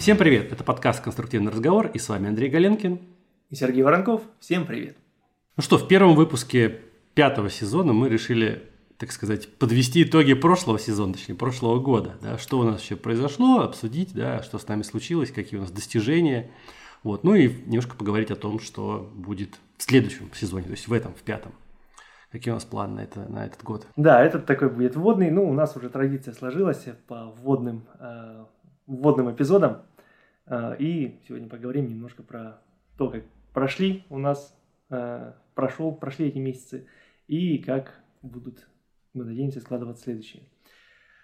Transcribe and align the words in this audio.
Всем 0.00 0.16
привет! 0.16 0.50
Это 0.50 0.64
подкаст 0.64 1.02
«Конструктивный 1.02 1.52
разговор» 1.52 1.90
и 1.92 1.98
с 1.98 2.08
вами 2.08 2.28
Андрей 2.28 2.48
Галенкин. 2.48 3.00
И 3.50 3.54
Сергей 3.54 3.82
Воронков. 3.82 4.22
Всем 4.38 4.64
привет! 4.64 4.96
Ну 5.58 5.62
что, 5.62 5.76
в 5.76 5.86
первом 5.88 6.14
выпуске 6.14 6.80
пятого 7.12 7.50
сезона 7.50 7.92
мы 7.92 8.08
решили, 8.08 8.62
так 8.96 9.12
сказать, 9.12 9.54
подвести 9.58 10.04
итоги 10.04 10.32
прошлого 10.32 10.78
сезона, 10.78 11.12
точнее, 11.12 11.34
прошлого 11.34 11.80
года. 11.80 12.14
Да, 12.22 12.38
что 12.38 12.58
у 12.58 12.62
нас 12.62 12.76
вообще 12.76 12.96
произошло, 12.96 13.60
обсудить, 13.60 14.14
да, 14.14 14.42
что 14.42 14.58
с 14.58 14.66
нами 14.66 14.80
случилось, 14.84 15.32
какие 15.32 15.58
у 15.58 15.64
нас 15.64 15.70
достижения. 15.70 16.50
Вот. 17.02 17.22
Ну 17.22 17.34
и 17.34 17.48
немножко 17.66 17.94
поговорить 17.94 18.30
о 18.30 18.36
том, 18.36 18.58
что 18.58 19.12
будет 19.14 19.58
в 19.76 19.82
следующем 19.82 20.30
сезоне, 20.32 20.64
то 20.64 20.70
есть 20.70 20.88
в 20.88 20.94
этом, 20.94 21.12
в 21.12 21.20
пятом. 21.20 21.52
Какие 22.32 22.52
у 22.52 22.54
нас 22.54 22.64
планы 22.64 22.94
на, 22.94 23.00
это, 23.00 23.20
на 23.28 23.44
этот 23.44 23.62
год? 23.62 23.86
Да, 23.96 24.24
этот 24.24 24.46
такой 24.46 24.70
будет 24.70 24.96
вводный. 24.96 25.30
Ну, 25.30 25.46
у 25.46 25.52
нас 25.52 25.76
уже 25.76 25.90
традиция 25.90 26.32
сложилась 26.32 26.86
по 27.06 27.26
вводным, 27.26 27.84
э, 27.98 28.46
вводным 28.86 29.30
эпизодам. 29.30 29.82
Э, 30.50 30.74
и 30.78 31.20
сегодня 31.26 31.48
поговорим 31.48 31.88
немножко 31.88 32.22
про 32.22 32.60
то, 32.98 33.08
как 33.08 33.22
прошли 33.54 34.04
у 34.10 34.18
нас, 34.18 34.54
э, 34.90 35.32
прошел, 35.54 35.94
прошли 35.94 36.26
эти 36.26 36.38
месяцы, 36.38 36.88
и 37.28 37.58
как 37.58 38.02
будут, 38.20 38.68
мы 39.14 39.24
надеемся, 39.24 39.60
складываться 39.60 40.02
следующие. 40.02 40.42
Mm. 40.42 40.46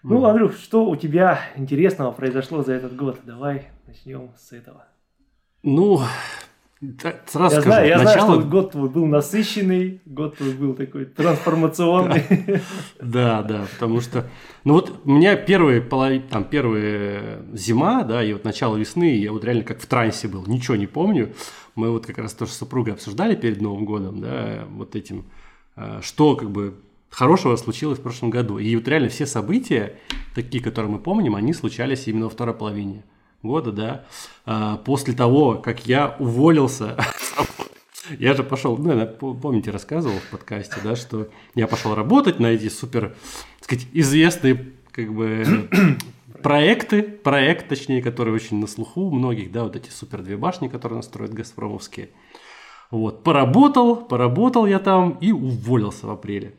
Ну, 0.03 0.25
Андрюх, 0.25 0.53
что 0.53 0.89
у 0.89 0.95
тебя 0.95 1.39
интересного 1.57 2.13
произошло 2.13 2.63
за 2.63 2.73
этот 2.73 2.95
год? 2.95 3.19
Давай 3.25 3.67
начнем 3.85 4.31
с 4.37 4.53
этого. 4.53 4.87
Ну, 5.61 5.99
сразу 7.25 7.55
я 7.55 7.61
скажу. 7.61 7.61
Знаю, 7.61 7.87
я 7.87 7.97
начало... 7.97 8.25
знаю, 8.25 8.41
что 8.41 8.49
год 8.49 8.71
твой 8.71 8.89
был 8.89 9.05
насыщенный, 9.05 10.01
год 10.05 10.37
твой 10.37 10.53
был 10.53 10.73
такой 10.73 11.05
трансформационный. 11.05 12.23
Да, 13.01 13.41
да, 13.43 13.65
потому 13.73 14.01
что, 14.01 14.27
ну 14.63 14.73
вот 14.73 15.01
у 15.03 15.11
меня 15.11 15.35
первые 15.35 15.81
там 15.81 16.43
первая 16.43 17.41
зима, 17.53 18.03
да, 18.03 18.23
и 18.23 18.33
вот 18.33 18.43
начало 18.43 18.77
весны, 18.77 19.17
я 19.17 19.31
вот 19.31 19.43
реально 19.43 19.63
как 19.63 19.79
в 19.79 19.85
трансе 19.87 20.27
был, 20.27 20.45
ничего 20.45 20.75
не 20.75 20.87
помню. 20.87 21.33
Мы 21.75 21.91
вот 21.91 22.05
как 22.05 22.17
раз 22.17 22.33
тоже 22.33 22.51
с 22.51 22.57
супругой 22.57 22.93
обсуждали 22.93 23.35
перед 23.35 23.61
Новым 23.61 23.85
годом, 23.85 24.21
да, 24.21 24.65
вот 24.69 24.95
этим, 24.95 25.25
э, 25.75 25.99
что 26.01 26.35
как 26.35 26.49
бы 26.49 26.75
хорошего 27.09 27.55
случилось 27.55 27.99
в 27.99 28.01
прошлом 28.01 28.29
году. 28.29 28.57
И 28.57 28.75
вот 28.75 28.87
реально 28.87 29.09
все 29.09 29.25
события, 29.25 29.93
такие, 30.35 30.63
которые 30.63 30.91
мы 30.91 30.99
помним, 30.99 31.35
они 31.35 31.53
случались 31.53 32.07
именно 32.07 32.25
во 32.25 32.31
второй 32.31 32.55
половине 32.55 33.03
года, 33.43 33.71
да, 33.71 34.05
а, 34.45 34.77
после 34.77 35.13
того, 35.13 35.55
как 35.55 35.85
я 35.87 36.15
уволился, 36.19 36.97
я 38.19 38.33
же 38.33 38.43
пошел, 38.43 38.77
ну, 38.77 39.07
помните, 39.35 39.71
рассказывал 39.71 40.17
в 40.17 40.31
подкасте, 40.31 40.77
да, 40.83 40.95
что 40.95 41.29
я 41.55 41.67
пошел 41.67 41.95
работать 41.95 42.39
на 42.39 42.47
эти 42.47 42.69
супер, 42.69 43.15
так 43.59 43.63
сказать, 43.63 43.87
известные, 43.93 44.73
как 44.91 45.13
бы, 45.13 45.69
проекты, 46.41 47.03
проект, 47.03 47.67
точнее, 47.67 48.01
который 48.01 48.33
очень 48.33 48.59
на 48.59 48.67
слуху 48.67 49.01
у 49.01 49.11
многих, 49.11 49.51
да, 49.51 49.63
вот 49.63 49.75
эти 49.75 49.89
супер 49.89 50.21
две 50.21 50.37
башни, 50.37 50.67
которые 50.67 50.97
настроят 50.97 51.33
Газпромовские. 51.33 52.09
Вот, 52.89 53.23
поработал, 53.23 53.97
поработал 53.97 54.65
я 54.65 54.79
там 54.79 55.17
и 55.19 55.31
уволился 55.31 56.07
в 56.07 56.11
апреле. 56.11 56.53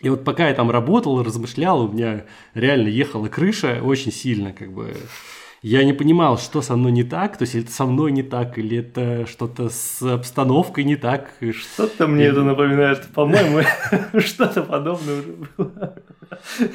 И 0.00 0.10
вот 0.10 0.22
пока 0.22 0.48
я 0.48 0.54
там 0.54 0.70
работал, 0.70 1.22
размышлял, 1.22 1.86
у 1.86 1.88
меня 1.88 2.26
реально 2.52 2.88
ехала 2.88 3.28
крыша 3.28 3.80
очень 3.82 4.12
сильно, 4.12 4.52
как 4.52 4.70
бы 4.70 4.94
я 5.64 5.82
не 5.82 5.94
понимал, 5.94 6.36
что 6.36 6.60
со 6.60 6.76
мной 6.76 6.92
не 6.92 7.04
так, 7.04 7.38
то 7.38 7.44
есть 7.44 7.54
это 7.54 7.72
со 7.72 7.86
мной 7.86 8.12
не 8.12 8.22
так, 8.22 8.58
или 8.58 8.76
это 8.76 9.26
что-то 9.26 9.70
с 9.70 10.02
обстановкой 10.02 10.84
не 10.84 10.96
так. 10.96 11.32
Что-то 11.40 12.06
мне 12.06 12.24
это 12.24 12.42
напоминает, 12.42 13.06
по-моему, 13.14 13.62
что-то 14.20 14.62
подобное 14.62 15.20
уже 15.20 15.36
было. 15.56 15.94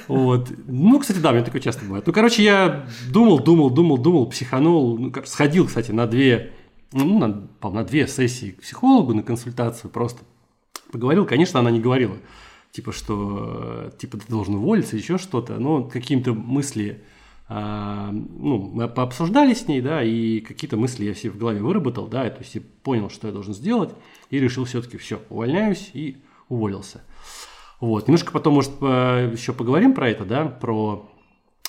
Вот. 0.07 0.49
Ну, 0.65 0.99
кстати, 0.99 1.19
да, 1.19 1.31
мне 1.33 1.43
такое 1.43 1.61
часто 1.61 1.85
бывает. 1.85 2.07
Ну, 2.07 2.13
короче, 2.13 2.41
я 2.43 2.87
думал, 3.13 3.37
думал, 3.37 3.69
думал, 3.69 3.99
думал, 3.99 4.25
психанул, 4.25 4.97
ну, 4.97 5.13
сходил, 5.23 5.67
кстати, 5.67 5.91
на 5.91 6.07
две, 6.07 6.53
ну, 6.91 7.19
на, 7.19 7.69
на 7.69 7.83
две 7.83 8.07
сессии 8.07 8.51
к 8.51 8.61
психологу, 8.61 9.13
на 9.13 9.21
консультацию 9.21 9.91
просто 9.91 10.23
поговорил. 10.91 11.27
Конечно, 11.27 11.59
она 11.59 11.69
не 11.69 11.79
говорила, 11.79 12.17
типа, 12.71 12.91
что, 12.91 13.91
типа, 13.99 14.17
ты 14.17 14.25
должен 14.27 14.55
уволиться, 14.55 14.97
еще 14.97 15.19
что-то, 15.19 15.59
но 15.59 15.83
каким-то 15.83 16.33
мысли 16.33 17.03
а, 17.51 18.11
ну, 18.11 18.59
мы 18.59 18.87
пообсуждали 18.87 19.55
с 19.55 19.67
ней, 19.67 19.81
да, 19.81 20.03
и 20.03 20.39
какие-то 20.39 20.77
мысли 20.77 21.03
я 21.03 21.15
себе 21.15 21.31
в 21.31 21.37
голове 21.37 21.61
выработал, 21.61 22.07
да, 22.07 22.29
то 22.29 22.39
есть 22.39 22.53
я 22.53 22.61
понял, 22.83 23.09
что 23.09 23.27
я 23.27 23.33
должен 23.33 23.55
сделать, 23.55 23.89
и 24.29 24.39
решил 24.39 24.65
все-таки 24.65 24.97
все, 24.97 25.19
увольняюсь 25.29 25.89
и 25.93 26.17
уволился. 26.47 27.01
Вот, 27.79 28.07
немножко 28.07 28.31
потом, 28.31 28.53
может, 28.53 28.71
еще 28.81 29.53
поговорим 29.53 29.95
про 29.95 30.09
это, 30.09 30.25
да, 30.25 30.45
про 30.45 31.09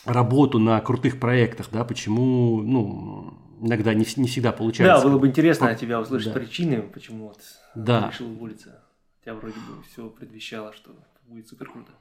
работу 0.04 0.58
на 0.58 0.78
крутых 0.80 1.18
проектах, 1.18 1.68
да, 1.72 1.84
почему, 1.84 2.60
ну, 2.60 3.34
иногда 3.60 3.94
не, 3.94 4.06
не 4.16 4.28
всегда 4.28 4.52
получается. 4.52 5.02
Да, 5.02 5.08
было 5.08 5.18
бы 5.18 5.28
интересно 5.28 5.70
от 5.70 5.78
тебя 5.78 5.98
услышать 5.98 6.34
да. 6.34 6.40
причины, 6.40 6.82
почему 6.82 7.28
вот 7.28 7.40
да. 7.74 8.10
решил 8.12 8.30
уволиться. 8.30 8.82
Тебя 9.22 9.34
вроде 9.34 9.54
бы 9.54 9.82
все 9.90 10.08
предвещало, 10.08 10.72
что 10.72 10.90
будет 11.26 11.48
супер 11.48 11.70
круто. 11.70 11.92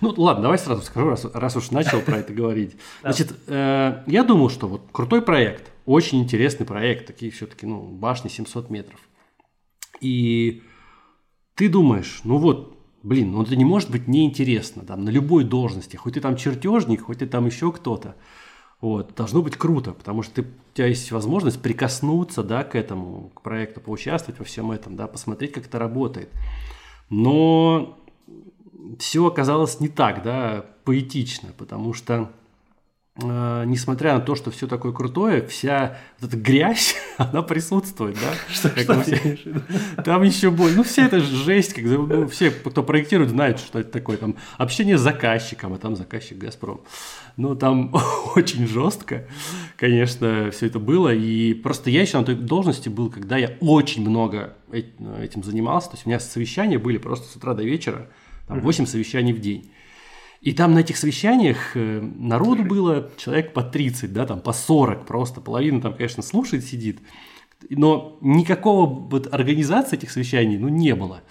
Ну 0.00 0.14
ладно, 0.16 0.42
давай 0.42 0.58
сразу 0.58 0.82
скажу, 0.82 1.10
раз, 1.10 1.24
раз 1.24 1.56
уж 1.56 1.70
начал 1.70 2.00
про 2.00 2.18
это 2.18 2.32
говорить. 2.32 2.76
Значит, 3.02 3.34
э, 3.46 4.02
я 4.06 4.24
думал, 4.24 4.48
что 4.48 4.68
вот 4.68 4.82
крутой 4.92 5.22
проект, 5.22 5.72
очень 5.86 6.20
интересный 6.20 6.66
проект, 6.66 7.06
такие 7.06 7.30
все-таки, 7.32 7.66
ну, 7.66 7.82
башни 7.82 8.28
700 8.28 8.70
метров. 8.70 9.00
И 10.00 10.62
ты 11.54 11.68
думаешь, 11.68 12.20
ну 12.24 12.38
вот, 12.38 12.76
блин, 13.02 13.32
ну 13.32 13.42
это 13.42 13.56
не 13.56 13.64
может 13.64 13.90
быть 13.90 14.08
неинтересно, 14.08 14.84
там, 14.84 15.04
на 15.04 15.10
любой 15.10 15.44
должности, 15.44 15.96
хоть 15.96 16.14
ты 16.14 16.20
там 16.20 16.36
чертежник, 16.36 17.02
хоть 17.02 17.18
ты 17.18 17.26
там 17.26 17.46
еще 17.46 17.72
кто-то. 17.72 18.16
Вот, 18.80 19.14
должно 19.14 19.42
быть 19.42 19.56
круто, 19.56 19.92
потому 19.92 20.22
что 20.22 20.34
ты, 20.34 20.42
у 20.42 20.74
тебя 20.74 20.86
есть 20.88 21.12
возможность 21.12 21.62
прикоснуться, 21.62 22.42
да, 22.42 22.64
к 22.64 22.74
этому, 22.74 23.30
к 23.32 23.42
проекту, 23.42 23.80
поучаствовать 23.80 24.40
во 24.40 24.44
всем 24.44 24.72
этом, 24.72 24.96
да, 24.96 25.06
посмотреть, 25.06 25.52
как 25.52 25.66
это 25.66 25.78
работает. 25.78 26.30
Но 27.08 27.96
все 28.98 29.26
оказалось 29.26 29.80
не 29.80 29.88
так, 29.88 30.22
да, 30.22 30.64
поэтично, 30.84 31.50
потому 31.56 31.94
что 31.94 32.30
э, 33.16 33.64
несмотря 33.66 34.14
на 34.14 34.20
то, 34.20 34.34
что 34.34 34.50
все 34.50 34.66
такое 34.66 34.92
крутое, 34.92 35.46
вся 35.46 35.98
вот 36.20 36.28
эта 36.28 36.36
грязь, 36.36 36.96
она 37.18 37.42
присутствует, 37.42 38.16
да? 38.16 38.34
Что, 38.52 38.70
как 38.70 38.82
что 38.82 39.02
все, 39.02 39.38
там 40.04 40.22
еще 40.22 40.50
более, 40.50 40.76
ну, 40.76 40.82
вся 40.82 41.06
эта 41.06 41.20
жесть, 41.20 41.74
как, 41.74 41.84
ну, 41.84 42.26
все, 42.28 42.50
кто 42.50 42.82
проектирует, 42.82 43.30
знают, 43.30 43.60
что 43.60 43.78
это 43.78 43.90
такое, 43.90 44.16
там, 44.16 44.36
общение 44.58 44.98
с 44.98 45.00
заказчиком, 45.00 45.74
а 45.74 45.78
там 45.78 45.96
заказчик 45.96 46.38
«Газпром». 46.38 46.80
Ну, 47.36 47.54
там 47.54 47.94
очень 48.34 48.66
жестко, 48.66 49.26
конечно, 49.76 50.50
все 50.50 50.66
это 50.66 50.78
было, 50.78 51.14
и 51.14 51.54
просто 51.54 51.90
я 51.90 52.02
еще 52.02 52.18
на 52.18 52.24
той 52.24 52.34
должности 52.34 52.88
был, 52.88 53.10
когда 53.10 53.36
я 53.36 53.56
очень 53.60 54.02
много 54.02 54.54
этим 54.70 55.42
занимался, 55.42 55.90
то 55.90 55.94
есть 55.94 56.06
у 56.06 56.08
меня 56.08 56.18
совещания 56.20 56.78
были 56.78 56.98
просто 56.98 57.28
с 57.28 57.36
утра 57.36 57.54
до 57.54 57.62
вечера, 57.62 58.08
там 58.52 58.60
8 58.60 58.86
совещаний 58.86 59.32
в 59.32 59.40
день. 59.40 59.70
И 60.40 60.52
там 60.52 60.74
на 60.74 60.80
этих 60.80 60.96
совещаниях 60.96 61.76
э, 61.76 62.00
народу 62.00 62.64
было 62.64 63.10
человек 63.16 63.52
по 63.52 63.62
30, 63.62 64.12
да, 64.12 64.26
там 64.26 64.40
по 64.40 64.52
40 64.52 65.06
просто. 65.06 65.40
Половина 65.40 65.80
там, 65.80 65.94
конечно, 65.94 66.22
слушает, 66.22 66.64
сидит. 66.64 66.98
Но 67.70 68.18
никакого 68.20 68.86
вот 68.86 69.32
организации 69.32 69.96
этих 69.96 70.10
совещаний, 70.10 70.58
ну, 70.58 70.68
не 70.68 70.96
было. 70.96 71.22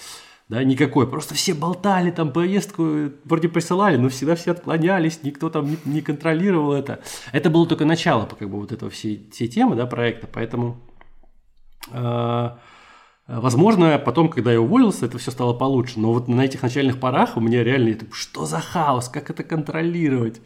Да, 0.47 0.63
никакой. 0.63 1.09
Просто 1.09 1.33
все 1.33 1.53
болтали, 1.53 2.11
там 2.11 2.31
повестку 2.31 3.11
вроде 3.25 3.49
присылали, 3.49 3.97
но 3.97 4.07
всегда 4.09 4.35
все 4.35 4.51
отклонялись, 4.51 5.23
никто 5.23 5.49
там 5.49 5.69
не, 5.69 5.77
не 5.85 6.01
контролировал 6.01 6.73
это. 6.73 7.01
Это 7.33 7.49
было 7.49 7.67
только 7.67 7.85
начало, 7.85 8.25
как 8.25 8.49
бы, 8.49 8.59
вот 8.59 8.71
этого 8.71 8.89
всей, 8.91 9.29
всей 9.31 9.49
темы, 9.49 9.75
да, 9.75 9.85
проекта. 9.85 10.27
Поэтому 10.31 10.77
э, 11.91 12.49
Возможно, 13.39 13.97
потом, 13.97 14.27
когда 14.27 14.51
я 14.51 14.59
уволился, 14.59 15.05
это 15.05 15.17
все 15.17 15.31
стало 15.31 15.53
получше. 15.53 16.01
Но 16.01 16.11
вот 16.11 16.27
на 16.27 16.41
этих 16.41 16.61
начальных 16.63 16.99
порах 16.99 17.37
у 17.37 17.39
меня 17.39 17.63
реально, 17.63 17.89
это, 17.89 18.05
что 18.11 18.45
за 18.45 18.59
хаос, 18.59 19.07
как 19.07 19.29
это 19.29 19.43
контролировать? 19.43 20.41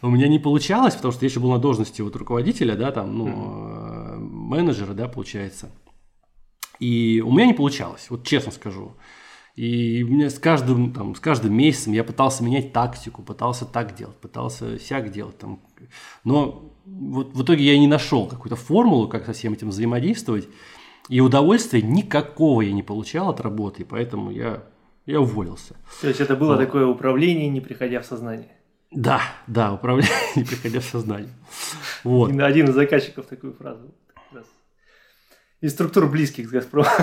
У 0.00 0.08
меня 0.08 0.28
не 0.28 0.38
получалось, 0.38 0.94
потому 0.94 1.10
что 1.12 1.24
я 1.24 1.28
еще 1.28 1.40
был 1.40 1.50
на 1.50 1.58
должности 1.58 2.02
вот 2.02 2.14
руководителя, 2.14 2.76
да, 2.76 2.92
там, 2.92 3.18
ну, 3.18 3.26
mm-hmm. 3.26 4.18
менеджера, 4.18 4.94
да, 4.94 5.08
получается. 5.08 5.70
И 6.78 7.20
у 7.20 7.32
меня 7.32 7.46
не 7.46 7.52
получалось, 7.52 8.06
вот 8.10 8.24
честно 8.24 8.52
скажу. 8.52 8.92
И 9.56 10.04
мне 10.04 10.30
с 10.30 10.38
каждым, 10.38 10.92
там, 10.92 11.16
с 11.16 11.20
каждым 11.20 11.52
месяцем 11.52 11.92
я 11.92 12.04
пытался 12.04 12.44
менять 12.44 12.72
тактику, 12.72 13.22
пытался 13.22 13.66
так 13.66 13.96
делать, 13.96 14.16
пытался 14.16 14.78
всяк 14.78 15.10
делать. 15.10 15.36
Там. 15.36 15.60
Но 16.22 16.72
вот 16.86 17.34
в 17.34 17.42
итоге 17.42 17.64
я 17.64 17.76
не 17.76 17.88
нашел 17.88 18.28
какую-то 18.28 18.54
формулу, 18.56 19.08
как 19.08 19.26
со 19.26 19.32
всем 19.32 19.52
этим 19.52 19.70
взаимодействовать. 19.70 20.48
И 21.10 21.20
удовольствия 21.20 21.82
никакого 21.82 22.62
я 22.62 22.72
не 22.72 22.84
получал 22.84 23.30
от 23.30 23.40
работы, 23.40 23.84
поэтому 23.84 24.30
я, 24.30 24.62
я 25.06 25.20
уволился. 25.20 25.74
То 26.00 26.06
есть 26.06 26.20
это 26.20 26.36
было 26.36 26.52
вот. 26.54 26.58
такое 26.58 26.86
управление, 26.86 27.48
не 27.48 27.60
приходя 27.60 28.00
в 28.00 28.06
сознание? 28.06 28.52
Да, 28.92 29.20
да, 29.48 29.72
управление, 29.72 30.12
не 30.36 30.44
приходя 30.44 30.78
в 30.78 30.84
сознание. 30.84 31.34
Вот. 32.04 32.30
Один 32.30 32.68
из 32.68 32.74
заказчиков 32.74 33.26
такую 33.26 33.54
фразу. 33.54 33.92
Из 35.60 35.72
структур 35.72 36.06
близких 36.06 36.48
к 36.48 36.52
«Газпрому». 36.52 36.88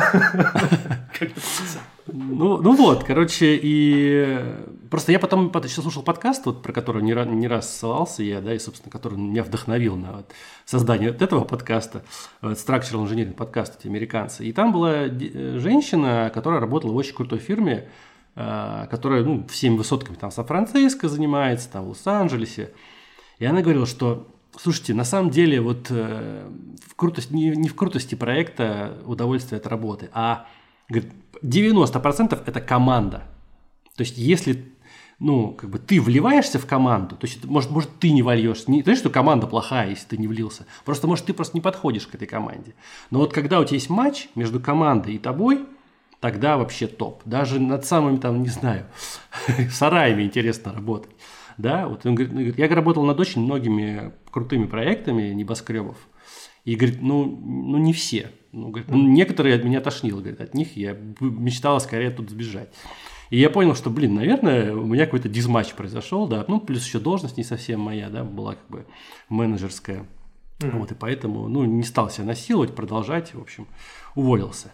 Ну, 2.09 2.62
ну 2.62 2.74
вот, 2.74 3.04
короче, 3.04 3.59
и 3.62 4.42
просто 4.89 5.12
я 5.12 5.19
потом 5.19 5.51
еще 5.63 5.81
слушал 5.81 6.04
подкаст, 6.04 6.45
вот, 6.45 6.63
про 6.63 6.71
который 6.71 7.04
не, 7.04 7.13
не 7.36 7.48
раз 7.50 7.69
ссылался 7.69 8.24
я, 8.24 8.39
да, 8.39 8.54
и, 8.54 8.59
собственно, 8.59 8.89
который 8.89 9.18
меня 9.18 9.44
вдохновил 9.44 9.98
на 9.98 10.24
создание 10.63 11.12
вот 11.12 11.21
этого 11.21 11.44
подкаста, 11.44 12.04
вот, 12.42 12.54
Structural 12.54 13.06
Engineering 13.06 13.33
подкаст, 13.33 13.77
эти 13.80 13.88
американцы. 13.88 14.45
И 14.45 14.54
там 14.54 14.71
была 14.71 15.07
э, 15.07 15.57
женщина, 15.60 16.31
которая 16.33 16.62
работала 16.62 16.94
в 16.94 16.95
очень 16.95 17.13
крутой 17.13 17.39
фирме, 17.39 17.89
э, 18.36 18.88
которая, 18.89 19.24
ну, 19.24 19.45
всеми 19.48 19.75
высотками 19.75 20.15
там 20.15 20.31
Сан-Франциско 20.31 21.10
занимается, 21.10 21.69
там 21.69 21.83
в 21.86 21.89
Лос-Анджелесе. 21.89 22.71
И 23.39 23.45
она 23.45 23.62
говорила, 23.62 23.86
что 23.86 24.27
Слушайте, 24.56 24.94
на 24.94 25.04
самом 25.04 25.30
деле 25.30 25.62
вот 25.62 25.88
э, 25.90 26.50
в 26.86 26.96
крутости, 26.96 27.34
не, 27.34 27.50
не 27.50 27.70
в 27.70 27.76
крутости 27.76 28.16
проекта 28.16 28.98
удовольствие 29.06 29.60
от 29.60 29.68
работы, 29.68 30.10
а 30.14 30.48
говорит, 30.90 31.12
90% 31.42 32.42
это 32.46 32.62
команда. 32.62 33.24
То 33.96 34.02
есть 34.02 34.18
если 34.18 34.72
ну, 35.20 35.52
как 35.54 35.70
бы 35.72 35.80
ты 35.80 36.00
вливаешься 36.00 36.60
в 36.60 36.68
команду, 36.68 37.16
то 37.16 37.26
есть, 37.26 37.44
может, 37.46 37.72
может, 37.72 37.90
ты 38.00 38.12
не 38.12 38.22
вольешься. 38.22 38.70
Не 38.70 38.84
то, 38.84 38.96
что 38.96 39.10
команда 39.10 39.48
плохая, 39.48 39.90
если 39.90 40.06
ты 40.10 40.18
не 40.18 40.28
влился. 40.28 40.68
Просто, 40.86 41.08
может, 41.08 41.26
ты 41.26 41.34
просто 41.34 41.58
не 41.58 41.62
подходишь 41.62 42.06
к 42.06 42.14
этой 42.14 42.28
команде. 42.28 42.76
Но 43.10 43.20
вот 43.20 43.34
когда 43.34 43.60
у 43.60 43.66
тебя 43.66 43.76
есть 43.76 43.90
матч 43.90 44.30
между 44.36 44.60
командой 44.60 45.16
и 45.16 45.18
тобой, 45.18 45.66
тогда 46.20 46.58
вообще 46.58 46.86
топ. 46.86 47.22
Даже 47.26 47.60
над 47.60 47.86
самыми, 47.86 48.18
там, 48.18 48.44
не 48.44 48.50
знаю, 48.50 48.86
сараями 49.72 50.24
интересно 50.24 50.72
работать. 50.72 51.12
Да, 51.57 51.88
вот 51.88 52.06
он 52.06 52.15
говорит, 52.15 52.57
я 52.57 52.68
работал 52.68 53.04
над 53.04 53.19
очень 53.19 53.42
многими 53.42 54.13
крутыми 54.31 54.65
проектами 54.65 55.33
небоскребов. 55.33 55.98
И 56.65 56.75
говорит, 56.75 57.01
ну, 57.01 57.25
ну 57.25 57.77
не 57.77 57.94
все. 57.94 58.31
Ну, 58.51 58.69
говорит, 58.69 58.89
ну, 58.89 58.98
некоторые 59.07 59.56
от 59.56 59.63
меня 59.63 59.81
тошнило, 59.81 60.19
говорит, 60.19 60.42
от 60.42 60.54
них 60.54 60.75
я 60.75 60.98
мечтала 61.19 61.80
скорее 61.80 62.12
тут 62.12 62.30
сбежать. 62.30 62.69
И 63.30 63.39
я 63.39 63.50
понял, 63.50 63.75
что, 63.75 63.89
блин, 63.89 64.15
наверное, 64.15 64.74
у 64.74 64.86
меня 64.86 65.06
какой-то 65.06 65.30
дизматч 65.30 65.74
произошел, 65.74 66.27
да, 66.27 66.45
ну, 66.48 66.59
плюс 66.59 66.86
еще 66.86 67.00
должность 67.00 67.38
не 67.38 67.44
совсем 67.44 67.81
моя, 67.81 68.10
да, 68.10 68.24
была 68.24 68.56
как 68.56 68.68
бы 68.69 68.86
менеджерская. 69.30 70.06
Mm-hmm. 70.60 70.80
Вот, 70.80 70.92
и 70.92 70.95
поэтому, 70.95 71.48
ну, 71.48 71.65
не 71.65 71.83
стал 71.83 72.10
себя 72.10 72.25
насиловать, 72.25 72.74
продолжать, 72.74 73.33
в 73.33 73.42
общем, 73.42 73.68
уволился. 74.15 74.71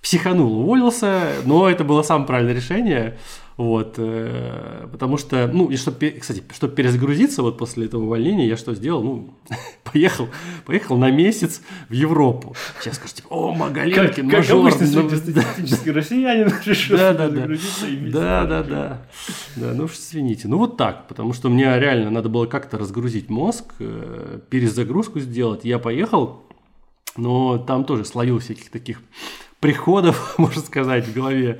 Психанул, 0.00 0.60
уволился, 0.60 1.32
но 1.44 1.68
это 1.68 1.82
было 1.82 2.02
самое 2.02 2.26
правильное 2.26 2.54
решение. 2.54 3.18
Вот, 3.56 3.94
э, 3.98 4.88
потому 4.90 5.16
что, 5.16 5.46
ну, 5.46 5.70
и 5.70 5.76
чтобы, 5.76 6.10
кстати, 6.20 6.42
чтобы 6.52 6.74
перезагрузиться 6.74 7.40
вот 7.42 7.56
после 7.56 7.86
этого 7.86 8.02
увольнения, 8.02 8.48
я 8.48 8.56
что 8.56 8.74
сделал? 8.74 9.04
Ну, 9.04 9.34
поехал, 9.84 10.28
поехал 10.66 10.96
на 10.96 11.12
месяц 11.12 11.62
в 11.88 11.92
Европу. 11.92 12.56
Сейчас 12.80 12.96
скажете, 12.96 13.22
типа, 13.22 13.32
о, 13.32 13.54
Магаленкин, 13.54 14.28
как, 14.28 14.38
мажор. 14.38 14.64
Как 14.64 14.80
обычно, 14.80 14.86
среднестатистический 14.86 15.92
россиянин 15.92 16.52
решил 16.64 16.96
да, 16.96 17.12
да, 17.12 17.28
да. 17.28 17.46
Да, 17.46 18.44
да, 18.44 18.62
да. 18.64 19.06
Да, 19.54 19.72
ну 19.72 19.84
уж 19.84 19.92
извините. 19.92 20.48
Ну 20.48 20.58
вот 20.58 20.76
так, 20.76 21.06
потому 21.06 21.32
что 21.32 21.48
мне 21.48 21.78
реально 21.78 22.10
надо 22.10 22.28
было 22.28 22.46
как-то 22.46 22.76
разгрузить 22.76 23.30
мозг, 23.30 23.66
э, 23.78 24.40
перезагрузку 24.50 25.20
сделать. 25.20 25.64
Я 25.64 25.78
поехал, 25.78 26.42
но 27.16 27.58
там 27.58 27.84
тоже 27.84 28.04
словил 28.04 28.40
всяких 28.40 28.70
таких 28.70 29.00
приходов, 29.64 30.34
можно 30.38 30.60
сказать, 30.60 31.06
в 31.06 31.14
голове. 31.14 31.58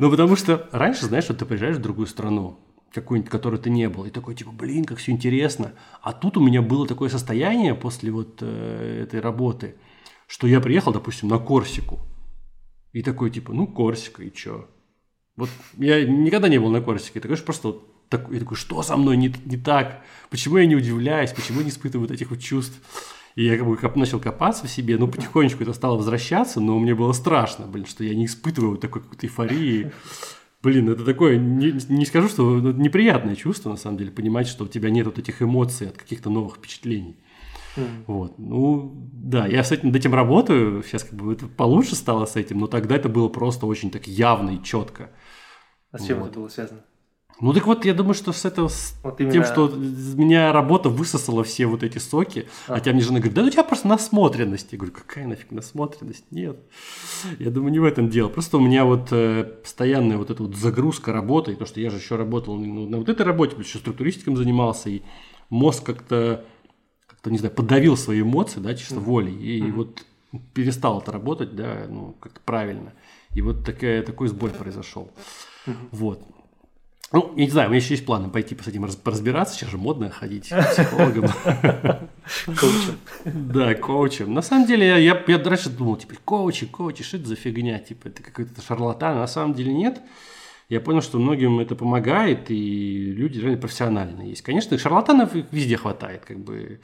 Ну, 0.00 0.10
потому 0.10 0.34
что 0.34 0.68
раньше, 0.72 1.06
знаешь, 1.06 1.28
вот 1.28 1.38
ты 1.38 1.44
приезжаешь 1.44 1.76
в 1.76 1.80
другую 1.80 2.08
страну, 2.08 2.58
какую-нибудь, 2.92 3.30
которой 3.30 3.60
ты 3.60 3.70
не 3.70 3.88
был, 3.88 4.04
и 4.04 4.10
такой, 4.10 4.34
типа, 4.34 4.50
блин, 4.50 4.84
как 4.84 4.98
все 4.98 5.12
интересно. 5.12 5.72
А 6.02 6.12
тут 6.12 6.36
у 6.36 6.44
меня 6.44 6.60
было 6.60 6.88
такое 6.88 7.08
состояние 7.08 7.76
после 7.76 8.10
вот 8.10 8.38
э, 8.40 9.02
этой 9.04 9.20
работы, 9.20 9.76
что 10.26 10.48
я 10.48 10.60
приехал, 10.60 10.92
допустим, 10.92 11.28
на 11.28 11.38
Корсику, 11.38 12.00
и 12.92 13.02
такой, 13.02 13.30
типа, 13.30 13.52
ну, 13.52 13.68
Корсика, 13.68 14.24
и 14.24 14.32
чё? 14.32 14.66
Вот 15.36 15.48
я 15.78 16.04
никогда 16.04 16.48
не 16.48 16.58
был 16.58 16.70
на 16.70 16.80
Корсике, 16.80 17.20
такой 17.20 17.36
просто 17.36 17.68
вот 17.68 18.08
такой, 18.08 18.34
я 18.34 18.40
такой, 18.40 18.56
что 18.56 18.82
со 18.82 18.96
мной 18.96 19.16
не, 19.16 19.32
не 19.44 19.56
так? 19.56 20.02
Почему 20.30 20.56
я 20.56 20.66
не 20.66 20.74
удивляюсь? 20.74 21.30
Почему 21.30 21.58
я 21.58 21.64
не 21.64 21.70
испытываю 21.70 22.08
вот 22.08 22.14
этих 22.14 22.30
вот 22.30 22.40
чувств? 22.40 22.80
И 23.36 23.44
я 23.44 23.58
как 23.58 23.66
бы 23.66 23.76
коп, 23.76 23.96
начал 23.96 24.18
копаться 24.18 24.66
в 24.66 24.70
себе, 24.70 24.96
ну, 24.96 25.08
потихонечку 25.08 25.62
это 25.62 25.74
стало 25.74 25.96
возвращаться, 25.96 26.58
но 26.58 26.78
мне 26.78 26.94
было 26.94 27.12
страшно, 27.12 27.66
блин, 27.66 27.84
что 27.84 28.02
я 28.02 28.14
не 28.14 28.24
испытываю 28.24 28.78
такой 28.78 29.02
какой-то 29.02 29.26
эйфории. 29.26 29.92
Блин, 30.62 30.88
это 30.88 31.04
такое, 31.04 31.36
не, 31.36 31.72
не 31.90 32.06
скажу, 32.06 32.28
что 32.28 32.58
неприятное 32.60 33.36
чувство, 33.36 33.70
на 33.70 33.76
самом 33.76 33.98
деле, 33.98 34.10
понимать, 34.10 34.48
что 34.48 34.64
у 34.64 34.68
тебя 34.68 34.88
нет 34.88 35.04
вот 35.04 35.18
этих 35.18 35.42
эмоций 35.42 35.90
от 35.90 35.98
каких-то 35.98 36.30
новых 36.30 36.56
впечатлений. 36.56 37.18
Mm. 37.76 38.04
Вот. 38.06 38.38
Ну, 38.38 39.10
да, 39.12 39.46
я 39.46 39.62
с 39.62 39.70
этим, 39.70 39.88
над 39.88 39.96
этим 39.96 40.14
работаю, 40.14 40.82
сейчас 40.82 41.04
как 41.04 41.12
бы 41.12 41.34
это 41.34 41.46
получше 41.46 41.94
стало 41.94 42.24
с 42.24 42.36
этим, 42.36 42.58
но 42.58 42.66
тогда 42.66 42.96
это 42.96 43.10
было 43.10 43.28
просто 43.28 43.66
очень 43.66 43.90
так 43.90 44.08
явно 44.08 44.50
и 44.50 44.62
четко. 44.62 45.10
А 45.92 45.98
с 45.98 46.06
чем 46.06 46.20
вот. 46.20 46.30
это 46.30 46.40
было 46.40 46.48
связано? 46.48 46.80
Ну 47.38 47.52
так 47.52 47.66
вот, 47.66 47.84
я 47.84 47.92
думаю, 47.92 48.14
что 48.14 48.32
с 48.32 48.46
этого, 48.46 48.68
с 48.68 48.94
вот 49.02 49.20
именно... 49.20 49.32
тем, 49.32 49.44
что 49.44 49.68
из 49.68 50.14
меня 50.14 50.52
работа 50.52 50.88
высосала 50.88 51.44
все 51.44 51.66
вот 51.66 51.82
эти 51.82 51.98
соки, 51.98 52.48
а, 52.66 52.80
тебя 52.80 52.94
мне 52.94 53.02
жена 53.02 53.18
говорит, 53.18 53.34
да 53.34 53.42
у 53.42 53.50
тебя 53.50 53.62
просто 53.62 53.88
насмотренность. 53.88 54.72
Я 54.72 54.78
говорю, 54.78 54.94
какая 54.94 55.26
нафиг 55.26 55.50
насмотренность? 55.50 56.24
Нет. 56.30 56.58
Я 57.38 57.50
думаю, 57.50 57.72
не 57.72 57.78
в 57.78 57.84
этом 57.84 58.08
дело. 58.08 58.28
Просто 58.28 58.56
у 58.56 58.60
меня 58.60 58.86
вот 58.86 59.08
э, 59.10 59.44
постоянная 59.62 60.16
вот 60.16 60.30
эта 60.30 60.42
вот 60.42 60.56
загрузка 60.56 61.12
работы, 61.12 61.54
то, 61.56 61.66
что 61.66 61.78
я 61.78 61.90
же 61.90 61.98
еще 61.98 62.16
работал 62.16 62.56
ну, 62.56 62.88
на 62.88 62.96
вот 62.96 63.08
этой 63.10 63.26
работе, 63.26 63.54
еще 63.58 63.78
структуристиком 63.78 64.36
занимался, 64.36 64.88
и 64.88 65.02
мозг 65.50 65.84
как-то, 65.84 66.42
как-то 67.06 67.30
не 67.30 67.36
знаю, 67.36 67.54
подавил 67.54 67.98
свои 67.98 68.22
эмоции, 68.22 68.60
да, 68.60 68.74
чисто 68.74 68.94
mm-hmm. 68.94 69.00
волей, 69.00 69.34
и, 69.34 69.60
mm-hmm. 69.60 69.72
вот 69.72 70.04
перестал 70.54 71.00
это 71.00 71.12
работать, 71.12 71.54
да, 71.54 71.86
ну, 71.86 72.16
как-то 72.18 72.40
правильно. 72.40 72.94
И 73.34 73.42
вот 73.42 73.62
такая, 73.62 74.02
такой 74.02 74.28
сбой 74.28 74.50
произошел. 74.50 75.10
Mm-hmm. 75.66 75.88
Вот. 75.92 76.22
Ну, 77.12 77.32
я 77.36 77.44
не 77.44 77.50
знаю, 77.50 77.68
у 77.68 77.70
меня 77.70 77.80
еще 77.80 77.94
есть 77.94 78.04
планы 78.04 78.28
пойти 78.28 78.56
с 78.60 78.66
этим 78.66 78.84
разбираться. 78.84 79.54
Сейчас 79.54 79.70
же 79.70 79.78
модно 79.78 80.10
ходить 80.10 80.48
к 80.48 80.70
психологам. 80.72 81.30
Коучем. 82.46 82.98
Да, 83.24 83.74
коучем. 83.74 84.34
На 84.34 84.42
самом 84.42 84.66
деле, 84.66 84.86
я, 84.88 84.98
я, 84.98 85.42
раньше 85.44 85.70
думал, 85.70 85.96
типа, 85.96 86.14
коучи, 86.24 86.66
коучи, 86.66 87.04
что 87.04 87.16
это 87.18 87.28
за 87.28 87.36
фигня? 87.36 87.78
Типа, 87.78 88.08
это 88.08 88.22
какой-то 88.24 88.60
шарлатан. 88.60 89.16
На 89.18 89.28
самом 89.28 89.54
деле 89.54 89.72
нет. 89.72 90.00
Я 90.68 90.80
понял, 90.80 91.00
что 91.00 91.18
многим 91.18 91.60
это 91.60 91.76
помогает, 91.76 92.50
и 92.50 93.12
люди 93.12 93.38
реально 93.38 93.58
профессиональные 93.58 94.30
есть. 94.30 94.42
Конечно, 94.42 94.76
шарлатанов 94.76 95.30
везде 95.52 95.76
хватает, 95.76 96.24
как 96.24 96.40
бы, 96.40 96.80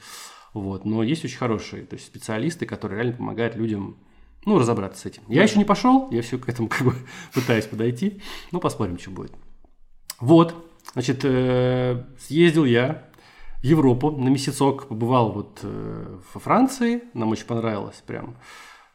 вот, 0.53 0.85
но 0.85 1.03
есть 1.03 1.25
очень 1.25 1.37
хорошие, 1.37 1.83
то 1.83 1.95
есть 1.95 2.05
специалисты, 2.05 2.65
которые 2.65 3.01
реально 3.01 3.17
помогают 3.17 3.57
людям 3.57 3.97
ну, 4.45 4.57
разобраться 4.57 5.01
с 5.01 5.05
этим. 5.05 5.23
Я 5.27 5.43
еще 5.43 5.57
не 5.57 5.65
пошел, 5.65 6.09
я 6.11 6.21
все 6.21 6.37
к 6.37 6.47
этому 6.47 6.69
как 6.69 6.83
бы 6.83 6.95
пытаюсь 7.33 7.65
подойти, 7.65 8.21
но 8.53 8.61
посмотрим, 8.61 8.97
что 8.97 9.11
будет. 9.11 9.33
Вот, 10.23 10.55
значит, 10.93 11.25
э, 11.25 12.01
съездил 12.17 12.63
я 12.63 13.09
в 13.59 13.65
Европу 13.65 14.09
на 14.09 14.29
месяцок, 14.29 14.87
побывал 14.87 15.33
вот 15.33 15.59
э, 15.63 16.17
во 16.33 16.39
Франции, 16.39 17.03
нам 17.13 17.31
очень 17.31 17.45
понравилось 17.45 18.01
прям, 18.07 18.37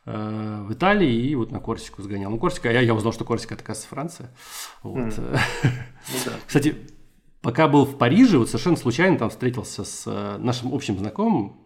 э, 0.06 0.64
в 0.66 0.73
Италии 0.73 1.12
и 1.12 1.35
вот 1.35 1.52
на 1.52 1.61
Корсику 1.61 2.00
сгонял. 2.00 2.30
Ну, 2.30 2.38
Корсика, 2.38 2.73
я, 2.73 2.80
я 2.80 2.94
узнал, 2.94 3.12
что 3.12 3.26
Корсика 3.26 3.52
это, 3.52 3.62
оказывается, 3.62 3.90
Франция. 3.90 4.35
Вот. 4.82 4.97
Mm. 4.97 5.38
Ну, 6.11 6.18
да. 6.25 6.32
Кстати, 6.47 6.75
пока 7.42 7.68
был 7.68 7.85
в 7.85 7.99
Париже, 7.99 8.38
вот 8.38 8.49
совершенно 8.49 8.78
случайно 8.78 9.18
там 9.18 9.28
встретился 9.28 9.85
с 9.85 10.38
нашим 10.38 10.73
общим 10.73 10.97
знакомым, 10.97 11.61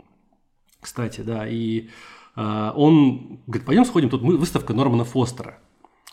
кстати, 0.81 1.21
да, 1.21 1.47
и 1.47 1.89
он 2.35 3.39
говорит, 3.47 3.65
пойдем 3.65 3.85
сходим, 3.85 4.09
тут 4.11 4.23
выставка 4.23 4.75
Нормана 4.75 5.05
Фостера. 5.05 5.61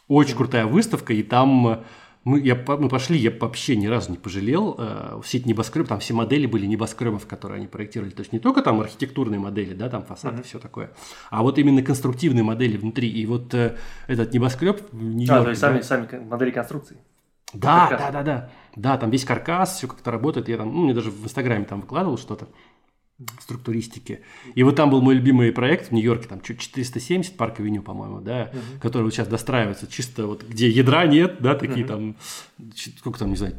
Очень 0.08 0.36
крутая 0.36 0.68
выставка, 0.68 1.14
и 1.14 1.24
там 1.24 1.84
мы, 2.26 2.40
я, 2.42 2.56
мы 2.56 2.90
пошли, 2.90 3.18
я 3.18 3.32
вообще 3.32 3.76
ни 3.76 3.88
разу 3.88 4.12
не 4.12 4.18
пожалел. 4.18 4.76
Э, 4.78 5.22
все 5.24 5.38
эти 5.38 5.48
небоскребы, 5.48 5.88
там 5.88 6.00
все 6.00 6.14
модели 6.14 6.46
были 6.46 6.66
небоскребов, 6.66 7.26
которые 7.26 7.58
они 7.58 7.68
проектировали. 7.68 8.12
То 8.12 8.22
есть 8.22 8.34
не 8.34 8.40
только 8.40 8.62
там 8.62 8.82
архитектурные 8.82 9.40
модели, 9.40 9.74
да, 9.74 9.90
там 9.90 10.04
фасады, 10.04 10.42
mm-hmm. 10.42 10.46
все 10.46 10.60
такое, 10.60 10.92
а 11.30 11.42
вот 11.44 11.58
именно 11.58 11.82
конструктивные 11.82 12.44
модели 12.44 12.78
внутри. 12.78 13.10
И 13.10 13.26
вот 13.26 13.54
э, 13.54 13.78
этот 14.08 14.34
небоскреб 14.34 14.82
в. 14.92 15.32
А, 15.32 15.44
то 15.44 15.50
есть 15.50 15.62
сами, 15.62 15.82
сами 15.82 16.08
модели 16.20 16.52
конструкции. 16.52 16.98
Да, 17.54 17.88
да, 17.90 18.12
да, 18.12 18.24
да. 18.24 18.50
Да, 18.76 18.98
там 18.98 19.10
весь 19.10 19.26
каркас, 19.26 19.78
все 19.78 19.88
как-то 19.88 20.12
работает. 20.12 20.48
Я 20.48 20.58
там, 20.58 20.74
ну, 20.74 20.84
мне 20.84 20.94
даже 20.94 21.10
в 21.10 21.24
Инстаграме 21.24 21.66
там 21.66 21.82
выкладывал 21.82 22.18
что-то 22.18 22.48
структуристики. 23.42 24.22
И 24.56 24.64
вот 24.64 24.76
там 24.76 24.90
был 24.90 25.02
мой 25.02 25.16
любимый 25.16 25.52
проект 25.52 25.90
в 25.90 25.92
Нью-Йорке, 25.92 26.28
там 26.28 26.42
470 26.42 27.36
парк 27.36 27.60
авеню, 27.60 27.82
по-моему, 27.82 28.22
да, 28.22 28.44
uh-huh. 28.44 28.80
который 28.82 29.04
вот 29.04 29.14
сейчас 29.14 29.28
достраивается, 29.28 29.88
чисто 29.88 30.26
вот 30.26 30.44
где 30.44 30.70
ядра 30.70 31.06
нет, 31.06 31.38
да, 31.42 31.56
такие 31.56 31.86
uh-huh. 31.86 31.88
там, 31.88 32.16
сколько 32.98 33.20
там, 33.20 33.30
не 33.32 33.36
знаю, 33.36 33.56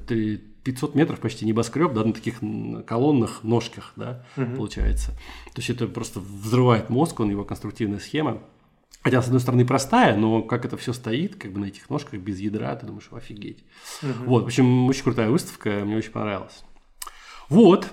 500 0.64 0.94
метров 0.94 1.20
почти 1.20 1.44
небоскреб, 1.44 1.92
да, 1.92 2.04
на 2.04 2.12
таких 2.12 2.40
колоннах, 2.86 3.44
ножках, 3.44 3.92
да, 3.96 4.24
uh-huh. 4.36 4.56
получается. 4.56 5.12
То 5.54 5.58
есть 5.58 5.70
это 5.70 5.86
просто 5.86 6.20
взрывает 6.20 6.88
мозг, 6.88 7.20
он 7.20 7.30
его 7.30 7.44
конструктивная 7.44 7.98
схема. 7.98 8.42
Хотя, 9.02 9.22
с 9.22 9.26
одной 9.26 9.40
стороны, 9.40 9.64
простая, 9.64 10.14
но 10.14 10.42
как 10.42 10.66
это 10.66 10.76
все 10.76 10.92
стоит, 10.92 11.36
как 11.36 11.52
бы 11.52 11.60
на 11.60 11.66
этих 11.66 11.88
ножках 11.88 12.20
без 12.20 12.38
ядра, 12.38 12.76
ты 12.76 12.84
думаешь, 12.86 13.08
офигеть. 13.10 13.64
Uh-huh. 14.02 14.24
Вот, 14.26 14.42
в 14.42 14.46
общем, 14.46 14.86
очень 14.86 15.02
крутая 15.04 15.30
выставка, 15.30 15.82
мне 15.84 15.96
очень 15.96 16.12
понравилась. 16.12 16.62
Вот, 17.50 17.88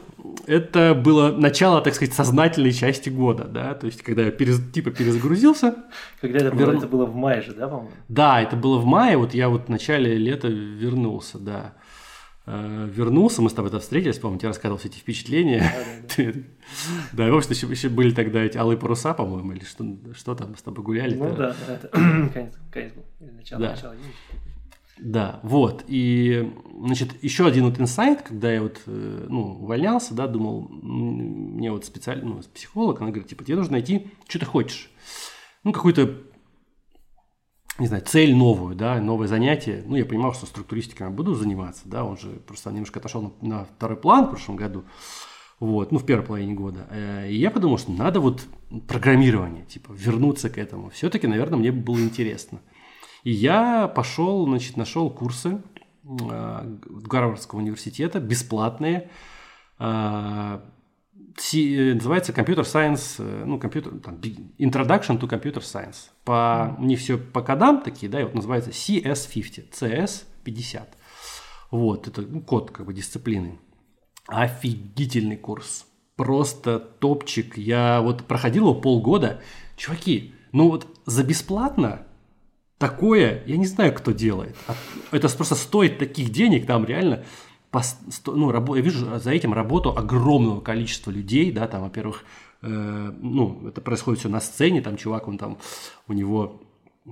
это 0.45 0.93
было 0.93 1.31
начало, 1.31 1.81
так 1.81 1.93
сказать, 1.93 2.13
сознательной 2.13 2.71
части 2.71 3.09
года, 3.09 3.43
да, 3.43 3.73
то 3.73 3.87
есть, 3.87 4.01
когда 4.01 4.23
я 4.23 4.31
перез, 4.31 4.61
типа 4.71 4.91
перезагрузился. 4.91 5.75
Когда 6.21 6.39
это 6.39 6.55
было? 6.55 6.65
Вер... 6.67 6.77
Это 6.77 6.87
было 6.87 7.05
в 7.05 7.15
мае 7.15 7.41
же, 7.41 7.53
да, 7.53 7.67
по-моему? 7.67 7.91
Да, 8.07 8.41
это 8.41 8.55
было 8.55 8.77
в 8.77 8.85
мае, 8.85 9.17
вот 9.17 9.33
я 9.33 9.49
вот 9.49 9.65
в 9.65 9.69
начале 9.69 10.15
лета 10.15 10.47
вернулся, 10.47 11.39
да. 11.39 11.73
Э, 12.45 12.87
вернулся, 12.89 13.41
мы 13.41 13.49
с 13.49 13.53
тобой 13.53 13.69
это 13.69 13.79
встретились, 13.81 14.19
по-моему, 14.19 14.39
тебе 14.39 14.47
рассказывал 14.47 14.77
все 14.79 14.87
эти 14.87 14.99
впечатления. 14.99 15.69
Да, 17.11 17.27
в 17.31 17.35
общем, 17.35 17.51
еще, 17.51 17.67
еще 17.67 17.89
были 17.89 18.11
тогда 18.11 18.41
эти 18.41 18.57
алые 18.57 18.77
паруса, 18.77 19.13
по-моему, 19.13 19.51
или 19.51 19.65
что, 19.65 19.85
что 20.15 20.33
там, 20.33 20.51
мы 20.51 20.57
с 20.57 20.61
тобой 20.61 20.83
гуляли. 20.83 21.15
Ну 21.15 21.35
да, 21.35 21.53
это 21.67 21.89
конец, 22.33 22.53
конец 22.71 22.93
был, 22.93 23.03
начало, 23.35 23.61
да. 23.61 23.69
начало. 23.71 23.95
Да, 24.99 25.39
вот. 25.43 25.83
И, 25.87 26.53
значит, 26.79 27.23
еще 27.23 27.45
один 27.45 27.65
вот 27.65 27.79
инсайт, 27.79 28.21
когда 28.23 28.51
я 28.51 28.61
вот, 28.61 28.81
э, 28.87 29.25
ну, 29.29 29.59
увольнялся, 29.61 30.13
да, 30.13 30.27
думал, 30.27 30.67
мне 30.69 31.71
вот 31.71 31.85
специально, 31.85 32.25
ну, 32.25 32.41
психолог, 32.53 33.01
она 33.01 33.11
говорит, 33.11 33.29
типа, 33.29 33.43
тебе 33.43 33.57
нужно 33.57 33.73
найти, 33.73 34.07
что 34.27 34.39
ты 34.39 34.45
хочешь. 34.45 34.89
Ну, 35.63 35.71
какую-то, 35.71 36.17
не 37.77 37.87
знаю, 37.87 38.03
цель 38.05 38.35
новую, 38.35 38.75
да, 38.75 38.99
новое 38.99 39.27
занятие. 39.27 39.83
Ну, 39.85 39.95
я 39.95 40.05
понимал, 40.05 40.33
что 40.33 40.45
структуристикой 40.45 41.07
я 41.07 41.13
буду 41.13 41.35
заниматься, 41.35 41.83
да, 41.85 42.03
он 42.03 42.17
же 42.17 42.29
просто 42.47 42.71
немножко 42.71 42.99
отошел 42.99 43.21
на, 43.21 43.47
на 43.47 43.65
второй 43.65 43.97
план 43.97 44.25
в 44.25 44.29
прошлом 44.29 44.55
году. 44.55 44.83
Вот, 45.59 45.91
ну, 45.91 45.97
в 45.97 46.05
первой 46.05 46.25
половине 46.25 46.53
года. 46.53 46.87
Э, 46.91 47.29
и 47.29 47.35
я 47.35 47.51
подумал, 47.51 47.77
что 47.77 47.91
надо 47.91 48.19
вот 48.19 48.45
программирование, 48.87 49.65
типа, 49.65 49.91
вернуться 49.91 50.49
к 50.49 50.57
этому. 50.57 50.89
Все-таки, 50.89 51.27
наверное, 51.27 51.57
мне 51.57 51.71
было 51.71 51.99
интересно. 51.99 52.61
И 53.27 53.31
я 53.31 53.89
пошел, 53.89 54.45
значит, 54.45 54.77
нашел 54.77 55.09
курсы 55.09 55.61
э, 56.05 56.77
Гарвардского 56.85 57.59
университета, 57.59 58.21
бесплатные, 58.21 59.09
э, 59.79 60.59
называется 61.43 62.31
Computer 62.31 62.61
Science, 62.61 63.15
э, 63.19 63.43
ну, 63.45 63.59
компьютер, 63.59 63.99
там, 63.99 64.15
Introduction 64.15 65.19
to 65.19 65.27
Computer 65.27 65.57
Science. 65.57 66.07
По, 66.23 66.77
mm. 66.79 66.85
Не 66.85 66.95
все 66.95 67.17
по 67.17 67.41
кодам 67.41 67.81
такие, 67.81 68.09
да, 68.09 68.21
и 68.21 68.23
вот 68.23 68.33
называется 68.33 68.69
CS50, 68.69 69.73
CS50. 69.73 70.83
Вот, 71.71 72.07
это 72.07 72.21
ну, 72.21 72.39
код 72.39 72.71
как 72.71 72.85
бы 72.85 72.93
дисциплины. 72.93 73.59
Офигительный 74.27 75.35
курс. 75.35 75.85
Просто 76.15 76.79
топчик. 76.79 77.57
Я 77.57 77.99
вот 77.99 78.23
проходил 78.23 78.69
его 78.69 78.75
полгода. 78.75 79.41
Чуваки, 79.75 80.33
ну 80.53 80.69
вот 80.69 80.87
за 81.05 81.25
бесплатно 81.25 82.06
такое, 82.77 83.43
я 83.45 83.57
не 83.57 83.65
знаю, 83.65 83.93
кто 83.93 84.11
делает. 84.11 84.55
А 84.67 84.75
это 85.11 85.29
просто 85.29 85.55
стоит 85.55 85.99
таких 85.99 86.29
денег, 86.29 86.65
там 86.65 86.85
реально 86.85 87.23
ну, 88.25 88.75
я 88.75 88.81
вижу 88.81 89.19
за 89.19 89.31
этим 89.31 89.53
работу 89.53 89.95
огромного 89.95 90.61
количества 90.61 91.11
людей, 91.11 91.51
да, 91.51 91.67
там, 91.67 91.81
во-первых, 91.83 92.23
э, 92.61 92.67
ну, 92.67 93.67
это 93.67 93.81
происходит 93.81 94.19
все 94.19 94.29
на 94.29 94.39
сцене, 94.39 94.81
там 94.81 94.97
чувак, 94.97 95.27
он 95.27 95.37
там, 95.37 95.57
у 96.07 96.13
него 96.13 96.61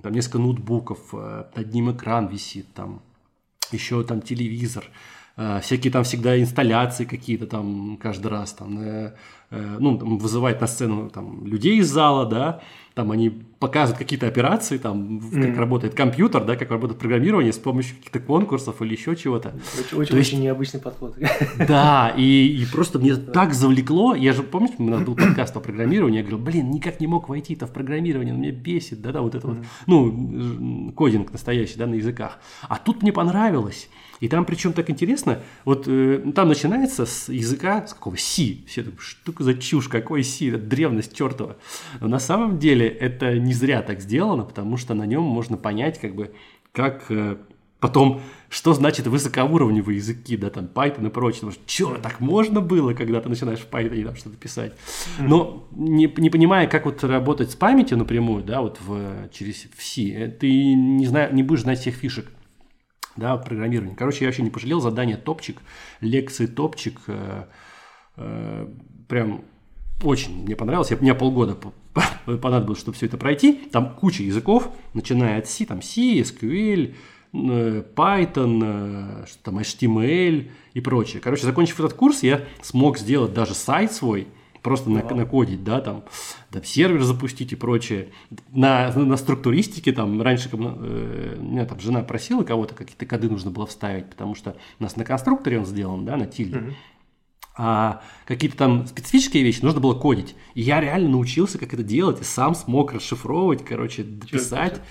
там 0.02 0.14
несколько 0.14 0.40
ноутбуков, 0.40 1.00
э, 1.14 1.46
над 1.56 1.74
ним 1.74 1.92
экран 1.92 2.28
висит, 2.28 2.74
там, 2.74 3.02
еще 3.72 4.04
там 4.04 4.22
телевизор, 4.22 4.86
э, 5.38 5.60
всякие 5.62 5.92
там 5.92 6.04
всегда 6.04 6.40
инсталляции 6.40 7.06
какие-то 7.06 7.48
там 7.48 7.98
каждый 7.98 8.28
раз, 8.28 8.54
там, 8.54 8.80
э, 8.80 9.14
ну, 9.52 9.98
там, 9.98 10.18
вызывает 10.18 10.62
на 10.62 10.68
сцену 10.68 11.10
там 11.10 11.46
людей 11.46 11.78
из 11.78 11.90
зала, 11.90 12.26
да, 12.26 12.62
там 12.96 13.12
они 13.12 13.30
показывают 13.30 13.98
какие-то 13.98 14.26
операции, 14.26 14.78
там, 14.78 15.20
mm. 15.20 15.48
как 15.48 15.58
работает 15.58 15.94
компьютер, 15.96 16.46
да, 16.46 16.56
как 16.56 16.72
работает 16.72 16.98
программирование 16.98 17.52
с 17.52 17.58
помощью 17.58 17.98
каких-то 17.98 18.20
конкурсов 18.20 18.82
или 18.82 18.94
еще 18.94 19.18
чего-то. 19.18 19.54
Очень, 19.78 19.98
очень, 19.98 20.18
есть, 20.18 20.30
очень 20.30 20.42
необычный 20.42 20.80
подход. 20.80 21.18
Да, 21.68 22.14
и, 22.16 22.48
и 22.48 22.66
просто 22.66 22.98
мне 23.00 23.16
так 23.16 23.54
завлекло, 23.54 24.16
я 24.16 24.32
же, 24.32 24.44
помните, 24.44 24.76
у 24.80 24.90
нас 24.90 25.02
был 25.02 25.16
подкаст 25.16 25.54
по 25.54 25.60
программированию, 25.60 26.22
я 26.22 26.28
говорил, 26.30 26.40
блин, 26.40 26.72
никак 26.72 27.02
не 27.02 27.08
мог 27.08 27.28
войти-то 27.28 27.68
в 27.68 27.74
программирование, 27.74 28.34
он 28.34 28.40
меня 28.40 28.52
бесит, 28.52 29.02
да-да, 29.02 29.22
вот 29.22 29.36
это 29.36 29.48
mm. 29.48 29.56
вот, 29.56 29.66
ну, 29.88 30.92
кодинг 30.94 31.34
настоящий, 31.34 31.78
да, 31.78 31.88
на 31.88 31.96
языках. 31.96 32.40
А 32.70 32.78
тут 32.78 33.02
мне 33.02 33.12
понравилось. 33.12 33.90
И 34.20 34.28
там 34.30 34.46
причем 34.46 34.74
так 34.74 34.90
интересно, 34.90 35.40
вот 35.66 35.86
э, 35.88 36.24
там 36.34 36.48
начинается 36.48 37.06
с 37.06 37.30
языка, 37.30 37.86
с 37.86 37.94
какого 37.94 38.16
C, 38.16 38.58
все 38.68 38.82
это 38.82 38.92
штука 38.98 39.44
за 39.44 39.56
чушь, 39.56 39.90
какой 39.90 40.24
C, 40.24 40.50
это 40.50 40.58
древность 40.58 41.16
чертова. 41.16 41.58
Но 42.00 42.08
на 42.08 42.20
самом 42.20 42.58
деле 42.58 42.88
это 42.88 43.38
не 43.38 43.54
зря 43.54 43.82
так 43.82 44.00
сделано, 44.00 44.44
потому 44.44 44.78
что 44.78 44.94
на 44.94 45.06
нем 45.06 45.24
можно 45.24 45.58
понять, 45.58 46.00
как 46.00 46.16
бы, 46.16 46.34
как 46.72 47.06
э, 47.10 47.38
потом, 47.80 48.22
что 48.50 48.74
значит 48.74 49.06
высокоуровневые 49.08 49.98
языки, 49.98 50.38
да, 50.38 50.50
там, 50.50 50.70
Python 50.74 51.08
и 51.08 51.10
прочее. 51.10 51.42
Потому 51.42 51.52
что, 51.52 51.62
что, 51.68 51.96
так 52.02 52.20
можно 52.20 52.62
было, 52.62 52.94
когда 52.94 53.20
ты 53.20 53.30
начинаешь 53.30 53.60
в 53.60 53.70
Python 53.70 54.04
там 54.06 54.16
что-то 54.16 54.38
писать. 54.38 54.74
Но 55.20 55.68
не, 55.72 56.12
не 56.18 56.30
понимая, 56.30 56.68
как 56.68 56.86
вот 56.86 57.04
работать 57.04 57.52
с 57.52 57.56
памятью 57.56 57.98
напрямую, 57.98 58.44
да, 58.44 58.62
вот 58.62 58.80
в, 58.82 59.30
через 59.32 59.68
в 59.76 59.84
C, 59.84 60.10
э, 60.10 60.28
ты 60.30 60.74
не, 60.74 61.06
знаю, 61.06 61.34
не 61.36 61.44
будешь 61.44 61.62
знать 61.62 61.80
всех 61.80 61.96
фишек 61.96 62.32
да, 63.16 63.38
программирование. 63.38 63.96
Короче, 63.96 64.26
я 64.26 64.28
вообще 64.28 64.44
не 64.44 64.50
пожалел, 64.50 64.82
задание 64.82 65.18
топчик, 65.18 65.62
лекции 66.02 66.46
топчик, 66.46 67.00
э, 67.08 67.46
э, 68.18 68.68
прям 69.08 69.46
очень 70.04 70.44
мне 70.44 70.56
понравилось. 70.56 70.92
Я, 70.92 70.98
мне 70.98 71.14
полгода 71.16 71.58
понадобилось, 72.26 72.80
чтобы 72.80 72.96
все 72.96 73.06
это 73.06 73.18
пройти. 73.18 73.54
Там 73.72 73.96
куча 73.96 74.24
языков, 74.24 74.70
начиная 74.94 75.40
от 75.40 75.48
C, 75.48 75.66
там 75.66 75.82
C, 75.82 76.20
SQL, 76.20 76.94
э, 77.34 77.84
Python, 77.96 79.28
что 79.28 79.44
там, 79.44 79.60
HTML 79.60 80.50
и 80.74 80.82
прочее. 80.82 81.22
Короче, 81.22 81.46
закончив 81.46 81.80
этот 81.80 81.94
курс, 81.94 82.24
я 82.24 82.44
смог 82.62 82.98
сделать 82.98 83.34
даже 83.34 83.54
сайт 83.54 83.94
свой, 83.94 84.28
просто 84.66 84.90
на, 84.90 85.04
накодить, 85.04 85.64
да, 85.64 85.80
там, 85.80 86.06
там, 86.50 86.64
сервер 86.64 87.04
запустить 87.04 87.54
и 87.54 87.56
прочее. 87.56 88.10
На, 88.52 88.92
на 88.92 89.16
структуристике 89.16 89.92
там 89.92 90.20
раньше 90.24 90.50
э, 90.52 91.38
меня 91.40 91.66
там 91.66 91.80
жена 91.80 92.02
просила 92.02 92.44
кого-то, 92.44 92.74
какие-то 92.74 93.06
коды 93.06 93.30
нужно 93.30 93.52
было 93.52 93.68
вставить, 93.68 94.10
потому 94.10 94.34
что 94.34 94.58
у 94.80 94.84
нас 94.84 94.96
на 94.96 95.06
конструкторе 95.06 95.60
он 95.60 95.68
сделан, 95.68 96.04
да, 96.04 96.18
на 96.18 96.26
тильде. 96.26 96.58
Mm-hmm. 96.58 96.74
А 97.58 98.02
какие-то 98.26 98.58
там 98.58 98.88
специфические 98.88 99.44
вещи 99.44 99.62
нужно 99.62 99.80
было 99.80 99.94
кодить. 99.94 100.36
И 100.56 100.62
я 100.64 100.82
реально 100.82 101.10
научился, 101.10 101.60
как 101.60 101.72
это 101.76 101.84
делать, 101.84 102.20
и 102.20 102.24
сам 102.24 102.56
смог 102.56 102.92
расшифровывать, 102.92 103.64
короче, 103.64 104.04
дописать. 104.04 104.82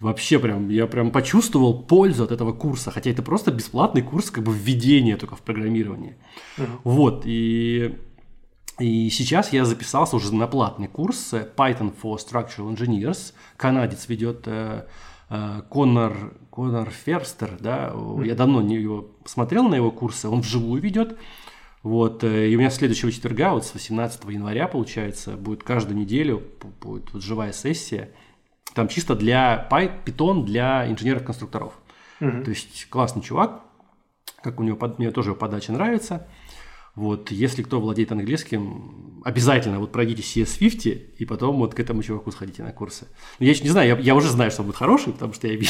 Вообще 0.00 0.38
прям, 0.38 0.68
я 0.68 0.86
прям 0.86 1.10
почувствовал 1.12 1.82
пользу 1.82 2.24
от 2.24 2.30
этого 2.30 2.52
курса, 2.52 2.90
хотя 2.90 3.10
это 3.10 3.22
просто 3.22 3.52
бесплатный 3.52 4.02
курс 4.02 4.30
как 4.30 4.44
бы 4.44 4.52
введения 4.52 5.16
только 5.16 5.34
в 5.34 5.40
программирование. 5.40 6.18
Uh-huh. 6.58 6.66
Вот, 6.84 7.22
и 7.24 7.98
и 8.78 9.10
сейчас 9.10 9.52
я 9.52 9.64
записался 9.64 10.16
уже 10.16 10.34
на 10.34 10.46
платный 10.46 10.88
курс 10.88 11.32
э, 11.34 11.48
Python 11.56 11.94
for 12.00 12.16
Structural 12.16 12.74
Engineers. 12.74 13.34
Канадец 13.56 14.08
ведет 14.08 14.42
э, 14.46 14.86
э, 15.28 15.62
Конор, 15.68 16.34
Конор 16.50 16.90
Ферстер, 16.90 17.56
да, 17.60 17.94
я 18.24 18.34
давно 18.34 18.62
не 18.62 18.76
его 18.76 19.10
смотрел 19.24 19.68
на 19.68 19.74
его 19.74 19.90
курсы, 19.90 20.28
он 20.28 20.40
вживую 20.40 20.80
ведет. 20.80 21.18
Вот, 21.82 22.22
и 22.22 22.54
у 22.54 22.58
меня 22.60 22.70
следующего 22.70 23.10
четверга, 23.10 23.52
вот 23.52 23.66
с 23.66 23.74
18 23.74 24.22
января, 24.28 24.68
получается, 24.68 25.32
будет 25.32 25.64
каждую 25.64 25.98
неделю 25.98 26.40
будет 26.80 27.12
вот 27.12 27.22
живая 27.22 27.52
сессия. 27.52 28.10
Там 28.72 28.86
чисто 28.86 29.16
для 29.16 29.68
Python 29.68 30.44
для 30.44 30.88
инженеров-конструкторов. 30.88 31.72
Угу. 32.20 32.44
То 32.44 32.50
есть 32.50 32.88
классный 32.88 33.20
чувак, 33.20 33.62
как 34.42 34.60
у 34.60 34.62
него, 34.62 34.78
мне 34.98 35.10
тоже 35.10 35.34
подача 35.34 35.72
нравится. 35.72 36.28
Вот, 36.94 37.30
если 37.30 37.62
кто 37.62 37.80
владеет 37.80 38.12
английским, 38.12 39.22
обязательно 39.24 39.78
вот 39.78 39.92
пройдите 39.92 40.22
CS50 40.22 41.16
и 41.16 41.24
потом 41.24 41.56
вот 41.56 41.74
к 41.74 41.80
этому 41.80 42.02
чуваку 42.02 42.30
сходите 42.32 42.62
на 42.62 42.72
курсы. 42.72 43.06
Но 43.38 43.46
я 43.46 43.52
еще 43.52 43.62
не 43.62 43.70
знаю, 43.70 43.88
я, 43.88 43.98
я 43.98 44.14
уже 44.14 44.28
знаю, 44.28 44.50
что 44.50 44.60
он 44.60 44.66
будет 44.66 44.76
хороший, 44.76 45.14
потому 45.14 45.32
что 45.32 45.48
я... 45.48 45.54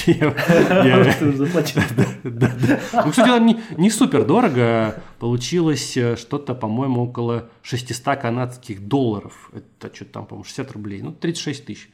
Ну, 3.05 3.11
кстати, 3.11 3.43
не, 3.43 3.61
не 3.77 3.91
супер 3.91 4.25
дорого. 4.25 5.01
Получилось 5.21 5.97
э, 5.97 6.17
что-то, 6.17 6.57
по-моему, 6.57 7.05
около 7.05 7.51
600 7.63 8.17
канадских 8.21 8.89
долларов. 8.89 9.51
Это 9.53 9.95
что-то 9.95 10.13
там, 10.13 10.27
по-моему, 10.27 10.45
60 10.45 10.73
рублей. 10.73 11.03
Ну, 11.03 11.13
36 11.13 11.65
тысяч. 11.65 11.89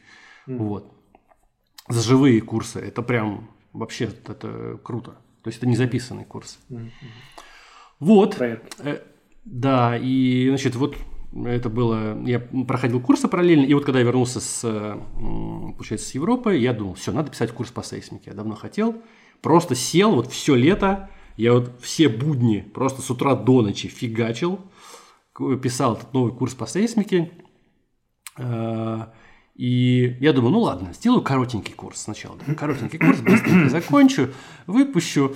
Вот. 0.47 0.91
За 1.89 2.01
живые 2.01 2.41
курсы. 2.41 2.81
Это 2.81 3.03
прям 3.03 3.51
вообще 3.75 4.07
это 4.07 4.81
круто. 4.83 5.13
То 5.43 5.49
есть 5.49 5.59
это 5.59 5.67
не 5.67 5.77
записанный 5.77 6.25
курс. 6.25 6.59
Вот. 8.01 8.37
Проект. 8.37 8.81
Э, 9.49 9.51
да, 9.51 9.97
и, 9.97 10.49
значит, 10.49 10.77
вот 10.77 10.97
это 11.45 11.69
было... 11.69 12.23
Я 12.25 12.41
проходил 12.41 13.01
курсы 13.01 13.29
параллельно, 13.29 13.65
и 13.65 13.75
вот 13.75 13.85
когда 13.85 14.01
я 14.01 14.05
вернулся 14.05 14.41
с, 14.41 14.99
получается, 15.17 16.09
с 16.09 16.15
Европы, 16.15 16.57
я 16.57 16.73
думал, 16.73 16.95
все, 16.95 17.13
надо 17.13 17.31
писать 17.31 17.53
курс 17.53 17.71
по 17.71 17.83
сейсмике. 17.83 18.31
Я 18.31 18.35
давно 18.35 18.55
хотел. 18.55 18.97
Просто 19.41 19.75
сел 19.75 20.15
вот 20.15 20.31
все 20.33 20.55
лето, 20.55 21.11
я 21.37 21.53
вот 21.53 21.79
все 21.81 22.09
будни 22.09 22.61
просто 22.75 23.03
с 23.03 23.11
утра 23.11 23.37
до 23.37 23.63
ночи 23.63 23.89
фигачил, 23.89 24.59
писал 25.63 25.95
этот 25.95 26.13
новый 26.13 26.33
курс 26.33 26.55
по 26.55 26.67
сейсмике. 26.67 27.31
А, 28.37 29.13
и 29.55 30.17
я 30.21 30.33
думаю, 30.33 30.53
ну 30.53 30.61
ладно, 30.61 30.93
сделаю 30.93 31.23
коротенький 31.23 31.75
курс 31.75 32.03
сначала. 32.03 32.39
Коротенький 32.57 32.99
курс, 32.99 33.21
быстренько 33.21 33.69
закончу, 33.71 34.31
выпущу. 34.67 35.35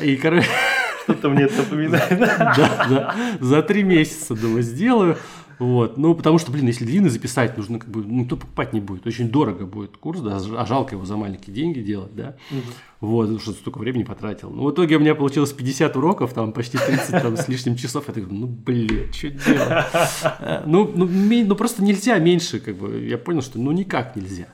И, 0.00 0.16
короче, 0.16 0.48
Что-то 1.12 1.30
мне 1.30 1.44
это 1.44 1.56
напоминает. 1.58 2.18
Да, 2.18 2.86
да. 2.88 3.14
За 3.40 3.62
три 3.62 3.82
месяца, 3.82 4.34
думаю, 4.34 4.62
сделаю. 4.62 5.16
Вот. 5.60 5.98
Ну, 5.98 6.14
потому 6.14 6.38
что, 6.38 6.50
блин, 6.50 6.66
если 6.66 6.86
длинный 6.86 7.10
записать, 7.10 7.58
нужно 7.58 7.78
как 7.78 7.90
бы, 7.90 8.02
никто 8.02 8.36
покупать 8.36 8.72
не 8.72 8.80
будет. 8.80 9.06
Очень 9.06 9.28
дорого 9.28 9.66
будет 9.66 9.98
курс, 9.98 10.20
да, 10.20 10.40
а 10.56 10.64
жалко 10.64 10.94
его 10.94 11.04
за 11.04 11.18
маленькие 11.18 11.54
деньги 11.54 11.80
делать, 11.80 12.16
да. 12.16 12.36
Угу. 12.50 12.60
Вот, 13.00 13.22
потому 13.24 13.40
что 13.40 13.52
столько 13.52 13.76
времени 13.76 14.04
потратил. 14.04 14.48
Ну, 14.50 14.64
в 14.64 14.72
итоге 14.72 14.96
у 14.96 15.00
меня 15.00 15.14
получилось 15.14 15.52
50 15.52 15.96
уроков, 15.96 16.32
там 16.32 16.54
почти 16.54 16.78
30 16.78 17.10
там, 17.10 17.36
с 17.36 17.46
лишним 17.46 17.76
часов. 17.76 18.08
Я 18.08 18.14
такой, 18.14 18.32
ну, 18.32 18.46
блин, 18.46 19.12
что 19.12 19.28
делать? 19.28 19.86
Э, 20.40 20.62
ну, 20.64 20.90
ну, 20.94 21.06
ну, 21.06 21.54
просто 21.54 21.84
нельзя 21.84 22.18
меньше, 22.18 22.58
как 22.58 22.76
бы, 22.76 23.04
я 23.04 23.18
понял, 23.18 23.42
что 23.42 23.58
ну 23.58 23.70
никак 23.72 24.16
нельзя. 24.16 24.46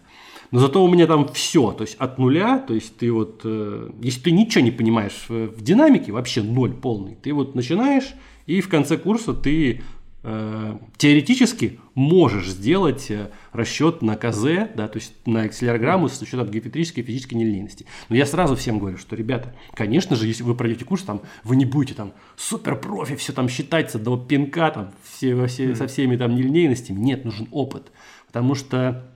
Но 0.50 0.60
зато 0.60 0.84
у 0.84 0.88
меня 0.88 1.06
там 1.06 1.28
все, 1.28 1.72
то 1.72 1.82
есть 1.82 1.96
от 1.96 2.18
нуля, 2.18 2.58
то 2.58 2.74
есть 2.74 2.96
ты 2.96 3.10
вот, 3.10 3.42
э, 3.44 3.90
если 4.00 4.20
ты 4.20 4.30
ничего 4.30 4.64
не 4.64 4.70
понимаешь 4.70 5.26
в, 5.28 5.48
в 5.48 5.62
динамике, 5.62 6.12
вообще 6.12 6.42
ноль 6.42 6.74
полный, 6.74 7.16
ты 7.16 7.32
вот 7.32 7.54
начинаешь, 7.54 8.14
и 8.46 8.60
в 8.60 8.68
конце 8.68 8.96
курса 8.96 9.34
ты 9.34 9.82
Э, 10.28 10.76
теоретически 10.96 11.78
можешь 11.94 12.48
сделать 12.48 13.12
э, 13.12 13.30
расчет 13.52 14.02
на 14.02 14.16
КЗ, 14.16 14.42
да, 14.74 14.88
то 14.88 14.96
есть 14.98 15.12
на 15.24 15.42
акселерограмму 15.42 16.08
с 16.08 16.20
учетом 16.20 16.50
геометрической 16.50 17.04
и 17.04 17.06
физической 17.06 17.34
нелинейности. 17.34 17.86
Но 18.08 18.16
я 18.16 18.26
сразу 18.26 18.56
всем 18.56 18.80
говорю, 18.80 18.98
что, 18.98 19.14
ребята, 19.14 19.54
конечно 19.72 20.16
же, 20.16 20.26
если 20.26 20.42
вы 20.42 20.56
пройдете 20.56 20.84
курс, 20.84 21.04
там, 21.04 21.22
вы 21.44 21.54
не 21.54 21.64
будете 21.64 21.94
там 21.94 22.12
супер 22.34 22.74
профи, 22.74 23.14
все 23.14 23.32
там 23.32 23.48
считается 23.48 24.00
до 24.00 24.16
пинка, 24.16 24.72
там, 24.72 24.90
все, 25.04 25.46
все, 25.46 25.76
со 25.76 25.86
всеми 25.86 26.16
там 26.16 26.34
нелинейностями. 26.34 26.98
Нет, 26.98 27.24
нужен 27.24 27.46
опыт. 27.52 27.92
Потому 28.26 28.56
что 28.56 29.06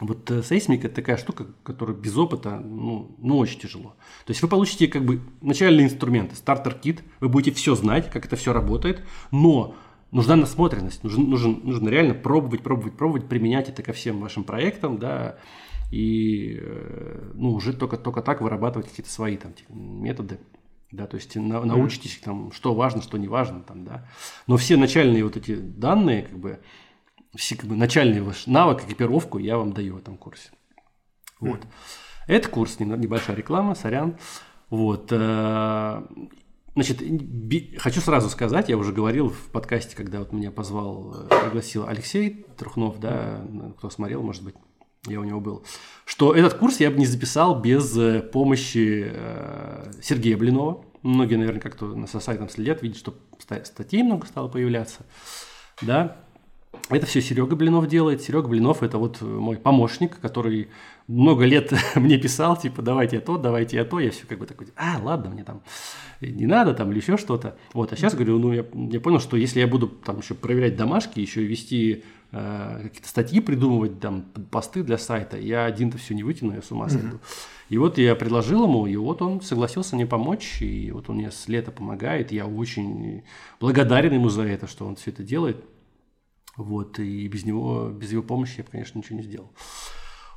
вот 0.00 0.30
э, 0.30 0.42
сейсмик 0.42 0.84
это 0.84 0.96
такая 0.96 1.16
штука, 1.16 1.46
которая 1.62 1.96
без 1.96 2.16
опыта, 2.16 2.58
ну, 2.58 3.14
ну, 3.18 3.38
очень 3.38 3.60
тяжело. 3.60 3.94
То 4.26 4.30
есть 4.30 4.42
вы 4.42 4.48
получите 4.48 4.88
как 4.88 5.04
бы 5.04 5.20
начальные 5.40 5.86
инструменты, 5.86 6.34
стартер-кит, 6.34 7.02
вы 7.20 7.28
будете 7.28 7.56
все 7.56 7.74
знать, 7.76 8.10
как 8.10 8.26
это 8.26 8.34
все 8.34 8.52
работает, 8.52 9.04
но 9.30 9.76
нужна 10.10 10.34
насмотренность, 10.34 11.04
нужно, 11.04 11.24
нужно, 11.24 11.56
нужно 11.62 11.88
реально 11.88 12.14
пробовать, 12.14 12.62
пробовать, 12.62 12.96
пробовать, 12.96 13.28
применять 13.28 13.68
это 13.68 13.82
ко 13.82 13.92
всем 13.92 14.20
вашим 14.20 14.42
проектам, 14.42 14.98
да, 14.98 15.38
и 15.92 16.58
э, 16.60 17.30
ну, 17.34 17.52
уже 17.52 17.72
только, 17.72 17.96
только 17.96 18.20
так 18.20 18.40
вырабатывать 18.40 18.88
какие-то 18.88 19.10
свои 19.10 19.36
там 19.36 19.52
методы, 19.68 20.40
да, 20.90 21.06
то 21.06 21.16
есть 21.16 21.36
на, 21.36 21.64
научитесь 21.64 22.18
там, 22.18 22.50
что 22.50 22.74
важно, 22.74 23.00
что 23.00 23.16
не 23.16 23.28
важно, 23.28 23.60
там, 23.60 23.84
да, 23.84 24.08
но 24.48 24.56
все 24.56 24.76
начальные 24.76 25.22
вот 25.22 25.36
эти 25.36 25.54
данные, 25.54 26.22
как 26.22 26.38
бы, 26.38 26.60
все 27.36 27.56
как 27.56 27.66
бы 27.66 27.76
начальный 27.76 28.20
ваш 28.20 28.46
навык, 28.46 28.84
экипировку 28.84 29.38
я 29.38 29.56
вам 29.58 29.72
даю 29.72 29.94
в 29.94 29.98
этом 29.98 30.16
курсе. 30.16 30.50
Вот. 31.40 31.60
Mm. 31.60 31.66
Это 32.26 32.48
курс, 32.48 32.78
небольшая 32.78 33.36
реклама, 33.36 33.74
сорян. 33.74 34.16
Вот. 34.70 35.08
Э, 35.10 36.02
Значит, 36.74 37.02
хочу 37.78 38.00
сразу 38.00 38.28
сказать, 38.28 38.68
я 38.68 38.76
уже 38.76 38.92
говорил 38.92 39.28
в 39.28 39.50
подкасте, 39.52 39.94
когда 39.94 40.18
вот 40.18 40.32
меня 40.32 40.50
позвал, 40.50 41.14
э, 41.14 41.44
пригласил 41.44 41.86
Алексей 41.86 42.44
Трухнов, 42.56 42.98
да, 42.98 43.44
кто 43.78 43.90
смотрел, 43.90 44.22
может 44.22 44.42
быть, 44.42 44.56
я 45.06 45.20
у 45.20 45.24
него 45.24 45.40
был, 45.40 45.64
что 46.04 46.34
этот 46.34 46.54
курс 46.54 46.80
я 46.80 46.90
бы 46.90 46.98
не 46.98 47.06
записал 47.06 47.60
без 47.60 47.96
э, 47.96 48.22
помощи 48.22 49.04
э, 49.06 49.92
Сергея 50.02 50.36
Блинова. 50.36 50.84
Многие, 51.02 51.36
наверное, 51.36 51.60
как-то 51.60 51.94
на 51.94 52.08
сайтом 52.08 52.48
следят, 52.48 52.82
видят, 52.82 52.98
что 52.98 53.14
статей 53.38 54.02
много 54.02 54.26
стало 54.26 54.48
появляться, 54.48 55.06
да. 55.80 56.23
Это 56.90 57.06
все 57.06 57.20
Серега 57.20 57.56
Блинов 57.56 57.86
делает. 57.88 58.22
Серега 58.22 58.48
Блинов 58.48 58.82
это 58.82 58.98
вот 58.98 59.20
мой 59.20 59.56
помощник, 59.56 60.18
который 60.20 60.68
много 61.06 61.44
лет 61.44 61.72
мне 61.94 62.18
писал, 62.18 62.56
типа, 62.56 62.82
давайте 62.82 63.16
я 63.16 63.22
то, 63.22 63.36
давайте 63.38 63.76
я 63.76 63.84
то. 63.84 64.00
Я 64.00 64.10
все 64.10 64.26
как 64.26 64.38
бы 64.38 64.46
такой, 64.46 64.68
а, 64.76 64.98
ладно, 65.02 65.30
мне 65.30 65.44
там 65.44 65.62
не 66.20 66.46
надо 66.46 66.74
там 66.74 66.90
или 66.90 66.98
еще 66.98 67.16
что-то. 67.16 67.56
Вот, 67.72 67.92
а 67.92 67.96
сейчас 67.96 68.14
говорю, 68.14 68.38
ну, 68.38 68.52
я, 68.52 68.64
я 68.72 69.00
понял, 69.00 69.20
что 69.20 69.36
если 69.36 69.60
я 69.60 69.66
буду 69.66 69.88
там 69.88 70.20
еще 70.20 70.34
проверять 70.34 70.76
домашки, 70.76 71.20
еще 71.20 71.42
и 71.42 71.46
вести 71.46 72.04
э, 72.32 72.80
какие-то 72.84 73.08
статьи 73.08 73.40
придумывать, 73.40 74.00
там, 74.00 74.22
посты 74.50 74.82
для 74.82 74.98
сайта, 74.98 75.38
я 75.38 75.64
один-то 75.64 75.98
все 75.98 76.14
не 76.14 76.22
вытяну, 76.22 76.54
я 76.54 76.62
с 76.62 76.70
ума 76.70 76.88
сойду. 76.88 77.16
Mm-hmm. 77.16 77.54
И 77.70 77.78
вот 77.78 77.98
я 77.98 78.14
предложил 78.14 78.64
ему, 78.64 78.86
и 78.86 78.96
вот 78.96 79.22
он 79.22 79.40
согласился 79.40 79.96
мне 79.96 80.06
помочь, 80.06 80.60
и 80.60 80.90
вот 80.90 81.08
он 81.08 81.16
мне 81.16 81.30
с 81.30 81.48
лета 81.48 81.70
помогает, 81.70 82.30
я 82.30 82.46
очень 82.46 83.22
благодарен 83.58 84.12
ему 84.12 84.28
за 84.28 84.42
это, 84.42 84.66
что 84.66 84.86
он 84.86 84.96
все 84.96 85.10
это 85.10 85.22
делает. 85.22 85.64
Вот, 86.56 86.98
и 86.98 87.26
без 87.28 87.44
него, 87.44 87.90
без 87.90 88.12
его 88.12 88.22
помощи 88.22 88.58
я 88.58 88.64
бы, 88.64 88.70
конечно, 88.70 88.98
ничего 88.98 89.18
не 89.18 89.24
сделал. 89.24 89.52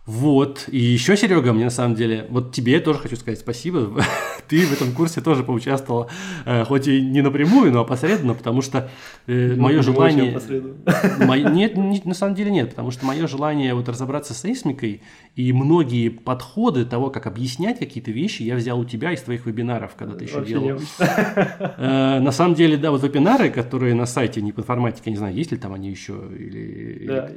Вот. 0.07 0.69
И 0.71 0.79
еще, 0.79 1.17
Серега, 1.17 1.51
мне 1.51 1.65
на 1.65 1.69
самом 1.69 1.93
деле, 1.93 2.27
вот 2.29 2.53
тебе 2.53 2.71
я 2.71 2.79
тоже 2.79 2.97
хочу 2.99 3.17
сказать 3.17 3.39
спасибо. 3.39 4.01
Ты 4.47 4.65
в 4.65 4.71
этом 4.71 4.93
курсе 4.93 5.19
тоже 5.19 5.43
поучаствовал, 5.43 6.09
э, 6.45 6.63
хоть 6.63 6.87
и 6.87 7.01
не 7.01 7.21
напрямую, 7.21 7.73
но 7.73 7.81
опосредованно, 7.81 8.33
потому 8.33 8.61
что 8.61 8.89
э, 9.27 9.55
мое 9.57 9.81
желание... 9.81 10.39
Мое... 11.19 11.49
Нет, 11.49 11.75
нет, 11.75 12.05
на 12.05 12.13
самом 12.13 12.35
деле 12.35 12.51
нет, 12.51 12.69
потому 12.69 12.91
что 12.91 13.05
мое 13.05 13.27
желание 13.27 13.73
вот 13.73 13.89
разобраться 13.89 14.33
с 14.33 14.39
сейсмикой 14.39 15.01
и 15.35 15.51
многие 15.51 16.07
подходы 16.07 16.85
того, 16.85 17.09
как 17.09 17.27
объяснять 17.27 17.77
какие-то 17.77 18.11
вещи, 18.11 18.43
я 18.43 18.55
взял 18.55 18.79
у 18.79 18.85
тебя 18.85 19.11
из 19.11 19.21
твоих 19.21 19.45
вебинаров, 19.45 19.95
когда 19.97 20.15
ты 20.15 20.23
еще 20.23 20.35
Вообще 20.35 20.53
делал. 20.53 20.79
Э, 21.79 22.19
на 22.19 22.31
самом 22.31 22.55
деле, 22.55 22.77
да, 22.77 22.91
вот 22.91 23.03
вебинары, 23.03 23.49
которые 23.49 23.93
на 23.93 24.05
сайте 24.05 24.41
не 24.41 24.53
по 24.53 24.61
информатике, 24.61 25.11
не 25.11 25.17
знаю, 25.17 25.35
есть 25.35 25.51
ли 25.51 25.57
там 25.57 25.73
они 25.73 25.89
еще 25.89 26.13
или... 26.13 27.07
Да, 27.07 27.29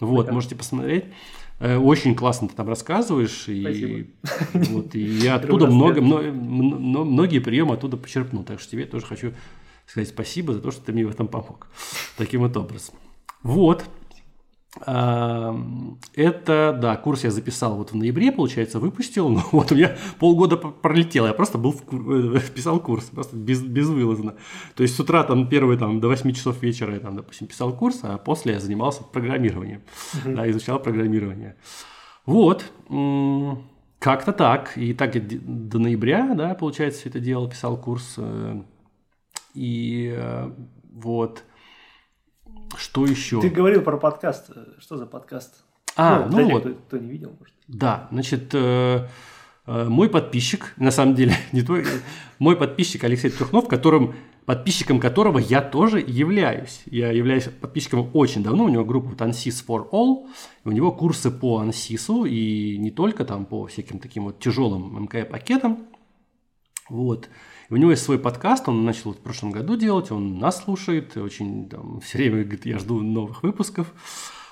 Вот, 0.00 0.30
можете 0.30 0.54
посмотреть. 0.54 1.06
Э, 1.60 1.76
очень 1.76 2.14
классно 2.14 2.48
ты 2.48 2.54
там 2.54 2.68
рассказываешь, 2.68 3.48
и, 3.48 4.10
вот, 4.52 4.94
и 4.94 5.00
я 5.00 5.36
оттуда 5.36 5.66
много, 5.66 6.00
много, 6.00 6.32
многие 6.32 7.38
приемы 7.38 7.74
оттуда 7.74 7.96
почерпну. 7.96 8.42
Так 8.42 8.60
что 8.60 8.72
тебе 8.72 8.86
тоже 8.86 9.06
хочу 9.06 9.32
сказать 9.86 10.08
спасибо 10.08 10.52
за 10.52 10.60
то, 10.60 10.70
что 10.70 10.82
ты 10.82 10.92
мне 10.92 11.06
в 11.06 11.10
этом 11.10 11.28
помог. 11.28 11.68
Таким 12.16 12.40
вот 12.40 12.56
образом. 12.56 12.94
Вот. 13.42 13.84
Это, 14.80 16.76
да, 16.80 16.96
курс 16.96 17.22
я 17.22 17.30
записал 17.30 17.76
вот 17.76 17.92
в 17.92 17.96
ноябре, 17.96 18.32
получается, 18.32 18.80
выпустил. 18.80 19.28
Но 19.30 19.42
вот 19.52 19.70
у 19.70 19.74
меня 19.76 19.96
полгода 20.18 20.56
пролетело. 20.56 21.28
Я 21.28 21.32
просто 21.32 21.58
был 21.58 21.72
в, 21.72 22.36
э, 22.36 22.40
писал 22.54 22.80
курс, 22.80 23.04
просто 23.04 23.36
без, 23.36 23.62
безвылазно. 23.62 24.34
То 24.74 24.82
есть 24.82 24.96
с 24.96 25.00
утра 25.00 25.22
там 25.22 25.48
первые 25.48 25.78
там 25.78 26.00
до 26.00 26.08
8 26.08 26.32
часов 26.32 26.60
вечера 26.62 26.94
я 26.94 27.00
там, 27.00 27.14
допустим, 27.16 27.46
писал 27.46 27.72
курс, 27.72 28.00
а 28.02 28.18
после 28.18 28.54
я 28.54 28.60
занимался 28.60 29.04
программированием. 29.04 29.82
Uh-huh. 30.12 30.34
Да, 30.34 30.50
изучал 30.50 30.80
программирование. 30.80 31.54
Вот. 32.26 32.64
Как-то 34.00 34.32
так. 34.32 34.76
И 34.76 34.92
так 34.92 35.12
до 35.14 35.78
ноября, 35.78 36.34
да, 36.34 36.54
получается, 36.54 37.00
все 37.00 37.10
это 37.10 37.20
делал, 37.20 37.48
писал 37.48 37.76
курс. 37.76 38.14
Э, 38.16 38.60
и 39.54 40.12
э, 40.16 40.50
вот. 40.92 41.44
Что 42.76 43.06
еще? 43.06 43.40
Ты 43.40 43.48
говорил 43.48 43.82
про 43.82 43.96
подкаст. 43.96 44.50
Что 44.78 44.96
за 44.96 45.06
подкаст? 45.06 45.64
А, 45.96 46.26
ну, 46.30 46.40
ну 46.40 46.50
вот. 46.50 46.62
Кто, 46.62 46.74
кто 46.74 46.98
не 46.98 47.08
видел, 47.08 47.34
может. 47.38 47.54
Да, 47.68 48.08
значит, 48.10 48.54
э, 48.54 49.06
э, 49.66 49.84
мой 49.84 50.08
подписчик, 50.08 50.74
на 50.76 50.90
самом 50.90 51.14
деле, 51.14 51.34
не 51.52 51.62
твой, 51.62 51.84
мой 52.38 52.56
подписчик 52.56 53.04
Алексей 53.04 53.30
Трухнов, 53.30 53.68
которым 53.68 54.14
подписчиком 54.44 55.00
которого 55.00 55.38
я 55.38 55.62
тоже 55.62 56.00
являюсь. 56.00 56.82
Я 56.86 57.10
являюсь 57.12 57.44
подписчиком 57.44 58.10
очень 58.12 58.42
давно, 58.42 58.64
у 58.64 58.68
него 58.68 58.84
группа 58.84 59.08
вот 59.08 59.20
ANSYS 59.20 59.64
for 59.66 59.88
All, 59.90 60.28
у 60.64 60.70
него 60.70 60.92
курсы 60.92 61.30
по 61.30 61.62
ANSYS, 61.62 62.28
и 62.28 62.76
не 62.78 62.90
только 62.90 63.24
там 63.24 63.46
по 63.46 63.66
всяким 63.66 63.98
таким 63.98 64.24
вот 64.24 64.40
тяжелым 64.40 65.04
МК-пакетам. 65.04 65.86
Вот. 66.90 67.28
У 67.74 67.76
него 67.76 67.90
есть 67.90 68.04
свой 68.04 68.20
подкаст, 68.20 68.68
он 68.68 68.84
начал 68.84 69.14
в 69.14 69.16
прошлом 69.16 69.50
году 69.50 69.74
делать, 69.74 70.12
он 70.12 70.38
нас 70.38 70.62
слушает, 70.62 71.16
очень 71.16 71.68
там, 71.68 72.00
все 72.02 72.18
время 72.18 72.44
говорит, 72.44 72.66
я 72.66 72.78
жду 72.78 73.00
новых 73.00 73.42
выпусков. 73.42 73.92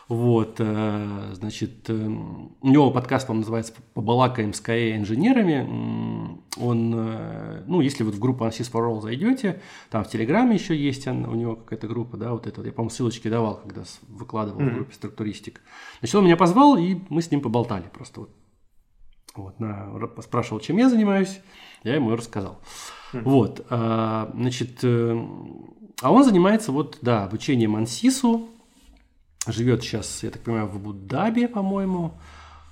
Вот, 0.08 0.56
э, 0.58 1.30
значит, 1.34 1.88
э, 1.88 1.94
у 1.94 2.68
него 2.68 2.90
подкаст, 2.90 3.30
он 3.30 3.38
называется 3.38 3.74
«Побалакаем 3.94 4.52
с 4.52 4.60
КАЭ-инженерами». 4.60 6.36
Он, 6.56 6.94
э, 6.96 7.62
ну, 7.68 7.80
если 7.80 8.02
вот 8.02 8.16
в 8.16 8.18
группу 8.18 8.44
Ansys 8.44 8.68
for 8.68 8.90
All 8.90 9.00
зайдете, 9.00 9.62
там 9.88 10.02
в 10.02 10.08
Телеграме 10.08 10.56
еще 10.56 10.76
есть 10.76 11.06
у 11.06 11.12
него 11.12 11.54
какая-то 11.54 11.86
группа, 11.86 12.16
да, 12.16 12.32
вот 12.32 12.48
это, 12.48 12.60
я, 12.62 12.72
по-моему, 12.72 12.90
ссылочки 12.90 13.28
давал, 13.28 13.60
когда 13.60 13.84
выкладывал 14.08 14.62
mm-hmm. 14.62 14.70
в 14.70 14.74
группе 14.74 14.94
структуристик. 14.94 15.60
Значит, 16.00 16.16
он 16.16 16.24
меня 16.24 16.36
позвал, 16.36 16.76
и 16.76 16.96
мы 17.08 17.22
с 17.22 17.30
ним 17.30 17.40
поболтали 17.40 17.84
просто 17.94 18.22
вот. 18.22 18.30
Вот, 19.36 19.60
на, 19.60 19.92
спрашивал, 20.22 20.58
чем 20.58 20.76
я 20.78 20.90
занимаюсь, 20.90 21.40
я 21.84 21.94
ему 21.94 22.10
рассказал. 22.16 22.58
Вот, 23.12 23.66
а, 23.68 24.30
значит, 24.34 24.78
э, 24.82 25.26
а 26.00 26.12
он 26.12 26.24
занимается 26.24 26.72
вот, 26.72 26.98
да, 27.02 27.24
обучением 27.24 27.76
ансису, 27.76 28.48
живет 29.46 29.82
сейчас, 29.82 30.22
я 30.22 30.30
так 30.30 30.42
понимаю, 30.42 30.68
в 30.68 30.76
Абу-Даби, 30.76 31.46
по-моему, 31.46 32.14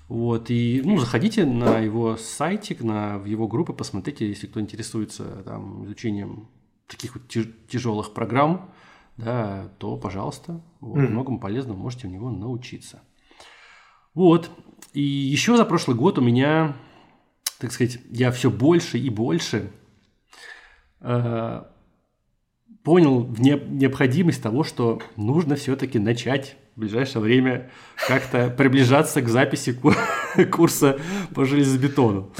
вот, 0.08 0.50
и, 0.50 0.82
ну, 0.84 0.98
заходите 0.98 1.44
на 1.44 1.78
его 1.78 2.16
сайтик, 2.16 2.82
на, 2.82 3.18
в 3.18 3.26
его 3.26 3.46
группы, 3.46 3.72
посмотрите, 3.72 4.28
если 4.28 4.46
кто 4.46 4.60
интересуется 4.60 5.24
там 5.44 5.84
изучением 5.84 6.48
таких 6.88 7.14
вот 7.14 7.28
тяжелых 7.68 8.12
программ, 8.12 8.70
да, 9.16 9.68
то, 9.78 9.96
пожалуйста, 9.96 10.60
вот, 10.80 10.98
mm. 10.98 11.08
многому 11.08 11.38
полезному 11.38 11.78
можете 11.78 12.08
у 12.08 12.10
него 12.10 12.30
научиться. 12.30 13.02
Вот, 14.14 14.50
и 14.92 15.02
еще 15.02 15.56
за 15.56 15.64
прошлый 15.64 15.96
год 15.96 16.18
у 16.18 16.22
меня, 16.22 16.76
так 17.60 17.70
сказать, 17.70 17.98
я 18.10 18.32
все 18.32 18.50
больше 18.50 18.98
и 18.98 19.10
больше 19.10 19.70
э, 21.00 21.62
понял 22.82 23.28
необходимость 23.38 24.42
того, 24.42 24.64
что 24.64 25.00
нужно 25.16 25.56
все-таки 25.56 25.98
начать 25.98 26.56
в 26.76 26.80
ближайшее 26.80 27.20
время 27.20 27.70
как-то 28.08 28.48
приближаться 28.48 29.20
к 29.20 29.28
записи 29.28 29.78
курса 30.50 30.98
по 31.34 31.44
железобетону. 31.44 32.30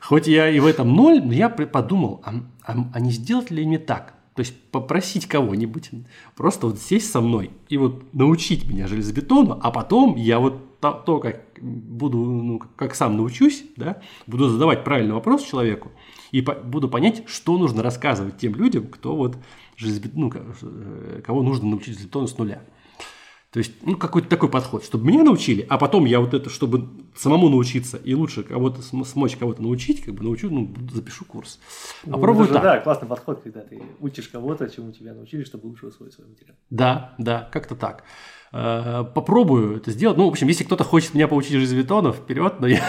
Хоть 0.00 0.26
я 0.26 0.48
и 0.48 0.58
в 0.58 0.66
этом 0.66 0.94
ноль, 0.94 1.22
но 1.22 1.32
я 1.32 1.48
подумал, 1.48 2.20
а, 2.24 2.34
а, 2.64 2.74
а 2.92 3.00
не 3.00 3.10
сделать 3.10 3.50
ли 3.50 3.64
мне 3.66 3.78
так? 3.78 4.14
То 4.34 4.40
есть 4.40 4.54
попросить 4.70 5.26
кого-нибудь 5.26 5.90
просто 6.34 6.66
вот 6.66 6.78
сесть 6.78 7.10
со 7.10 7.20
мной 7.20 7.50
и 7.68 7.78
вот 7.78 8.12
научить 8.12 8.68
меня 8.68 8.86
железобетону, 8.86 9.58
а 9.62 9.70
потом 9.70 10.16
я 10.16 10.40
вот 10.40 10.78
то, 10.80 10.92
то 10.92 11.20
как 11.20 11.40
буду, 11.62 12.18
ну, 12.18 12.60
как 12.76 12.94
сам 12.94 13.16
научусь, 13.16 13.64
да, 13.76 14.02
буду 14.26 14.50
задавать 14.50 14.84
правильный 14.84 15.14
вопрос 15.14 15.42
человеку 15.42 15.90
и 16.36 16.42
по, 16.42 16.52
буду 16.54 16.90
понять, 16.90 17.22
что 17.26 17.56
нужно 17.56 17.82
рассказывать 17.82 18.36
тем 18.36 18.54
людям, 18.56 18.88
кто 18.88 19.16
вот 19.16 19.38
ну, 20.12 20.30
э, 20.34 21.22
кого 21.24 21.42
нужно 21.42 21.66
научить 21.68 21.94
железобетону 21.94 22.26
с 22.26 22.36
нуля. 22.36 22.62
То 23.52 23.60
есть, 23.60 23.72
ну, 23.80 23.96
какой-то 23.96 24.28
такой 24.28 24.50
подход, 24.50 24.84
чтобы 24.84 25.06
меня 25.06 25.22
научили, 25.22 25.64
а 25.70 25.78
потом 25.78 26.04
я 26.04 26.20
вот 26.20 26.34
это, 26.34 26.50
чтобы 26.50 26.90
самому 27.14 27.48
научиться 27.48 27.96
и 27.96 28.12
лучше 28.14 28.42
кого-то 28.42 28.82
смочь 28.82 29.36
кого-то 29.36 29.62
научить, 29.62 30.02
как 30.02 30.12
бы 30.12 30.24
научу, 30.24 30.50
ну, 30.50 30.74
запишу 30.92 31.24
курс. 31.24 31.58
Ну, 32.04 32.12
Попробую 32.12 32.48
так. 32.48 32.62
Да, 32.62 32.80
классный 32.80 33.08
подход, 33.08 33.40
когда 33.42 33.62
ты 33.62 33.80
учишь 34.00 34.28
кого-то, 34.28 34.68
чему 34.68 34.92
тебя 34.92 35.14
научили, 35.14 35.42
чтобы 35.42 35.68
лучше 35.68 35.86
усвоить 35.86 36.12
свой 36.12 36.28
материал. 36.28 36.54
Да, 36.68 37.14
да, 37.16 37.48
как-то 37.50 37.76
так. 37.76 38.04
Э, 38.52 39.04
попробую 39.14 39.78
это 39.78 39.90
сделать. 39.90 40.18
Ну, 40.18 40.26
в 40.26 40.28
общем, 40.28 40.48
если 40.48 40.64
кто-то 40.64 40.84
хочет 40.84 41.14
меня 41.14 41.26
поучить 41.26 41.52
железобетону, 41.52 42.12
вперед, 42.12 42.60
но 42.60 42.66
я 42.66 42.84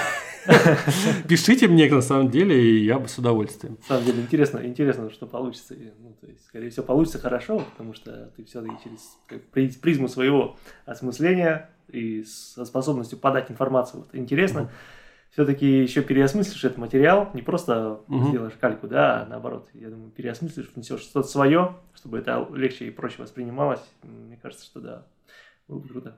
Пишите 1.27 1.67
мне, 1.67 1.89
на 1.89 2.01
самом 2.01 2.29
деле, 2.29 2.61
и 2.61 2.85
я 2.85 2.99
бы 2.99 3.07
с 3.07 3.17
удовольствием. 3.17 3.77
На 3.81 3.87
самом 3.87 4.05
деле, 4.05 4.21
интересно, 4.21 4.65
интересно, 4.65 5.09
что 5.09 5.25
получится. 5.25 5.75
Ну, 5.99 6.15
то 6.19 6.27
есть, 6.27 6.45
скорее 6.45 6.69
всего, 6.69 6.85
получится 6.85 7.19
хорошо, 7.19 7.59
потому 7.71 7.93
что 7.93 8.31
ты 8.35 8.43
все-таки 8.45 8.75
через 8.83 9.77
призму 9.77 10.07
своего 10.07 10.57
осмысления 10.85 11.69
и 11.89 12.23
со 12.23 12.65
способностью 12.65 13.17
подать 13.17 13.51
информацию. 13.51 14.01
Вот, 14.01 14.15
интересно. 14.15 14.59
Mm-hmm. 14.59 15.31
Все-таки 15.31 15.81
еще 15.81 16.01
переосмыслишь 16.01 16.63
этот 16.63 16.77
материал, 16.77 17.29
не 17.33 17.41
просто 17.41 18.01
mm-hmm. 18.07 18.29
сделаешь 18.29 18.53
кальку, 18.59 18.87
да, 18.87 19.21
а 19.21 19.25
наоборот, 19.27 19.69
я 19.73 19.89
думаю, 19.89 20.09
переосмыслишь, 20.09 20.71
внесешь 20.73 21.01
что-то 21.01 21.27
свое, 21.27 21.75
чтобы 21.93 22.17
это 22.17 22.47
легче 22.53 22.87
и 22.87 22.91
проще 22.91 23.21
воспринималось. 23.21 23.83
Мне 24.03 24.39
кажется, 24.41 24.65
что 24.65 24.79
да, 24.79 25.05
было 25.67 25.79
бы 25.79 25.87
круто. 25.89 26.17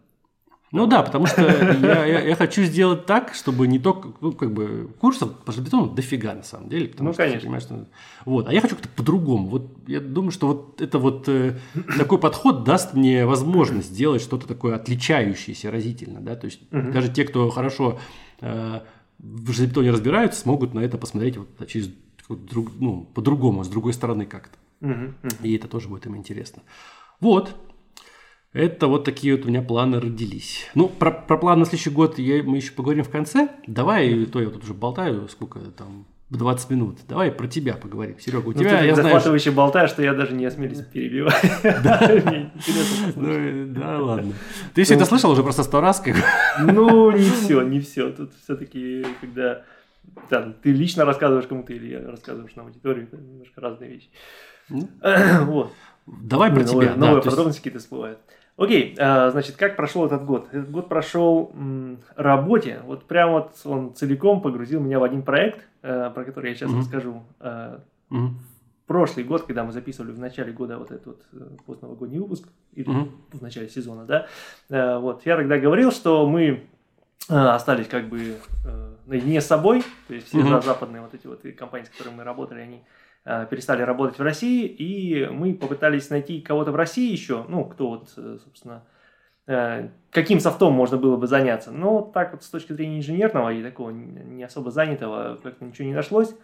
Ну 0.71 0.85
да, 0.85 1.01
потому 1.01 1.25
что 1.25 1.41
я, 1.81 2.05
я, 2.05 2.19
я 2.21 2.35
хочу 2.35 2.63
сделать 2.63 3.05
так, 3.05 3.33
чтобы 3.33 3.67
не 3.67 3.79
только, 3.79 4.09
ну, 4.21 4.31
как 4.33 4.53
бы, 4.53 4.89
курсов 4.99 5.35
по 5.39 5.51
железобетону 5.51 5.89
дофига 5.89 6.33
на 6.35 6.43
самом 6.43 6.69
деле. 6.69 6.89
Потому 6.89 7.09
ну, 7.09 7.13
что, 7.13 7.23
конечно. 7.23 7.41
Понимаешь, 7.41 7.63
что... 7.63 7.87
Вот, 8.25 8.47
а 8.47 8.53
я 8.53 8.61
хочу 8.61 8.75
как-то 8.75 8.89
по-другому. 8.89 9.47
Вот 9.47 9.67
я 9.87 9.99
думаю, 9.99 10.31
что 10.31 10.47
вот 10.47 10.81
это 10.81 10.99
вот 10.99 11.27
э, 11.27 11.57
такой 11.97 12.19
подход 12.19 12.63
даст 12.63 12.93
мне 12.93 13.25
возможность 13.25 13.89
сделать 13.89 14.21
что-то 14.21 14.47
такое 14.47 14.75
отличающееся 14.75 15.71
разительно, 15.71 16.19
да, 16.21 16.35
то 16.35 16.45
есть 16.45 16.61
угу. 16.71 16.91
даже 16.91 17.09
те, 17.09 17.23
кто 17.23 17.49
хорошо 17.49 17.99
э, 18.41 18.81
в 19.17 19.51
железобетоне 19.51 19.91
разбираются, 19.91 20.39
смогут 20.41 20.73
на 20.73 20.79
это 20.79 20.97
посмотреть 20.97 21.37
вот 21.37 21.67
через 21.67 21.89
друг, 22.29 22.69
ну, 22.79 23.07
по-другому, 23.15 23.63
с 23.63 23.67
другой 23.67 23.93
стороны 23.93 24.25
как-то. 24.25 24.57
Угу, 24.81 24.93
угу. 24.93 25.35
И 25.41 25.55
это 25.55 25.67
тоже 25.67 25.89
будет 25.89 26.05
им 26.05 26.15
интересно. 26.15 26.61
Вот, 27.19 27.55
это 28.53 28.87
вот 28.87 29.03
такие 29.03 29.35
вот 29.35 29.45
у 29.45 29.49
меня 29.49 29.61
планы 29.61 29.99
родились. 29.99 30.67
Ну, 30.73 30.87
про, 30.87 31.11
про 31.11 31.37
план 31.37 31.59
на 31.59 31.65
следующий 31.65 31.91
год 31.91 32.17
я, 32.17 32.41
мы 32.41 32.57
еще 32.57 32.71
поговорим 32.71 33.03
в 33.03 33.09
конце. 33.09 33.49
Давай, 33.67 34.25
то 34.25 34.41
я 34.41 34.49
тут 34.49 34.63
уже 34.63 34.73
болтаю, 34.73 35.27
сколько 35.27 35.59
там, 35.59 36.07
20 36.31 36.69
минут. 36.71 36.97
Давай 37.07 37.31
про 37.31 37.47
тебя 37.47 37.75
поговорим. 37.75 38.19
Серега, 38.19 38.47
у 38.47 38.51
ну, 38.51 38.59
тебя, 38.59 38.79
ты 38.79 38.87
я 38.87 38.95
захватывающе 38.95 39.51
знаю, 39.51 39.57
болтаешь, 39.57 39.91
что 39.91 40.01
я 40.01 40.13
даже 40.13 40.33
не 40.33 40.45
осмелюсь 40.45 40.81
перебивать. 40.81 41.35
Ну, 43.15 43.73
да, 43.73 43.99
ладно. 43.99 44.33
Ты 44.73 44.83
все 44.83 44.95
это 44.95 45.03
ну, 45.03 45.07
слышал 45.07 45.31
уже 45.31 45.43
просто 45.43 45.63
сто 45.63 45.79
раз? 45.79 46.03
Ну, 46.59 47.11
не 47.11 47.29
все, 47.29 47.61
не 47.61 47.79
все. 47.79 48.11
Тут 48.11 48.31
все-таки, 48.43 49.05
когда 49.21 49.63
ты 50.29 50.71
лично 50.71 51.05
рассказываешь 51.05 51.47
кому-то 51.47 51.73
или 51.73 51.93
рассказываешь 51.93 52.55
на 52.55 52.63
аудиторию, 52.63 53.05
это 53.11 53.17
немножко 53.17 53.61
разные 53.61 53.91
вещи. 53.91 54.09
Ну. 54.69 54.89
Вот. 55.45 55.71
Давай 56.07 56.51
про 56.51 56.63
тебя. 56.63 56.95
Новые 56.95 57.21
подробности 57.21 57.59
какие-то 57.59 57.79
всплывают. 57.79 58.19
Окей, 58.59 58.93
а, 58.99 59.31
значит, 59.31 59.55
как 59.55 59.77
прошел 59.77 60.05
этот 60.05 60.25
год? 60.25 60.49
Этот 60.51 60.69
год 60.69 60.89
прошел 60.89 61.53
работе. 62.17 62.81
Вот 62.83 63.05
прям 63.05 63.31
вот 63.31 63.53
он 63.63 63.95
целиком 63.95 64.41
погрузил 64.41 64.81
меня 64.81 64.99
в 64.99 65.03
один 65.03 65.23
проект, 65.23 65.65
э, 65.81 66.11
про 66.13 66.25
который 66.25 66.49
я 66.49 66.55
сейчас 66.55 66.69
mm-hmm. 66.69 66.79
расскажу. 66.79 67.23
Mm-hmm. 67.39 68.29
Прошлый 68.85 69.23
год, 69.23 69.43
когда 69.43 69.63
мы 69.63 69.71
записывали 69.71 70.11
в 70.11 70.19
начале 70.19 70.51
года 70.51 70.77
вот 70.77 70.91
этот 70.91 71.05
вот 71.05 71.21
э, 71.31 71.37
постновогодний 71.65 72.19
выпуск, 72.19 72.49
или 72.73 72.85
mm-hmm. 72.85 73.37
в 73.37 73.41
начале 73.41 73.69
сезона, 73.69 74.05
да, 74.05 74.99
вот, 74.99 75.25
я 75.25 75.37
тогда 75.37 75.57
говорил, 75.57 75.91
что 75.91 76.27
мы 76.27 76.65
остались 77.29 77.87
как 77.87 78.09
бы 78.09 78.35
наедине 79.05 79.39
с 79.39 79.45
собой, 79.45 79.83
то 80.07 80.13
есть 80.13 80.27
все 80.27 80.39
mm-hmm. 80.39 80.63
западные 80.63 81.01
вот 81.01 81.13
эти 81.13 81.27
вот 81.27 81.43
компании, 81.57 81.85
с 81.85 81.89
которыми 81.89 82.17
мы 82.17 82.23
работали, 82.25 82.59
они 82.59 82.81
Э, 82.81 83.08
перестали 83.49 83.83
работать 83.83 84.17
в 84.17 84.23
России, 84.23 84.65
и 84.65 85.27
мы 85.27 85.53
попытались 85.53 86.09
найти 86.09 86.41
кого-то 86.41 86.71
в 86.71 86.75
России 86.75 87.11
еще, 87.11 87.45
ну, 87.47 87.65
кто 87.65 87.89
вот, 87.89 88.11
э, 88.17 88.37
собственно, 88.43 88.83
э, 89.45 89.89
каким 90.09 90.39
софтом 90.39 90.73
можно 90.73 90.97
было 90.97 91.15
бы 91.15 91.27
заняться. 91.27 91.71
Но 91.71 92.01
так 92.01 92.31
вот 92.31 92.43
с 92.43 92.49
точки 92.49 92.73
зрения 92.73 92.97
инженерного 92.97 93.53
и 93.53 93.61
такого 93.61 93.91
не 93.91 94.43
особо 94.43 94.71
занятого 94.71 95.37
как-то 95.43 95.63
ничего 95.63 95.87
не 95.87 95.93
нашлось. 95.93 96.35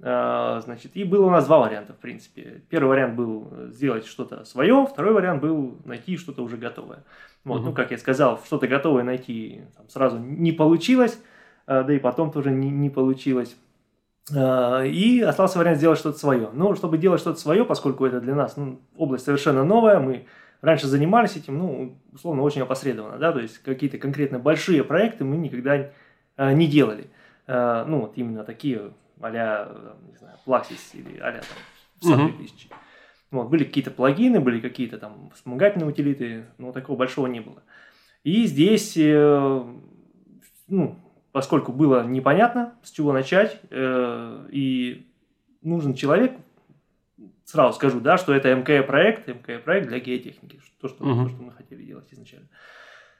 Значит, 0.00 0.96
и 0.96 1.04
было 1.04 1.26
у 1.26 1.30
нас 1.30 1.46
два 1.46 1.60
варианта, 1.60 1.92
в 1.92 1.98
принципе. 1.98 2.62
Первый 2.68 2.88
вариант 2.88 3.14
был 3.14 3.48
сделать 3.68 4.04
что-то 4.04 4.44
свое, 4.44 4.86
второй 4.90 5.14
вариант 5.14 5.40
был 5.40 5.78
найти 5.84 6.16
что-то 6.16 6.42
уже 6.42 6.56
готовое. 6.56 7.04
Вот, 7.44 7.60
угу. 7.60 7.68
ну, 7.68 7.72
как 7.72 7.92
я 7.92 7.96
сказал, 7.96 8.40
что-то 8.44 8.66
готовое 8.66 9.04
найти 9.04 9.62
там, 9.76 9.88
сразу 9.88 10.18
не 10.18 10.50
получилось, 10.50 11.22
да 11.66 11.90
и 11.90 12.00
потом 12.00 12.32
тоже 12.32 12.50
не, 12.50 12.70
не 12.70 12.90
получилось. 12.90 13.56
Э, 14.32 14.86
и 14.86 15.20
остался 15.20 15.58
вариант 15.58 15.78
сделать 15.78 15.98
что-то 15.98 16.18
свое. 16.18 16.50
Но 16.52 16.74
чтобы 16.74 16.98
делать 16.98 17.20
что-то 17.20 17.38
свое, 17.38 17.64
поскольку 17.64 18.06
это 18.06 18.20
для 18.20 18.34
нас 18.34 18.56
ну, 18.56 18.80
область 18.96 19.24
совершенно 19.24 19.64
новая, 19.64 20.00
мы 20.00 20.26
раньше 20.62 20.86
занимались 20.86 21.36
этим, 21.36 21.58
ну, 21.58 21.98
условно, 22.12 22.42
очень 22.42 22.62
опосредованно, 22.62 23.18
да, 23.18 23.32
то 23.32 23.40
есть 23.40 23.58
какие-то 23.58 23.98
конкретно 23.98 24.38
большие 24.38 24.82
проекты 24.82 25.24
мы 25.24 25.36
никогда 25.36 25.90
э, 26.36 26.52
не 26.54 26.66
делали. 26.66 27.10
Э, 27.46 27.84
ну, 27.86 28.00
вот 28.00 28.16
именно 28.16 28.44
такие 28.44 28.92
а-ля, 29.20 29.68
не 30.10 30.16
знаю, 30.16 30.38
Plaxis 30.46 30.94
или 30.94 31.18
а-ля 31.18 31.42
там 32.00 32.18
SAP 32.18 32.36
2000. 32.36 32.68
Uh-huh. 32.68 32.74
Вот, 33.30 33.48
были 33.48 33.64
какие-то 33.64 33.90
плагины, 33.90 34.40
были 34.40 34.60
какие-то 34.60 34.98
там 34.98 35.30
вспомогательные 35.34 35.88
утилиты, 35.88 36.46
но 36.56 36.72
такого 36.72 36.96
большого 36.96 37.26
не 37.26 37.40
было. 37.40 37.62
И 38.22 38.46
здесь, 38.46 38.96
ну, 38.96 39.82
поскольку 41.34 41.72
было 41.72 42.06
непонятно, 42.06 42.74
с 42.84 42.92
чего 42.92 43.12
начать, 43.12 43.60
э, 43.70 44.46
и 44.50 45.04
нужен 45.62 45.94
человек, 45.94 46.30
сразу 47.44 47.74
скажу, 47.74 47.98
да, 47.98 48.18
что 48.18 48.32
это 48.32 48.54
МК-проект, 48.54 49.26
МК-проект 49.26 49.88
для 49.88 49.98
геотехники, 49.98 50.60
то 50.80 50.86
что, 50.86 51.04
uh-huh. 51.04 51.24
то, 51.24 51.28
что 51.30 51.42
мы 51.42 51.50
хотели 51.50 51.82
делать 51.82 52.06
изначально. 52.12 52.46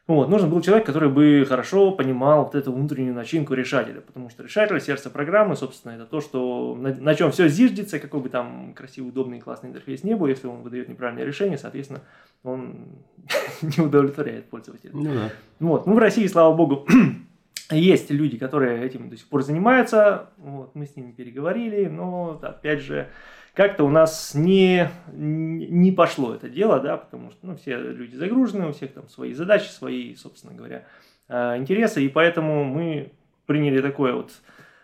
Вот, 0.07 0.29
нужен 0.29 0.48
был 0.48 0.61
человек, 0.61 0.87
который 0.87 1.09
бы 1.09 1.44
хорошо 1.48 1.90
понимал 1.90 2.44
вот 2.44 2.55
эту 2.55 2.72
внутреннюю 2.72 3.14
начинку 3.16 3.55
решателя, 3.55 4.00
потому 4.00 4.31
что 4.31 4.44
решатель, 4.44 4.81
сердце 4.81 5.11
программы, 5.11 5.57
собственно, 5.57 5.94
это 5.94 6.07
то, 6.07 6.20
что 6.20 6.77
на, 6.77 6.94
на 6.94 7.16
чем 7.16 7.33
все 7.33 7.48
зиждется, 7.48 7.98
какой 7.98 8.20
бы 8.20 8.29
там 8.29 8.74
красивый, 8.74 9.09
удобный, 9.09 9.40
классный 9.40 9.70
интерфейс 9.70 10.05
не 10.05 10.14
был, 10.14 10.29
если 10.29 10.46
он 10.46 10.62
выдает 10.62 10.88
неправильное 10.88 11.24
решение, 11.24 11.59
соответственно, 11.59 12.03
он 12.44 12.90
не 13.62 13.85
удовлетворяет 13.85 14.48
пользователя. 14.50 14.92
Ну, 14.94 15.12
да. 15.12 15.33
Вот, 15.59 15.87
ну 15.87 15.94
в 15.94 15.98
России, 15.98 16.29
слава 16.29 16.55
богу, 16.55 16.87
есть 17.70 18.11
люди, 18.11 18.37
которые 18.38 18.85
этим 18.85 19.09
до 19.09 19.16
сих 19.16 19.27
пор 19.27 19.42
занимаются, 19.42 20.31
вот, 20.37 20.74
мы 20.74 20.87
с 20.87 20.96
ними 20.96 21.12
переговорили, 21.12 21.87
но, 21.87 22.38
опять 22.42 22.81
же, 22.81 23.09
как-то 23.55 23.85
у 23.85 23.88
нас 23.88 24.35
не, 24.35 24.88
не 25.12 25.92
пошло 25.92 26.35
это 26.35 26.48
дело, 26.48 26.81
да, 26.81 26.96
потому 26.96 27.31
что 27.31 27.38
ну, 27.42 27.57
все 27.57 27.77
люди 27.77 28.16
загружены, 28.16 28.68
у 28.68 28.72
всех 28.72 28.92
там 28.92 29.09
свои 29.09 29.33
задачи, 29.33 29.68
свои, 29.68 30.14
собственно 30.16 30.53
говоря, 30.53 30.85
э, 31.29 31.57
интересы, 31.57 32.05
и 32.05 32.09
поэтому 32.09 32.64
мы 32.64 33.12
приняли 33.46 33.81
такое 33.81 34.14
вот 34.14 34.33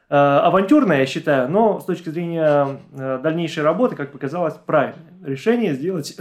э, 0.09 0.15
авантюрное, 0.15 1.01
я 1.01 1.07
считаю, 1.07 1.51
но 1.51 1.81
с 1.81 1.85
точки 1.85 2.11
зрения 2.11 2.81
э, 2.93 3.21
дальнейшей 3.23 3.65
работы, 3.65 3.97
как 3.97 4.13
показалось, 4.13 4.55
правильное 4.55 5.11
решение 5.25 5.75
сделать, 5.75 6.17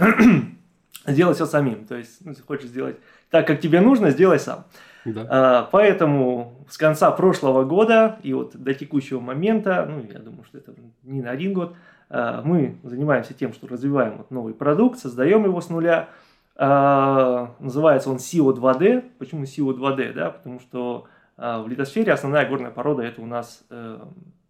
сделать 1.06 1.36
все 1.36 1.46
самим. 1.46 1.86
То 1.86 1.96
есть, 1.96 2.24
ну, 2.24 2.32
если 2.32 2.42
хочешь 2.42 2.68
сделать 2.68 2.96
так, 3.30 3.46
как 3.46 3.60
тебе 3.60 3.80
нужно, 3.80 4.10
сделай 4.10 4.40
сам. 4.40 4.66
Да. 5.04 5.26
А, 5.28 5.68
поэтому 5.70 6.54
с 6.68 6.76
конца 6.76 7.10
прошлого 7.10 7.64
года 7.64 8.18
и 8.22 8.32
вот 8.32 8.56
до 8.56 8.74
текущего 8.74 9.20
момента, 9.20 9.86
ну, 9.88 10.04
я 10.12 10.18
думаю, 10.18 10.44
что 10.44 10.58
это 10.58 10.74
не 11.02 11.22
на 11.22 11.30
один 11.30 11.52
год, 11.52 11.74
а, 12.08 12.42
мы 12.44 12.76
занимаемся 12.82 13.34
тем, 13.34 13.52
что 13.52 13.66
развиваем 13.66 14.18
вот 14.18 14.30
новый 14.30 14.54
продукт, 14.54 14.98
создаем 14.98 15.44
его 15.44 15.60
с 15.60 15.68
нуля. 15.68 16.08
А, 16.56 17.54
называется 17.60 18.10
он 18.10 18.16
CO2D. 18.16 19.04
Почему 19.18 19.44
CO2D? 19.44 20.12
Да? 20.12 20.30
Потому 20.30 20.60
что 20.60 21.06
в 21.36 21.64
литосфере 21.68 22.12
основная 22.12 22.46
горная 22.46 22.70
порода 22.70 23.02
это 23.02 23.22
у 23.22 23.26
нас 23.26 23.64
э, 23.70 23.98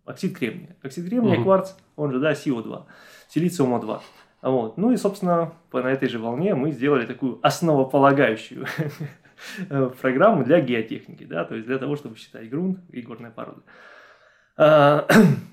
оксид 0.05 0.37
кремния. 0.37 0.75
Оксид 0.83 1.07
кремния, 1.07 1.37
угу. 1.37 1.45
кварц, 1.45 1.75
он 1.95 2.11
же 2.11 2.19
да, 2.19 2.33
CO2. 2.33 2.83
силициума-2. 3.29 4.01
Вот. 4.43 4.77
Ну 4.77 4.91
и, 4.91 4.97
собственно, 4.97 5.53
по, 5.71 5.83
на 5.83 5.89
этой 5.89 6.09
же 6.09 6.19
волне 6.19 6.55
мы 6.55 6.73
сделали 6.73 7.07
такую 7.07 7.39
основополагающую 7.43 8.67
программу 10.01 10.45
для 10.45 10.61
геотехники, 10.61 11.25
да, 11.25 11.45
то 11.45 11.55
есть 11.55 11.67
для 11.67 11.79
того, 11.79 11.97
чтобы 11.97 12.17
считать 12.17 12.49
грунт 12.49 12.79
и 12.91 13.03
горные 13.03 13.31
породы. 13.31 13.63
А, 14.57 15.07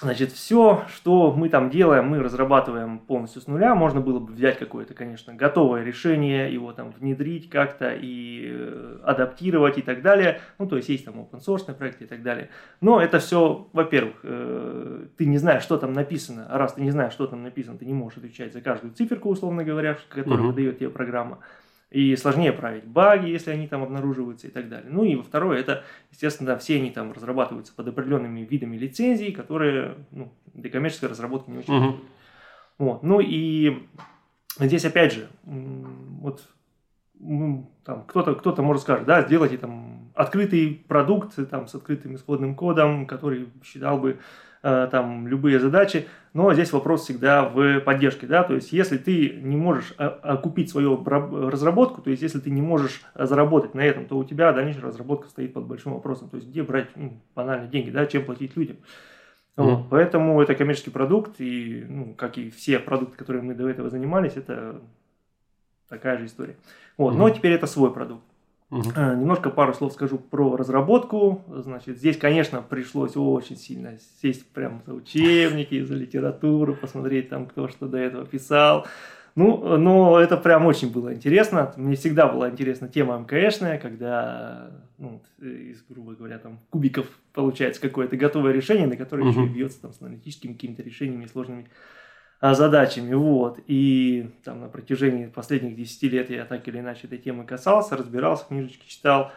Значит, 0.00 0.30
все, 0.30 0.84
что 0.94 1.32
мы 1.32 1.48
там 1.48 1.70
делаем, 1.70 2.06
мы 2.06 2.20
разрабатываем 2.20 3.00
полностью 3.00 3.42
с 3.42 3.48
нуля. 3.48 3.74
Можно 3.74 4.00
было 4.00 4.20
бы 4.20 4.32
взять 4.32 4.56
какое-то, 4.56 4.94
конечно, 4.94 5.34
готовое 5.34 5.82
решение, 5.82 6.52
его 6.52 6.72
там 6.72 6.92
внедрить 6.92 7.50
как-то 7.50 7.92
и 7.92 8.46
э, 8.48 8.98
адаптировать 9.02 9.78
и 9.78 9.82
так 9.82 10.02
далее. 10.02 10.40
Ну, 10.58 10.68
то 10.68 10.76
есть 10.76 10.88
есть 10.88 11.04
там 11.04 11.18
open 11.18 11.40
source 11.44 11.74
проекты 11.74 12.04
и 12.04 12.06
так 12.06 12.22
далее. 12.22 12.48
Но 12.80 13.00
это 13.00 13.18
все, 13.18 13.66
во-первых, 13.72 14.20
э, 14.22 15.06
ты 15.16 15.26
не 15.26 15.38
знаешь, 15.38 15.64
что 15.64 15.76
там 15.78 15.92
написано. 15.92 16.46
А 16.48 16.58
раз 16.58 16.74
ты 16.74 16.80
не 16.80 16.92
знаешь, 16.92 17.12
что 17.12 17.26
там 17.26 17.42
написано, 17.42 17.76
ты 17.76 17.84
не 17.84 17.94
можешь 17.94 18.18
отвечать 18.18 18.52
за 18.52 18.60
каждую 18.60 18.94
циферку, 18.94 19.30
условно 19.30 19.64
говоря, 19.64 19.98
которую 20.08 20.44
uh-huh. 20.44 20.46
выдает 20.46 20.78
тебе 20.78 20.90
программа 20.90 21.40
и 21.90 22.14
сложнее 22.16 22.52
править 22.52 22.84
баги, 22.84 23.30
если 23.30 23.50
они 23.50 23.66
там 23.66 23.82
обнаруживаются 23.82 24.46
и 24.46 24.50
так 24.50 24.68
далее. 24.68 24.90
Ну 24.90 25.04
и 25.04 25.16
второе, 25.22 25.58
это, 25.58 25.84
естественно, 26.10 26.58
все 26.58 26.76
они 26.76 26.90
там 26.90 27.12
разрабатываются 27.12 27.74
под 27.74 27.88
определенными 27.88 28.40
видами 28.40 28.76
лицензий, 28.76 29.32
которые 29.32 29.94
ну, 30.10 30.32
для 30.52 30.70
коммерческой 30.70 31.08
разработки 31.08 31.50
не 31.50 31.58
очень 31.58 31.74
uh-huh. 31.74 32.00
Вот. 32.78 33.02
Ну 33.02 33.20
и 33.20 33.86
здесь 34.58 34.84
опять 34.84 35.12
же, 35.12 35.28
вот 35.44 36.46
там 37.84 38.04
кто-то 38.06 38.34
кто-то 38.34 38.62
может 38.62 38.82
сказать, 38.82 39.04
да, 39.04 39.22
сделайте 39.22 39.58
там 39.58 40.12
открытый 40.14 40.84
продукт 40.86 41.34
там 41.50 41.66
с 41.66 41.74
открытым 41.74 42.14
исходным 42.14 42.54
кодом, 42.54 43.06
который 43.06 43.48
считал 43.64 43.98
бы 43.98 44.20
там 44.62 45.28
любые 45.28 45.60
задачи, 45.60 46.08
но 46.34 46.52
здесь 46.52 46.72
вопрос 46.72 47.04
всегда 47.04 47.48
в 47.48 47.80
поддержке, 47.80 48.26
да, 48.26 48.44
то 48.44 48.54
есть 48.54 48.72
если 48.72 48.98
ты 48.98 49.30
не 49.42 49.56
можешь 49.56 49.94
э, 49.98 50.04
окупить 50.04 50.70
свою 50.70 51.02
разработку, 51.04 52.02
то 52.02 52.10
есть 52.10 52.22
если 52.22 52.38
ты 52.38 52.50
не 52.50 52.62
можешь 52.62 53.02
заработать 53.14 53.74
на 53.74 53.80
этом, 53.80 54.06
то 54.06 54.16
у 54.16 54.24
тебя 54.24 54.52
дальнейшая 54.52 54.84
разработка 54.84 55.28
стоит 55.28 55.52
под 55.52 55.64
большим 55.64 55.94
вопросом, 55.94 56.28
то 56.28 56.36
есть 56.36 56.48
где 56.48 56.62
брать 56.62 56.88
ну, 56.96 57.20
банально 57.34 57.66
деньги, 57.66 57.90
да, 57.90 58.06
чем 58.06 58.24
платить 58.24 58.56
людям. 58.56 58.76
Mm. 59.56 59.64
Вот, 59.64 59.86
поэтому 59.90 60.40
это 60.40 60.54
коммерческий 60.54 60.90
продукт, 60.90 61.40
и, 61.40 61.84
ну, 61.88 62.14
как 62.14 62.38
и 62.38 62.50
все 62.50 62.78
продукты, 62.78 63.16
которые 63.16 63.42
мы 63.42 63.54
до 63.54 63.68
этого 63.68 63.90
занимались, 63.90 64.36
это 64.36 64.80
такая 65.88 66.18
же 66.18 66.26
история. 66.26 66.56
Вот, 66.96 67.14
mm. 67.14 67.16
Но 67.16 67.30
теперь 67.30 67.52
это 67.52 67.66
свой 67.66 67.92
продукт. 67.92 68.24
Угу. 68.70 68.82
Немножко 68.82 69.48
пару 69.48 69.72
слов 69.72 69.94
скажу 69.94 70.18
про 70.18 70.56
разработку. 70.56 71.42
Значит, 71.48 71.96
здесь, 71.96 72.18
конечно, 72.18 72.60
пришлось 72.60 73.16
очень 73.16 73.56
сильно 73.56 73.98
сесть 74.20 74.46
прямо 74.52 74.82
за 74.86 74.92
учебники, 74.92 75.82
за 75.82 75.94
литературу, 75.94 76.74
посмотреть 76.74 77.30
там, 77.30 77.46
кто 77.46 77.68
что 77.68 77.86
до 77.86 77.96
этого 77.96 78.26
писал. 78.26 78.86
Ну, 79.34 79.78
но 79.78 80.18
это 80.18 80.36
прям 80.36 80.66
очень 80.66 80.90
было 80.92 81.14
интересно. 81.14 81.72
Мне 81.76 81.94
всегда 81.96 82.26
была 82.26 82.50
интересна 82.50 82.88
тема 82.88 83.16
МКшная, 83.18 83.78
когда, 83.78 84.70
ну, 84.98 85.22
из, 85.40 85.82
грубо 85.88 86.14
говоря, 86.14 86.38
там 86.38 86.58
кубиков 86.70 87.06
получается 87.32 87.80
какое-то 87.80 88.16
готовое 88.16 88.52
решение, 88.52 88.88
на 88.88 88.96
которое 88.96 89.22
угу. 89.22 89.30
еще 89.30 89.44
и 89.44 89.54
бьется 89.54 89.80
там 89.80 89.92
с 89.92 90.02
аналитическими 90.02 90.54
какими-то 90.54 90.82
решениями 90.82 91.26
сложными 91.26 91.68
задачами, 92.40 93.14
вот, 93.14 93.58
и 93.66 94.30
там 94.44 94.60
на 94.60 94.68
протяжении 94.68 95.26
последних 95.26 95.76
10 95.76 96.02
лет 96.04 96.30
я 96.30 96.44
так 96.44 96.66
или 96.68 96.78
иначе 96.78 97.06
этой 97.06 97.18
темы 97.18 97.44
касался, 97.44 97.96
разбирался, 97.96 98.46
книжечки 98.46 98.88
читал, 98.88 99.32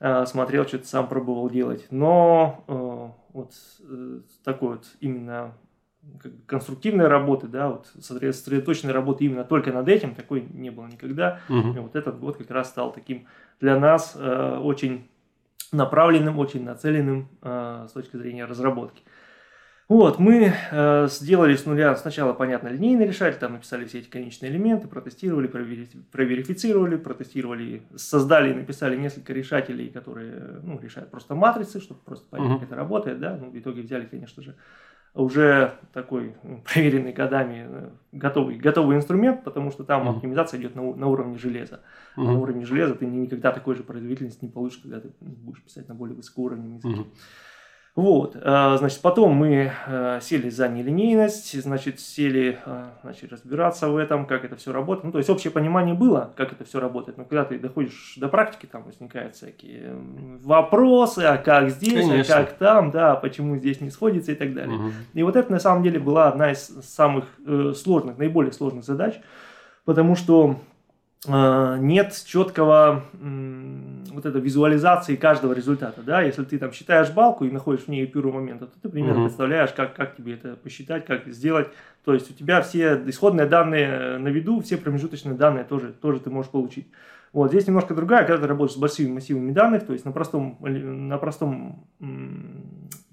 э, 0.00 0.26
смотрел, 0.26 0.66
что-то 0.66 0.86
сам 0.86 1.08
пробовал 1.08 1.48
делать, 1.50 1.86
но 1.90 2.64
э, 2.66 3.32
вот 3.32 3.52
э, 3.88 4.20
такой 4.44 4.70
вот 4.70 4.86
именно 5.00 5.54
как 6.20 6.32
бы 6.32 6.42
конструктивной 6.46 7.06
работы, 7.06 7.46
да, 7.46 7.68
вот 7.68 7.92
сосредоточенной 8.00 8.92
работы 8.92 9.24
именно 9.24 9.44
только 9.44 9.72
над 9.72 9.88
этим, 9.88 10.14
такой 10.14 10.42
не 10.52 10.70
было 10.70 10.86
никогда. 10.86 11.40
Угу. 11.48 11.74
И 11.74 11.78
вот 11.78 11.96
этот 11.96 12.18
год 12.18 12.36
как 12.36 12.50
раз 12.50 12.68
стал 12.68 12.92
таким 12.92 13.26
для 13.60 13.78
нас 13.78 14.14
э, 14.16 14.58
очень 14.60 15.08
направленным, 15.70 16.38
очень 16.38 16.64
нацеленным 16.64 17.28
э, 17.42 17.86
с 17.88 17.92
точки 17.92 18.16
зрения 18.16 18.44
разработки. 18.44 19.02
Вот, 19.88 20.18
мы 20.18 20.52
э, 20.70 21.08
сделали 21.10 21.54
с 21.54 21.66
нуля 21.66 21.94
сначала, 21.96 22.32
понятно, 22.32 22.68
линейный 22.68 23.06
решатель, 23.06 23.38
там 23.38 23.54
написали 23.54 23.84
все 23.84 23.98
эти 23.98 24.08
конечные 24.08 24.50
элементы, 24.50 24.88
протестировали, 24.88 25.48
провери, 25.48 25.88
проверифицировали, 26.10 26.96
протестировали, 26.96 27.82
создали 27.96 28.52
и 28.52 28.54
написали 28.54 28.96
несколько 28.96 29.32
решателей, 29.32 29.90
которые 29.90 30.60
ну, 30.62 30.78
решают 30.80 31.10
просто 31.10 31.34
матрицы, 31.34 31.80
чтобы 31.80 32.00
просто 32.00 32.26
понять, 32.28 32.52
uh-huh. 32.52 32.54
как 32.60 32.68
это 32.68 32.76
работает. 32.76 33.20
Да? 33.20 33.36
Ну, 33.36 33.50
в 33.50 33.58
итоге 33.58 33.82
взяли, 33.82 34.06
конечно 34.06 34.42
же, 34.42 34.54
уже 35.14 35.74
такой 35.92 36.36
ну, 36.42 36.62
проверенный 36.72 37.12
годами 37.12 37.66
э, 37.68 37.90
готовый, 38.12 38.56
готовый 38.56 38.96
инструмент, 38.96 39.44
потому 39.44 39.72
что 39.72 39.84
там 39.84 40.08
uh-huh. 40.08 40.16
оптимизация 40.16 40.60
идет 40.60 40.76
на, 40.76 40.94
на 40.94 41.08
уровне 41.08 41.38
железа. 41.38 41.80
Uh-huh. 42.16 42.24
на 42.24 42.38
уровне 42.38 42.64
железа 42.64 42.94
ты 42.94 43.04
никогда 43.04 43.52
такой 43.52 43.74
же 43.74 43.82
производительности 43.82 44.44
не 44.44 44.50
получишь, 44.50 44.78
когда 44.78 45.00
ты 45.00 45.10
будешь 45.20 45.62
писать 45.62 45.88
на 45.88 45.94
более 45.94 46.16
высокоуровневом 46.16 46.76
языке. 46.76 47.02
Uh-huh. 47.02 47.16
Вот, 47.94 48.36
э, 48.36 48.76
значит, 48.78 49.02
потом 49.02 49.32
мы 49.32 49.70
э, 49.86 50.18
сели 50.22 50.48
за 50.48 50.66
нелинейность, 50.66 51.60
значит, 51.60 52.00
сели, 52.00 52.58
э, 52.64 52.84
значит, 53.02 53.30
разбираться 53.30 53.90
в 53.90 53.98
этом, 53.98 54.24
как 54.24 54.46
это 54.46 54.56
все 54.56 54.72
работает. 54.72 55.04
Ну, 55.04 55.12
то 55.12 55.18
есть 55.18 55.28
общее 55.28 55.50
понимание 55.50 55.94
было, 55.94 56.32
как 56.34 56.52
это 56.52 56.64
все 56.64 56.80
работает, 56.80 57.18
но 57.18 57.26
когда 57.26 57.44
ты 57.44 57.58
доходишь 57.58 58.14
до 58.16 58.28
практики, 58.28 58.64
там 58.64 58.84
возникают 58.84 59.36
всякие 59.36 59.94
вопросы, 60.42 61.18
а 61.18 61.36
как 61.36 61.68
здесь, 61.68 62.08
Конечно. 62.08 62.34
а 62.34 62.44
как 62.44 62.54
там, 62.54 62.90
да, 62.92 63.14
почему 63.14 63.58
здесь 63.58 63.82
не 63.82 63.90
сходится 63.90 64.32
и 64.32 64.36
так 64.36 64.54
далее. 64.54 64.78
Угу. 64.78 64.90
И 65.12 65.22
вот 65.22 65.36
это 65.36 65.52
на 65.52 65.60
самом 65.60 65.82
деле 65.82 66.00
была 66.00 66.28
одна 66.28 66.52
из 66.52 66.60
самых 66.64 67.26
сложных, 67.76 68.16
наиболее 68.16 68.52
сложных 68.52 68.84
задач, 68.84 69.20
потому 69.84 70.16
что 70.16 70.56
а, 71.28 71.76
нет 71.76 72.20
четкого 72.26 73.04
вот 74.12 74.26
этой 74.26 74.40
визуализации 74.40 75.16
каждого 75.16 75.52
результата, 75.52 76.02
да, 76.02 76.22
если 76.22 76.44
ты 76.44 76.58
там 76.58 76.72
считаешь 76.72 77.10
балку 77.10 77.44
и 77.44 77.50
находишь 77.50 77.84
в 77.84 77.88
ней 77.88 78.06
первый 78.06 78.32
момент, 78.32 78.60
то 78.60 78.68
ты 78.80 78.88
примерно 78.88 79.20
uh-huh. 79.20 79.24
представляешь, 79.24 79.72
как, 79.72 79.94
как 79.94 80.16
тебе 80.16 80.34
это 80.34 80.56
посчитать, 80.56 81.04
как 81.06 81.26
сделать, 81.28 81.68
то 82.04 82.14
есть 82.14 82.30
у 82.30 82.34
тебя 82.34 82.62
все 82.62 83.02
исходные 83.06 83.46
данные 83.46 84.18
на 84.18 84.28
виду, 84.28 84.60
все 84.60 84.76
промежуточные 84.76 85.34
данные 85.34 85.64
тоже, 85.64 85.92
тоже 85.92 86.20
ты 86.20 86.30
можешь 86.30 86.50
получить. 86.50 86.86
Вот, 87.32 87.50
здесь 87.50 87.66
немножко 87.66 87.94
другая, 87.94 88.24
когда 88.24 88.42
ты 88.42 88.46
работаешь 88.46 88.76
с 88.76 88.80
большими 88.80 89.10
массивами 89.10 89.52
данных, 89.52 89.86
то 89.86 89.94
есть 89.94 90.04
на 90.04 90.12
простом, 90.12 90.58
на 90.60 91.16
простом 91.16 91.86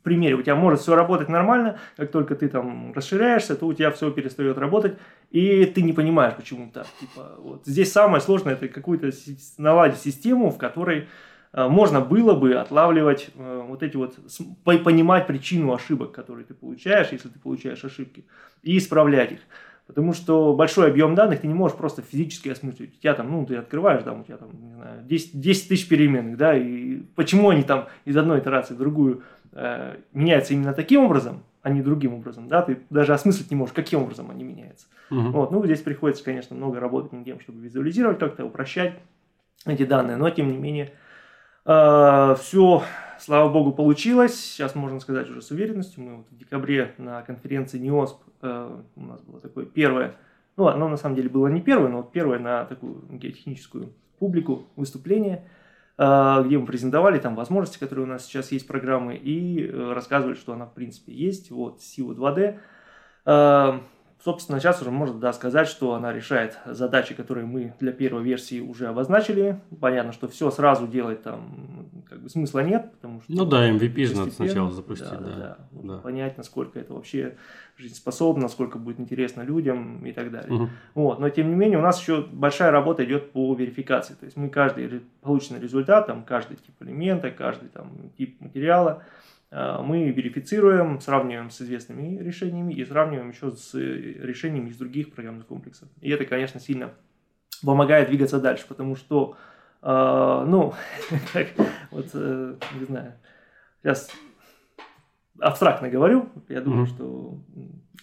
примере 0.10 0.34
у 0.34 0.42
тебя 0.42 0.56
может 0.56 0.80
все 0.80 0.96
работать 0.96 1.30
нормально, 1.30 1.78
как 1.96 2.12
только 2.12 2.36
ты 2.36 2.50
там 2.50 2.94
расширяешься, 2.94 3.56
то 3.56 3.68
у 3.68 3.74
тебя 3.74 3.92
все 3.92 4.10
перестает 4.12 4.58
работать, 4.58 4.98
и 5.30 5.66
ты 5.66 5.84
не 5.84 5.94
понимаешь, 5.94 6.34
почему 6.36 6.72
так. 6.74 6.88
Типа, 7.00 7.36
вот. 7.38 7.62
Здесь 7.66 7.92
самое 7.92 8.22
сложное 8.22 8.54
это 8.54 8.68
какую-то 8.68 9.12
наладить 9.60 10.00
систему, 10.00 10.50
в 10.50 10.58
которой 10.58 11.08
э, 11.54 11.68
можно 11.68 12.02
было 12.02 12.34
бы 12.34 12.56
отлавливать 12.56 13.30
э, 13.36 13.66
вот 13.68 13.84
эти 13.84 13.98
вот, 13.98 14.18
понимать 14.64 15.28
причину 15.28 15.74
ошибок, 15.74 16.12
которые 16.12 16.46
ты 16.46 16.56
получаешь, 16.56 17.10
если 17.12 17.30
ты 17.30 17.38
получаешь 17.38 17.86
ошибки, 17.86 18.26
и 18.64 18.80
исправлять 18.80 19.34
их. 19.34 19.40
Потому 19.90 20.14
что 20.14 20.54
большой 20.54 20.92
объем 20.92 21.16
данных 21.16 21.42
ты 21.42 21.48
не 21.48 21.56
можешь 21.56 21.76
просто 21.76 22.04
физически 22.04 22.50
осмыслить. 22.50 22.96
У 22.96 23.02
тебя 23.02 23.16
там, 23.16 23.32
ну, 23.32 23.44
ты 23.44 23.56
открываешь, 23.56 24.04
там, 24.04 24.22
у 24.22 24.24
тебя 24.24 24.38
там, 24.38 24.50
не 24.54 24.72
знаю, 24.72 25.02
10, 25.04 25.42
10 25.42 25.68
тысяч 25.68 25.88
переменных, 25.88 26.38
да, 26.38 26.56
и 26.56 26.98
почему 27.16 27.50
они 27.50 27.64
там 27.64 27.88
из 28.06 28.16
одной 28.16 28.38
итерации 28.38 28.76
в 28.76 28.78
другую 28.78 29.24
э, 29.52 29.96
меняются 30.14 30.54
именно 30.54 30.76
таким 30.76 31.06
образом, 31.06 31.42
а 31.64 31.72
не 31.72 31.82
другим 31.82 32.14
образом, 32.14 32.48
да, 32.48 32.62
ты 32.62 32.78
даже 32.92 33.16
осмыслить 33.16 33.50
не 33.50 33.58
можешь, 33.58 33.74
каким 33.74 34.04
образом 34.04 34.30
они 34.30 34.44
меняются. 34.44 34.86
Угу. 35.10 35.32
Вот, 35.32 35.52
ну, 35.52 35.66
здесь 35.66 35.82
приходится, 35.82 36.24
конечно, 36.24 36.56
много 36.56 36.80
работать 36.80 37.12
над 37.12 37.26
тем, 37.26 37.40
чтобы 37.40 37.60
визуализировать, 37.62 38.20
как-то 38.20 38.46
упрощать 38.46 38.94
эти 39.66 39.86
данные, 39.86 40.18
но, 40.18 40.30
тем 40.30 40.52
не 40.52 40.58
менее, 40.58 40.94
э, 41.66 42.36
все 42.40 42.84
слава 43.20 43.50
богу, 43.50 43.72
получилось. 43.72 44.40
Сейчас 44.40 44.76
можно 44.76 45.00
сказать 45.00 45.30
уже 45.30 45.42
с 45.42 45.52
уверенностью. 45.52 46.04
Мы 46.04 46.16
вот 46.18 46.28
в 46.32 46.38
декабре 46.38 46.94
на 46.98 47.22
конференции 47.22 47.78
НИОСП 47.80 48.22
э, 48.42 48.82
у 48.96 49.02
нас 49.02 49.22
было 49.22 49.40
такое 49.40 49.66
первое, 49.66 50.16
ну, 50.58 50.68
оно 50.68 50.90
на 50.90 50.98
самом 50.98 51.16
деле 51.16 51.30
было 51.30 51.48
не 51.48 51.62
первое, 51.62 51.90
но 51.90 51.98
вот 51.98 52.12
первое 52.12 52.40
на 52.40 52.66
такую 52.66 53.02
геотехническую 53.10 53.94
публику 54.20 54.68
выступление, 54.76 55.46
э, 55.98 56.44
где 56.46 56.58
мы 56.58 56.66
презентовали 56.66 57.20
там 57.20 57.36
возможности, 57.36 57.80
которые 57.80 58.06
у 58.06 58.10
нас 58.10 58.26
сейчас 58.26 58.52
есть 58.52 58.68
программы, 58.68 59.16
и 59.16 59.66
э, 59.66 59.94
рассказывали, 59.94 60.36
что 60.36 60.54
она 60.54 60.66
в 60.66 60.74
принципе 60.74 61.14
есть. 61.14 61.52
Вот 61.52 61.80
SEO 61.80 62.16
2D. 62.16 62.60
Собственно, 64.24 64.60
сейчас 64.60 64.82
уже 64.82 64.92
можно 64.92 65.18
да, 65.18 65.32
сказать, 65.32 65.70
что 65.70 65.94
она 65.94 66.12
решает 66.12 66.58
задачи, 66.66 67.16
которые 67.16 67.46
мы 67.46 67.74
для 67.80 67.94
первой 67.94 68.22
версии 68.22 68.60
уже 68.60 68.88
обозначили. 68.88 69.62
Понятно, 69.80 70.12
что 70.12 70.28
все 70.28 70.52
сразу 70.52 70.88
делать 70.88 71.24
там 71.24 71.90
как 72.10 72.22
бы 72.22 72.30
смысла 72.30 72.60
нет, 72.60 72.92
потому 72.92 73.22
что... 73.22 73.32
Ну 73.32 73.46
да, 73.46 73.70
MVP 73.70 74.18
надо 74.18 74.32
сначала 74.32 74.72
запустить, 74.72 75.10
да. 75.10 75.20
да, 75.20 75.58
да. 75.72 75.82
да. 75.84 75.98
Понять, 76.00 76.38
насколько 76.38 76.80
это 76.80 76.94
вообще 76.94 77.38
жизнеспособно, 77.78 78.44
насколько 78.44 78.78
будет 78.78 79.00
интересно 79.00 79.42
людям 79.42 80.06
и 80.06 80.12
так 80.12 80.32
далее. 80.32 80.54
Угу. 80.54 80.70
Вот. 80.96 81.20
Но 81.20 81.30
тем 81.30 81.50
не 81.50 81.56
менее 81.56 81.80
у 81.80 81.82
нас 81.82 82.02
еще 82.02 82.22
большая 82.22 82.72
работа 82.72 83.06
идет 83.06 83.32
по 83.32 83.54
верификации. 83.56 84.16
То 84.16 84.26
есть 84.26 84.36
мы 84.36 84.50
каждый 84.50 85.02
полученный 85.22 85.62
результат, 85.62 86.08
там, 86.08 86.24
каждый 86.26 86.58
тип 86.58 86.76
элемента, 86.82 87.32
каждый 87.32 87.70
там, 87.70 87.92
тип 88.18 88.42
материала, 88.42 89.04
мы 89.52 90.12
верифицируем, 90.12 91.00
сравниваем 91.00 91.50
с 91.50 91.62
известными 91.62 92.22
решениями 92.22 92.74
и 92.74 92.86
сравниваем 92.86 93.30
еще 93.30 93.52
с 93.52 93.74
решениями 93.74 94.70
из 94.70 94.78
других 94.78 95.12
программных 95.12 95.48
комплексов. 95.48 95.90
И 96.02 96.10
это, 96.12 96.26
конечно, 96.26 96.60
сильно 96.60 96.94
помогает 97.64 98.10
двигаться 98.10 98.40
дальше, 98.40 98.66
потому 98.68 98.96
что, 98.96 99.38
э, 99.82 100.46
ну, 100.48 100.74
как, 101.34 101.48
вот, 101.92 102.08
э, 102.14 102.56
не 102.80 102.86
знаю, 102.86 103.14
сейчас 103.82 104.10
абстрактно 105.40 105.90
говорю, 105.90 106.30
я 106.48 106.62
думаю, 106.62 106.86
mm-hmm. 106.86 106.96
что 106.96 107.38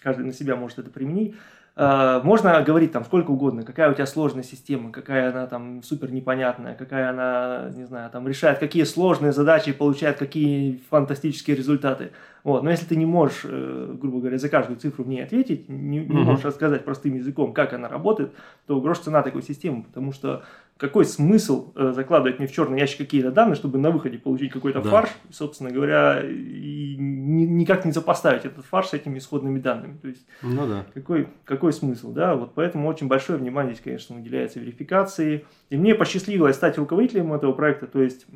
каждый 0.01 0.25
на 0.25 0.33
себя 0.33 0.57
может 0.57 0.79
это 0.79 0.91
применить. 0.91 1.35
Э, 1.79 2.21
можно 2.25 2.63
говорить 2.63 2.93
там 2.93 3.05
сколько 3.05 3.31
угодно, 3.31 3.63
какая 3.63 3.91
у 3.91 3.95
тебя 3.95 4.07
сложная 4.07 4.43
система, 4.43 4.91
какая 4.91 5.31
она 5.31 5.47
там 5.47 5.83
супер 5.83 6.11
непонятная, 6.11 6.75
какая 6.75 7.11
она, 7.11 7.71
не 7.75 7.85
знаю, 7.85 8.11
там 8.11 8.27
решает 8.27 8.59
какие 8.59 8.85
сложные 8.85 9.33
задачи 9.33 9.69
и 9.69 9.73
получает 9.75 10.17
какие 10.17 10.81
фантастические 10.89 11.55
результаты. 11.55 12.13
Вот. 12.45 12.63
Но 12.63 12.71
если 12.71 12.87
ты 12.87 12.97
не 12.97 13.05
можешь, 13.05 13.43
э, 13.45 13.95
грубо 14.01 14.21
говоря, 14.21 14.39
за 14.39 14.49
каждую 14.49 14.79
цифру 14.79 15.05
в 15.05 15.09
ней 15.09 15.23
ответить, 15.23 15.69
не, 15.69 15.99
не 15.99 16.23
можешь 16.23 16.47
рассказать 16.47 16.85
простым 16.85 17.15
языком, 17.15 17.53
как 17.53 17.75
она 17.75 17.89
работает, 17.89 18.33
то 18.67 18.81
грош 18.81 19.01
цена 19.01 19.23
такой 19.23 19.43
системы, 19.43 19.83
потому 19.83 20.13
что 20.13 20.45
какой 20.77 21.07
смысл 21.07 21.73
э, 21.75 21.93
закладывать 21.95 22.39
мне 22.39 22.47
в 22.47 22.53
черный 22.53 22.79
ящик 22.79 22.99
какие-то 22.99 23.31
данные, 23.31 23.55
чтобы 23.55 23.79
на 23.79 23.91
выходе 23.91 24.19
получить 24.19 24.53
какой-то 24.53 24.83
да. 24.83 24.91
фарш, 24.91 25.11
собственно 25.31 25.71
говоря, 25.71 26.23
и 26.23 26.97
ни, 26.99 27.45
никак 27.45 27.87
не 27.87 27.93
запоставить 27.93 28.45
этот 28.45 28.65
фарш 28.67 28.89
с 28.89 28.95
этими 28.95 29.19
исходными 29.19 29.59
данными. 29.59 29.99
То 30.03 30.09
есть, 30.09 30.27
ну, 30.43 30.67
да. 30.67 30.85
какой, 30.93 31.29
какой 31.45 31.73
смысл, 31.73 32.13
да? 32.13 32.35
Вот 32.35 32.53
поэтому 32.55 32.89
очень 32.89 33.09
большое 33.09 33.39
внимание 33.39 33.73
здесь, 33.73 33.85
конечно, 33.85 34.17
уделяется 34.17 34.61
верификации. 34.61 35.47
И 35.71 35.79
мне 35.79 35.95
посчастливилось 35.95 36.57
стать 36.57 36.77
руководителем 36.77 37.33
этого 37.33 37.53
проекта, 37.53 37.87
то 37.87 38.03
есть, 38.03 38.27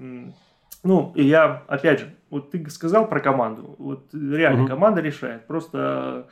ну, 0.83 1.13
и 1.15 1.25
я, 1.25 1.63
опять 1.67 2.01
же, 2.01 2.15
вот 2.31 2.53
ты 2.53 2.71
сказал 2.71 3.07
про 3.07 3.21
команду, 3.21 3.75
вот 3.79 4.09
реально 4.15 4.63
угу. 4.63 4.69
команда 4.69 5.03
решает, 5.03 5.47
просто 5.47 6.27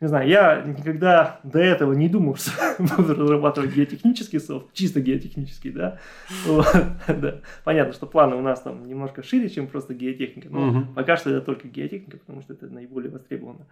не 0.00 0.08
знаю, 0.08 0.28
я 0.28 0.62
никогда 0.62 1.40
до 1.42 1.58
этого 1.58 1.92
не 1.94 2.08
думал, 2.08 2.36
что 2.36 2.52
буду 2.96 3.14
разрабатывать 3.14 3.74
геотехнический 3.74 4.40
софт, 4.40 4.72
чисто 4.72 5.00
геотехнический, 5.00 5.70
да. 5.70 5.98
Вот, 6.46 6.66
да. 7.08 7.40
Понятно, 7.64 7.92
что 7.94 8.06
планы 8.06 8.36
у 8.36 8.42
нас 8.42 8.60
там 8.60 8.86
немножко 8.86 9.22
шире, 9.22 9.48
чем 9.48 9.66
просто 9.66 9.94
геотехника, 9.94 10.48
но 10.50 10.68
угу. 10.68 10.86
пока 10.94 11.16
что 11.16 11.30
это 11.30 11.40
только 11.40 11.68
геотехника, 11.68 12.18
потому 12.18 12.42
что 12.42 12.52
это 12.52 12.66
наиболее 12.66 13.10
востребовано. 13.10 13.66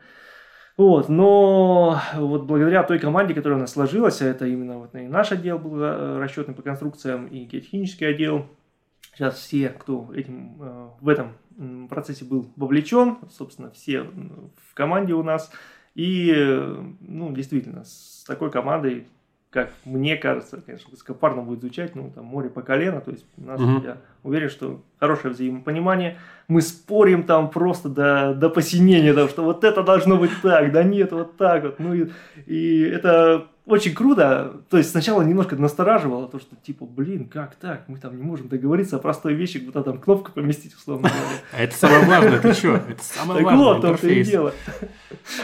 Вот, 0.77 1.09
но 1.09 2.01
вот 2.17 2.47
благодаря 2.47 2.83
той 2.83 2.99
команде, 2.99 3.33
которая 3.33 3.59
у 3.59 3.61
нас 3.61 3.73
сложилась, 3.73 4.21
а 4.23 4.27
это 4.27 4.47
именно 4.47 4.79
вот 4.79 4.95
и 4.97 5.07
наш 5.07 5.31
отдел 5.31 5.57
был 5.59 5.81
э, 5.81 6.19
расчетный 6.19 6.55
по 6.55 6.63
конструкциям, 6.63 7.29
и 7.29 7.45
геотехнический 7.45 8.09
отдел, 8.09 8.47
сейчас 9.15 9.37
все, 9.37 9.69
кто 9.69 10.11
этим, 10.13 10.57
э, 10.61 10.89
в 11.01 11.09
этом 11.09 11.35
процессе 11.89 12.25
был 12.25 12.51
вовлечен, 12.57 13.19
собственно, 13.31 13.71
все 13.71 14.03
в 14.03 14.75
команде 14.75 15.15
у 15.15 15.23
нас, 15.23 15.53
и, 15.95 16.33
ну, 17.01 17.33
действительно, 17.33 17.85
с 17.85 18.25
такой 18.27 18.51
командой, 18.51 19.07
как 19.51 19.73
мне 19.85 20.17
кажется, 20.17 20.61
конечно, 20.61 20.91
высокопарно 20.91 21.43
будет 21.43 21.61
звучать, 21.61 21.95
ну, 21.95 22.11
там, 22.11 22.25
море 22.25 22.51
по 22.51 22.63
колено, 22.63 23.01
то 23.01 23.13
есть 23.13 23.25
у 23.37 23.45
нас, 23.45 23.61
угу. 23.61 23.85
я 23.85 23.99
уверен, 24.25 24.49
что 24.49 24.83
хорошее 25.05 25.35
взаимопонимание, 25.35 26.17
мы 26.49 26.63
спорим 26.63 27.25
там 27.25 27.51
просто 27.51 27.89
до, 27.89 28.35
до 28.35 28.49
посинения, 28.49 29.13
да, 29.13 29.29
что 29.29 29.45
вот 29.45 29.65
это 29.65 29.83
должно 29.83 30.17
быть 30.17 30.31
так, 30.43 30.73
да 30.73 30.83
нет, 30.83 31.13
вот 31.13 31.37
так 31.37 31.63
вот, 31.63 31.79
ну, 31.79 31.95
и, 31.95 32.09
и 32.47 32.81
это 32.83 33.47
очень 33.67 33.95
круто. 33.95 34.61
То 34.69 34.77
есть 34.77 34.91
сначала 34.91 35.23
немножко 35.23 35.57
настораживало 35.57 36.29
то, 36.29 36.39
что 36.39 36.55
типа, 36.57 36.85
блин, 36.85 37.29
как 37.29 37.55
так? 37.55 37.85
Мы 37.89 37.99
там 37.99 38.17
не 38.17 38.23
можем 38.23 38.49
договориться 38.49 38.97
о 38.97 38.99
простой 38.99 39.33
вещи, 39.35 39.59
куда 39.59 39.83
там 39.83 39.99
кнопку 39.99 40.33
поместить, 40.33 40.75
условно 40.75 41.09
говоря. 41.09 41.39
А 41.53 41.63
это 41.63 41.75
самое 41.75 42.05
важное, 42.05 42.41
ты 42.41 42.53
что? 42.53 42.75
Это 42.75 43.03
самое 43.03 43.43
важное, 43.43 43.81
Так 43.81 43.91
вот, 43.93 44.01
то 44.01 44.07
и 44.07 44.23
дело. 44.23 44.53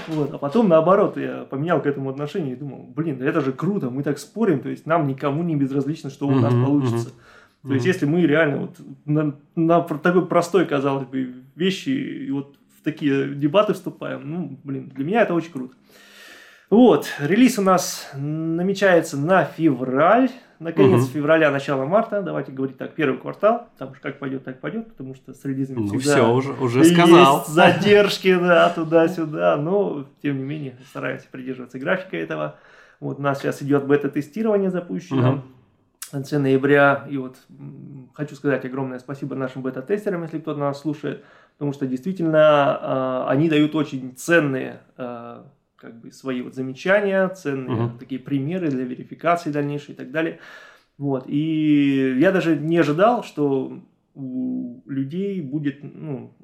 Вот. 0.08 0.34
А 0.34 0.38
потом, 0.38 0.68
наоборот, 0.68 1.16
я 1.16 1.46
поменял 1.48 1.80
к 1.80 1.86
этому 1.86 2.10
отношение 2.10 2.52
и 2.52 2.56
думал, 2.56 2.90
блин, 2.94 3.22
это 3.22 3.40
же 3.40 3.52
круто, 3.52 3.88
мы 3.88 4.02
так 4.02 4.18
спорим, 4.18 4.60
то 4.60 4.68
есть 4.68 4.84
нам 4.84 5.06
никому 5.06 5.42
не 5.42 5.56
безразлично, 5.56 6.10
что 6.10 6.28
у 6.28 6.32
нас 6.32 6.52
получится. 6.52 7.12
То 7.62 7.74
есть, 7.74 7.84
если 7.84 8.06
мы 8.06 8.22
реально 8.22 8.58
вот 8.58 8.76
на, 9.04 9.36
на 9.54 9.82
такой 9.82 10.26
простой, 10.26 10.64
казалось 10.64 11.06
бы, 11.06 11.34
вещи, 11.56 11.90
и 11.90 12.30
вот 12.30 12.56
в 12.78 12.82
такие 12.82 13.34
дебаты 13.34 13.74
вступаем, 13.74 14.22
ну, 14.24 14.58
блин, 14.64 14.90
для 14.94 15.04
меня 15.04 15.22
это 15.22 15.34
очень 15.34 15.52
круто. 15.52 15.74
Вот, 16.70 17.08
релиз 17.18 17.58
у 17.58 17.62
нас 17.62 18.08
намечается 18.14 19.18
на 19.18 19.44
февраль, 19.44 20.30
на 20.60 20.72
конец 20.72 21.02
угу. 21.02 21.10
февраля, 21.10 21.50
начало 21.50 21.84
марта, 21.84 22.22
давайте 22.22 22.52
говорить 22.52 22.78
так, 22.78 22.94
первый 22.94 23.18
квартал, 23.18 23.66
потому 23.72 23.94
что 23.94 24.02
как 24.02 24.18
пойдет, 24.20 24.44
так 24.44 24.60
пойдет, 24.60 24.88
потому 24.88 25.14
что 25.14 25.34
с 25.34 25.44
релизами 25.44 25.80
ну, 25.80 25.98
все, 25.98 26.32
уже, 26.32 26.52
уже 26.52 26.84
сказал. 26.84 27.38
есть 27.38 27.48
задержки, 27.52 28.34
да, 28.36 28.70
туда-сюда, 28.70 29.56
но, 29.56 30.06
тем 30.22 30.38
не 30.38 30.44
менее, 30.44 30.76
стараемся 30.88 31.26
придерживаться 31.30 31.78
графика 31.78 32.16
этого. 32.16 32.56
Вот 33.00 33.18
у 33.18 33.22
нас 33.22 33.40
сейчас 33.40 33.62
идет 33.62 33.86
бета-тестирование 33.86 34.70
запущено 34.70 35.32
угу. 35.32 35.42
Конце 36.10 36.38
ноября, 36.38 37.06
и 37.08 37.16
вот 37.16 37.36
хочу 38.14 38.34
сказать 38.34 38.64
огромное 38.64 38.98
спасибо 38.98 39.34
нашим 39.34 39.62
бета-тестерам, 39.62 40.22
если 40.22 40.38
кто-то 40.38 40.58
нас 40.58 40.80
слушает, 40.80 41.24
потому 41.52 41.72
что 41.72 41.86
действительно 41.86 43.26
э, 43.26 43.30
они 43.30 43.48
дают 43.48 43.74
очень 43.74 44.14
ценные 44.16 44.80
э, 44.96 45.42
как 45.76 46.00
бы 46.00 46.12
свои 46.12 46.42
вот 46.42 46.54
замечания, 46.54 47.28
ценные 47.28 47.86
угу. 47.86 47.98
такие 47.98 48.20
примеры 48.20 48.70
для 48.70 48.84
верификации 48.84 49.50
дальнейшей 49.50 49.94
и 49.94 49.96
так 49.96 50.10
далее. 50.10 50.40
Вот. 50.98 51.24
И 51.26 52.16
я 52.18 52.32
даже 52.32 52.56
не 52.56 52.76
ожидал, 52.76 53.24
что 53.24 53.80
у 54.14 54.82
людей 54.86 55.40
будет 55.40 55.78
ну, 55.82 56.34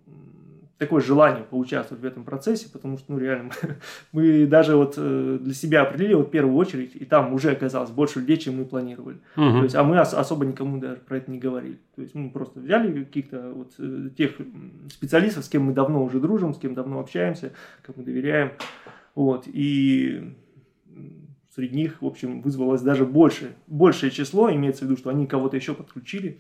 такое 0.79 1.01
желание 1.01 1.43
поучаствовать 1.43 2.03
в 2.03 2.07
этом 2.07 2.25
процессе, 2.25 2.69
потому 2.71 2.99
что, 2.99 3.12
ну, 3.12 3.19
реально, 3.19 3.53
мы, 4.12 4.47
даже 4.47 4.77
вот 4.77 4.95
э, 4.99 5.39
для 5.41 5.55
себя 5.55 5.83
определили 5.83 6.15
вот 6.15 6.31
первую 6.31 6.55
очередь, 6.57 6.95
и 6.95 7.05
там 7.05 7.33
уже 7.33 7.53
оказалось 7.53 7.91
больше 7.91 8.21
людей, 8.21 8.37
чем 8.37 8.59
мы 8.59 8.65
планировали. 8.67 9.19
Угу. 9.37 9.51
То 9.51 9.62
есть, 9.62 9.75
а 9.75 9.83
мы 9.83 9.99
ос- 10.01 10.15
особо 10.15 10.45
никому 10.45 10.79
даже 10.79 10.97
про 10.97 11.17
это 11.17 11.31
не 11.31 11.39
говорили. 11.39 11.79
То 11.95 12.03
есть, 12.03 12.15
мы 12.15 12.31
просто 12.31 12.61
взяли 12.61 13.05
каких-то 13.05 13.53
вот 13.55 13.73
э, 13.79 14.11
тех 14.17 14.33
специалистов, 14.91 15.45
с 15.45 15.49
кем 15.49 15.65
мы 15.65 15.73
давно 15.73 16.05
уже 16.05 16.21
дружим, 16.21 16.53
с 16.53 16.59
кем 16.59 16.75
давно 16.75 17.01
общаемся, 17.01 17.53
кому 17.83 18.05
доверяем, 18.05 18.53
вот, 19.15 19.45
и 19.47 20.35
среди 21.55 21.75
них, 21.75 22.03
в 22.03 22.07
общем, 22.07 22.43
вызвалось 22.43 22.83
даже 22.83 23.07
больше, 23.07 23.57
большее 23.67 24.11
число, 24.11 24.53
имеется 24.53 24.85
в 24.85 24.89
виду, 24.89 24.99
что 24.99 25.09
они 25.09 25.27
кого-то 25.27 25.57
еще 25.57 25.73
подключили, 25.73 26.39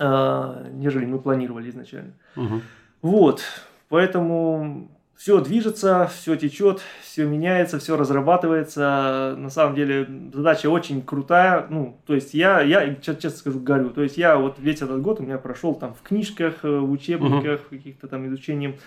э, 0.00 0.70
нежели 0.72 1.06
мы 1.06 1.20
планировали 1.20 1.70
изначально. 1.70 2.14
Угу. 2.34 2.60
Вот, 3.02 3.42
поэтому 3.88 4.88
все 5.22 5.40
движется, 5.40 6.10
все 6.12 6.34
течет, 6.34 6.82
все 7.00 7.24
меняется, 7.24 7.78
все 7.78 7.96
разрабатывается. 7.96 9.36
На 9.38 9.50
самом 9.50 9.76
деле 9.76 10.08
задача 10.32 10.68
очень 10.68 11.00
крутая. 11.00 11.66
Ну, 11.70 11.96
то 12.06 12.14
есть 12.14 12.34
я, 12.34 12.60
я 12.60 12.94
честно 12.96 13.30
скажу, 13.30 13.60
горю. 13.60 13.90
То 13.90 14.02
есть 14.02 14.16
я 14.16 14.36
вот 14.36 14.58
весь 14.58 14.82
этот 14.82 15.00
год 15.00 15.20
у 15.20 15.22
меня 15.22 15.38
прошел 15.38 15.76
там 15.76 15.94
в 15.94 16.02
книжках, 16.02 16.64
в 16.64 16.90
учебниках, 16.90 17.60
uh 17.60 17.70
каких-то 17.70 18.08
там 18.08 18.26
изучением 18.26 18.78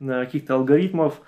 э, 0.00 0.24
каких-то 0.24 0.54
алгоритмов. 0.54 1.20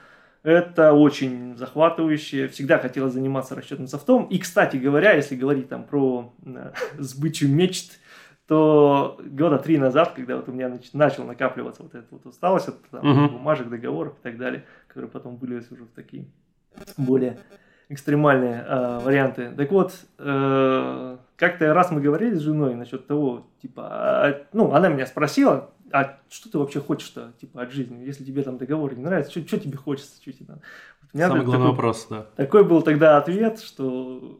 Это 0.42 0.94
очень 0.94 1.56
захватывающе. 1.58 2.48
Всегда 2.48 2.78
хотелось 2.78 3.12
заниматься 3.12 3.54
расчетным 3.54 3.88
софтом. 3.88 4.24
И, 4.24 4.38
кстати 4.38 4.76
говоря, 4.76 5.12
если 5.12 5.36
говорить 5.36 5.68
там 5.68 5.84
про 5.84 6.32
э, 6.42 6.72
сбычу 6.98 7.48
мечт, 7.48 7.98
то 8.46 9.18
года 9.24 9.58
три 9.58 9.78
назад, 9.78 10.12
когда 10.12 10.36
вот 10.36 10.48
у 10.48 10.52
меня 10.52 10.78
начал 10.92 11.24
накапливаться 11.24 11.82
вот 11.82 11.94
эта 11.94 12.06
вот 12.10 12.26
усталость 12.26 12.68
от 12.68 12.82
там, 12.90 13.02
uh-huh. 13.02 13.30
бумажек, 13.30 13.68
договоров 13.68 14.14
и 14.18 14.22
так 14.22 14.36
далее, 14.36 14.64
которые 14.86 15.10
потом 15.10 15.36
вылились 15.36 15.70
уже 15.70 15.84
в 15.84 15.92
такие 15.92 16.26
более 16.98 17.38
экстремальные 17.88 18.64
э, 18.66 18.98
варианты. 19.02 19.52
Так 19.56 19.70
вот, 19.70 19.94
э, 20.18 21.16
как-то 21.36 21.74
раз 21.74 21.90
мы 21.90 22.00
говорили 22.00 22.34
с 22.34 22.40
женой 22.40 22.74
насчет 22.74 23.06
того, 23.06 23.46
типа, 23.60 23.88
а, 23.88 24.46
ну, 24.52 24.72
она 24.72 24.88
меня 24.88 25.06
спросила, 25.06 25.70
а 25.92 26.18
что 26.28 26.50
ты 26.50 26.58
вообще 26.58 26.80
хочешь-то, 26.80 27.32
типа, 27.40 27.62
от 27.62 27.72
жизни? 27.72 28.04
Если 28.04 28.24
тебе 28.24 28.42
там 28.42 28.58
договор 28.58 28.94
не 28.96 29.04
нравится, 29.04 29.30
что, 29.30 29.46
что 29.46 29.58
тебе 29.58 29.76
хочется? 29.76 30.20
Что 30.20 30.32
тебе 30.32 30.46
надо? 30.48 30.60
Вот 31.02 31.20
Самый 31.20 31.44
главный 31.44 31.52
такой, 31.52 31.70
вопрос, 31.70 32.06
да. 32.10 32.26
Такой 32.36 32.64
был 32.64 32.82
тогда 32.82 33.16
ответ, 33.18 33.60
что 33.60 34.38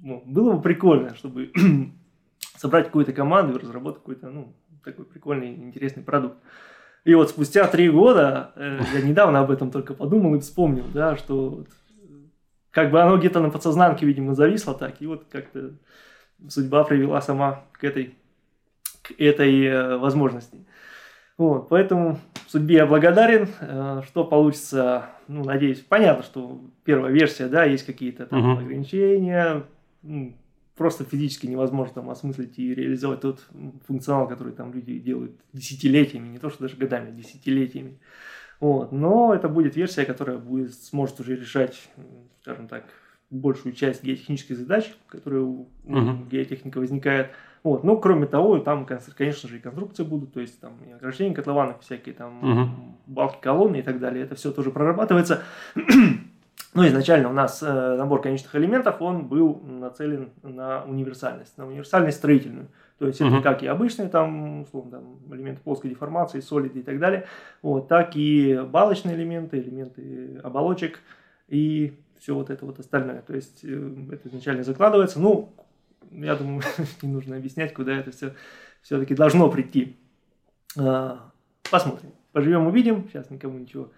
ну, 0.00 0.22
было 0.26 0.52
бы 0.54 0.62
прикольно, 0.62 1.14
чтобы 1.14 1.52
собрать 2.60 2.86
какую-то 2.86 3.14
команду 3.14 3.56
и 3.56 3.62
разработать 3.62 4.00
какой-то, 4.00 4.28
ну, 4.28 4.54
такой 4.84 5.06
прикольный, 5.06 5.54
интересный 5.54 6.02
продукт. 6.02 6.36
И 7.04 7.14
вот 7.14 7.30
спустя 7.30 7.66
три 7.66 7.88
года, 7.88 8.52
э, 8.54 8.80
я 8.92 9.00
недавно 9.00 9.40
об 9.40 9.50
этом 9.50 9.70
только 9.70 9.94
подумал 9.94 10.34
и 10.34 10.40
вспомнил, 10.40 10.84
да, 10.92 11.16
что 11.16 11.48
вот, 11.48 11.68
как 12.70 12.90
бы 12.90 13.00
оно 13.00 13.16
где-то 13.16 13.40
на 13.40 13.48
подсознанке, 13.48 14.04
видимо, 14.04 14.34
зависло 14.34 14.74
так, 14.74 15.00
и 15.00 15.06
вот 15.06 15.24
как-то 15.30 15.70
судьба 16.48 16.84
привела 16.84 17.22
сама 17.22 17.64
к 17.72 17.82
этой, 17.82 18.14
к 19.00 19.12
этой 19.18 19.64
э, 19.64 19.96
возможности. 19.96 20.58
Вот, 21.38 21.70
поэтому 21.70 22.18
судьбе 22.46 22.76
я 22.76 22.86
благодарен. 22.86 23.48
Э, 23.60 24.02
что 24.06 24.24
получится, 24.24 25.06
ну, 25.28 25.44
надеюсь, 25.44 25.80
понятно, 25.80 26.22
что 26.22 26.60
первая 26.84 27.10
версия, 27.10 27.46
да, 27.46 27.64
есть 27.64 27.86
какие-то 27.86 28.26
там 28.26 28.58
uh-huh. 28.58 28.58
ограничения. 28.58 29.64
Просто 30.80 31.04
физически 31.04 31.46
невозможно 31.46 31.96
там 31.96 32.08
осмыслить 32.08 32.58
и 32.58 32.74
реализовать 32.74 33.20
тот 33.20 33.46
функционал, 33.86 34.26
который 34.26 34.54
там 34.54 34.72
люди 34.72 34.98
делают 34.98 35.32
десятилетиями, 35.52 36.28
не 36.28 36.38
то 36.38 36.48
что 36.48 36.62
даже 36.62 36.78
годами, 36.78 37.10
десятилетиями. 37.10 37.98
Вот. 38.60 38.90
Но 38.90 39.34
это 39.34 39.50
будет 39.50 39.76
версия, 39.76 40.06
которая 40.06 40.38
будет, 40.38 40.72
сможет 40.72 41.20
уже 41.20 41.36
решать, 41.36 41.90
скажем 42.40 42.66
так, 42.66 42.86
большую 43.28 43.74
часть 43.74 44.02
геотехнических 44.02 44.56
задач, 44.56 44.90
которые 45.06 45.42
у 45.42 45.68
uh-huh. 45.84 46.26
геотехника 46.30 46.78
возникает. 46.78 47.28
Вот. 47.62 47.84
Ну, 47.84 48.00
кроме 48.00 48.24
того, 48.24 48.58
там, 48.60 48.86
конечно 48.86 49.50
же, 49.50 49.58
и 49.58 49.60
конструкции 49.60 50.02
будут, 50.02 50.32
то 50.32 50.40
есть 50.40 50.60
там 50.60 50.78
и 50.88 50.92
ограждение 50.92 51.34
котлованов, 51.34 51.82
всякие 51.82 52.14
там 52.14 52.40
uh-huh. 52.42 52.68
балки, 53.06 53.36
колонны 53.42 53.80
и 53.80 53.82
так 53.82 54.00
далее. 54.00 54.24
Это 54.24 54.34
все 54.34 54.50
тоже 54.50 54.70
прорабатывается. 54.70 55.42
Ну, 56.72 56.86
изначально 56.86 57.28
у 57.28 57.32
нас 57.32 57.62
э, 57.62 57.96
набор 57.96 58.22
конечных 58.22 58.54
элементов, 58.54 59.02
он 59.02 59.26
был 59.26 59.60
нацелен 59.60 60.30
на 60.42 60.84
универсальность, 60.84 61.58
на 61.58 61.66
универсальность 61.66 62.18
строительную. 62.18 62.68
То 62.98 63.06
есть 63.08 63.20
uh-huh. 63.20 63.32
это 63.32 63.42
как 63.42 63.62
и 63.64 63.66
обычные 63.66 64.08
там, 64.08 64.62
условно, 64.62 64.90
там, 64.92 65.34
элементы 65.34 65.62
плоской 65.62 65.90
деформации, 65.90 66.38
солиды 66.40 66.80
и 66.80 66.82
так 66.82 67.00
далее, 67.00 67.26
вот, 67.62 67.88
так 67.88 68.14
и 68.14 68.60
балочные 68.70 69.16
элементы, 69.16 69.58
элементы 69.58 70.38
оболочек 70.44 71.00
и 71.48 71.98
все 72.18 72.34
вот 72.34 72.50
это 72.50 72.64
вот 72.64 72.78
остальное. 72.78 73.22
То 73.22 73.34
есть 73.34 73.64
э, 73.64 73.94
это 74.12 74.28
изначально 74.28 74.62
закладывается. 74.62 75.18
Ну, 75.18 75.52
я 76.12 76.36
думаю, 76.36 76.62
не 77.02 77.08
нужно 77.08 77.36
объяснять, 77.36 77.74
куда 77.74 77.96
это 77.96 78.12
все 78.12 78.34
все-таки 78.82 79.14
должно 79.14 79.50
прийти. 79.50 79.96
А, 80.78 81.30
посмотрим. 81.68 82.12
Поживем, 82.32 82.66
увидим. 82.66 83.08
Сейчас 83.08 83.28
никому 83.30 83.58
ничего 83.58 83.90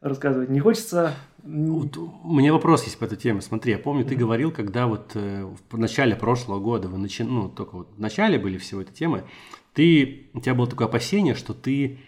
рассказывать 0.00 0.50
не 0.50 0.60
хочется. 0.60 1.14
Вот, 1.42 1.96
у 1.96 2.32
меня 2.32 2.52
вопрос 2.52 2.84
есть 2.84 2.98
по 2.98 3.04
этой 3.04 3.16
теме. 3.16 3.40
Смотри, 3.40 3.72
я 3.72 3.78
помню, 3.78 4.04
ты 4.04 4.14
mm-hmm. 4.14 4.18
говорил, 4.18 4.50
когда 4.50 4.86
вот 4.86 5.12
э, 5.14 5.48
в 5.70 5.78
начале 5.78 6.14
прошлого 6.14 6.60
года, 6.60 6.88
вы 6.88 6.98
начи... 6.98 7.22
ну, 7.22 7.48
только 7.48 7.76
вот 7.76 7.88
в 7.96 8.00
начале 8.00 8.38
были 8.38 8.58
всего 8.58 8.82
этой 8.82 8.92
темы, 8.92 9.24
ты, 9.72 10.30
у 10.34 10.40
тебя 10.40 10.54
было 10.54 10.66
такое 10.66 10.88
опасение, 10.88 11.34
что 11.34 11.54
ты 11.54 11.98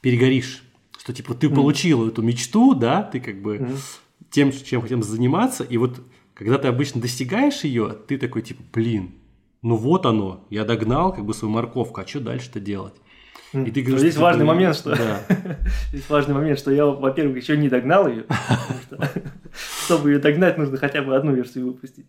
перегоришь, 0.00 0.64
что 0.98 1.12
типа 1.12 1.34
ты 1.34 1.46
mm-hmm. 1.46 1.54
получил 1.54 2.08
эту 2.08 2.22
мечту, 2.22 2.74
да, 2.74 3.02
ты 3.02 3.20
как 3.20 3.40
бы 3.40 3.56
mm-hmm. 3.56 3.78
тем, 4.30 4.52
чем 4.52 4.82
хотел 4.82 5.02
заниматься, 5.02 5.62
и 5.62 5.76
вот 5.76 6.00
когда 6.34 6.58
ты 6.58 6.68
обычно 6.68 7.00
достигаешь 7.00 7.64
ее, 7.64 7.96
ты 8.06 8.18
такой 8.18 8.42
типа, 8.42 8.62
блин, 8.72 9.14
ну 9.62 9.76
вот 9.76 10.06
оно, 10.06 10.44
я 10.50 10.64
догнал 10.64 11.12
как 11.12 11.24
бы 11.24 11.34
свою 11.34 11.54
морковку, 11.54 12.00
а 12.00 12.06
что 12.06 12.20
дальше-то 12.20 12.60
делать? 12.60 12.94
И 13.52 13.70
ты 13.70 13.82
говоришь, 13.82 14.00
здесь 14.00 14.16
важный 14.16 14.44
момент, 14.44 14.76
что 14.76 14.94
здесь 15.90 16.08
важный 16.10 16.34
момент, 16.34 16.58
что 16.58 16.70
я, 16.70 16.86
во-первых, 16.86 17.36
еще 17.36 17.56
не 17.56 17.68
догнал 17.68 18.08
ее, 18.08 18.24
чтобы 19.84 20.10
ее 20.10 20.18
догнать, 20.18 20.58
нужно 20.58 20.76
хотя 20.76 21.02
бы 21.02 21.16
одну 21.16 21.34
версию 21.34 21.66
выпустить. 21.66 22.06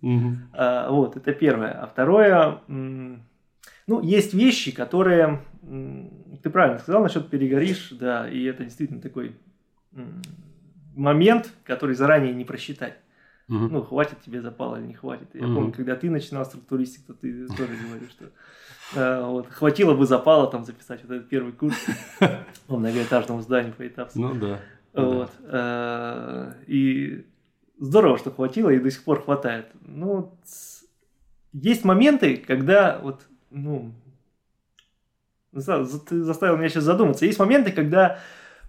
А, 0.54 0.90
вот, 0.90 1.18
это 1.18 1.34
первое. 1.34 1.72
А 1.72 1.88
второе, 1.88 2.60
ну, 2.68 4.02
есть 4.02 4.34
вещи, 4.34 4.72
которые, 4.72 5.42
ты 6.44 6.50
правильно 6.50 6.80
сказал 6.80 7.04
насчет 7.04 7.30
перегоришь, 7.30 7.90
да, 7.92 8.30
и 8.30 8.44
это 8.44 8.64
действительно 8.64 9.02
такой 9.02 9.38
момент, 10.96 11.52
который 11.64 11.96
заранее 11.96 12.34
не 12.34 12.46
просчитать. 12.46 12.98
Ну, 13.48 13.82
хватит 13.82 14.22
тебе 14.26 14.42
запала 14.42 14.78
или 14.78 14.88
не 14.88 14.94
хватит. 14.94 15.30
Я 15.34 15.44
помню, 15.44 15.72
когда 15.72 15.96
ты 15.96 16.10
начинал 16.10 16.46
структуристик, 16.46 17.06
то 17.06 17.14
ты 17.14 17.48
тоже 17.48 17.76
говоришь, 17.82 18.10
что 18.10 18.26
вот, 18.96 19.48
хватило 19.50 19.94
бы 19.94 20.06
запала 20.06 20.50
там 20.50 20.66
записать 20.66 21.02
вот 21.04 21.12
этот 21.12 21.30
первый 21.30 21.54
курс 21.54 21.76
по 22.68 22.78
многоэтажному 22.78 23.42
зданию 23.42 23.74
по 23.74 23.88
этапу. 23.88 24.12
Ну 24.16 24.34
да. 24.36 24.60
Вот. 24.94 25.32
Э, 25.44 26.54
и 26.66 27.26
здорово, 27.80 28.18
что 28.18 28.32
хватило 28.32 28.70
и 28.70 28.80
до 28.80 28.90
сих 28.90 29.04
пор 29.04 29.24
хватает. 29.24 29.68
Ну, 29.82 30.34
есть 31.54 31.86
моменты, 31.86 32.38
когда 32.38 33.00
вот, 33.00 33.22
ну, 33.52 33.92
ты 35.54 36.24
заставил 36.24 36.58
меня 36.58 36.70
сейчас 36.70 36.84
задуматься. 36.84 37.26
Есть 37.26 37.40
моменты, 37.40 37.72
когда 37.72 38.20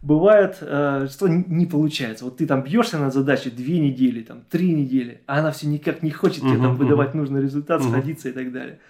бывает, 0.03 0.59
э, 0.61 1.09
что 1.11 1.29
не 1.29 1.67
получается. 1.67 2.25
Вот 2.25 2.37
ты 2.37 2.47
там 2.47 2.63
бьешься 2.63 2.99
над 2.99 3.13
задачей 3.13 3.51
две 3.51 3.79
недели, 3.79 4.23
там 4.23 4.43
три 4.49 4.73
недели, 4.73 5.23
а 5.27 5.41
она 5.41 5.51
все 5.51 5.67
никак 5.67 6.03
не 6.03 6.11
хочет 6.11 6.43
тебе 6.43 6.59
там 6.59 6.77
выдавать 6.77 7.15
нужный 7.15 7.43
результат, 7.43 7.83
сходиться 7.83 8.29
и 8.29 8.33
так 8.33 8.53
далее. 8.53 8.81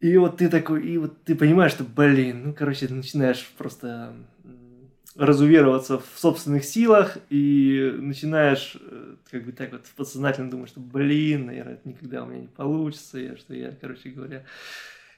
И 0.00 0.16
вот 0.18 0.36
ты 0.36 0.48
такой, 0.48 0.86
и 0.86 0.98
вот 0.98 1.22
ты 1.24 1.34
понимаешь, 1.34 1.72
что, 1.72 1.84
блин, 1.84 2.42
ну, 2.44 2.52
короче, 2.52 2.86
начинаешь 2.88 3.50
просто 3.56 4.14
разувероваться 5.14 5.98
в 5.98 6.18
собственных 6.18 6.64
силах 6.64 7.16
и 7.30 7.94
начинаешь 7.98 8.76
э, 8.78 9.14
как 9.30 9.44
бы 9.46 9.52
так 9.52 9.72
вот 9.72 9.86
подсознательно 9.96 10.50
думать, 10.50 10.68
что, 10.68 10.80
блин, 10.80 11.46
наверное, 11.46 11.74
это 11.74 11.88
никогда 11.88 12.22
у 12.22 12.26
меня 12.26 12.40
не 12.40 12.48
получится, 12.48 13.18
я, 13.18 13.36
что 13.36 13.54
я, 13.54 13.72
короче 13.80 14.10
говоря, 14.10 14.44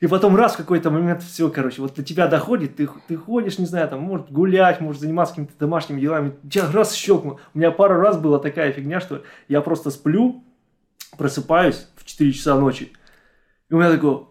и 0.01 0.07
потом 0.07 0.37
раз 0.37 0.55
в 0.55 0.59
какой-то 0.59 0.91
момент 0.91 1.23
все, 1.25 1.51
короче, 1.51 1.83
вот 1.83 1.95
до 1.95 2.05
тебя 2.05 2.29
доходит, 2.29 2.77
ты, 2.77 2.89
ты 3.09 3.17
ходишь, 3.17 3.59
не 3.59 3.67
знаю, 3.67 3.89
там, 3.89 4.01
может 4.01 4.31
гулять, 4.31 4.81
может 4.81 5.01
заниматься 5.01 5.35
какими-то 5.35 5.59
домашними 5.59 6.01
делами, 6.01 6.37
тебя 6.49 6.71
раз 6.71 6.95
щелкнул. 6.95 7.41
У 7.53 7.59
меня 7.59 7.73
пару 7.73 7.97
раз 8.01 8.17
была 8.17 8.39
такая 8.39 8.71
фигня, 8.71 9.01
что 9.01 9.25
я 9.49 9.61
просто 9.61 9.91
сплю, 9.91 10.45
просыпаюсь 11.17 11.89
в 11.97 12.05
4 12.05 12.33
часа 12.33 12.59
ночи, 12.59 12.93
и 13.69 13.75
у 13.75 13.79
меня 13.79 13.91
такое, 13.91 14.27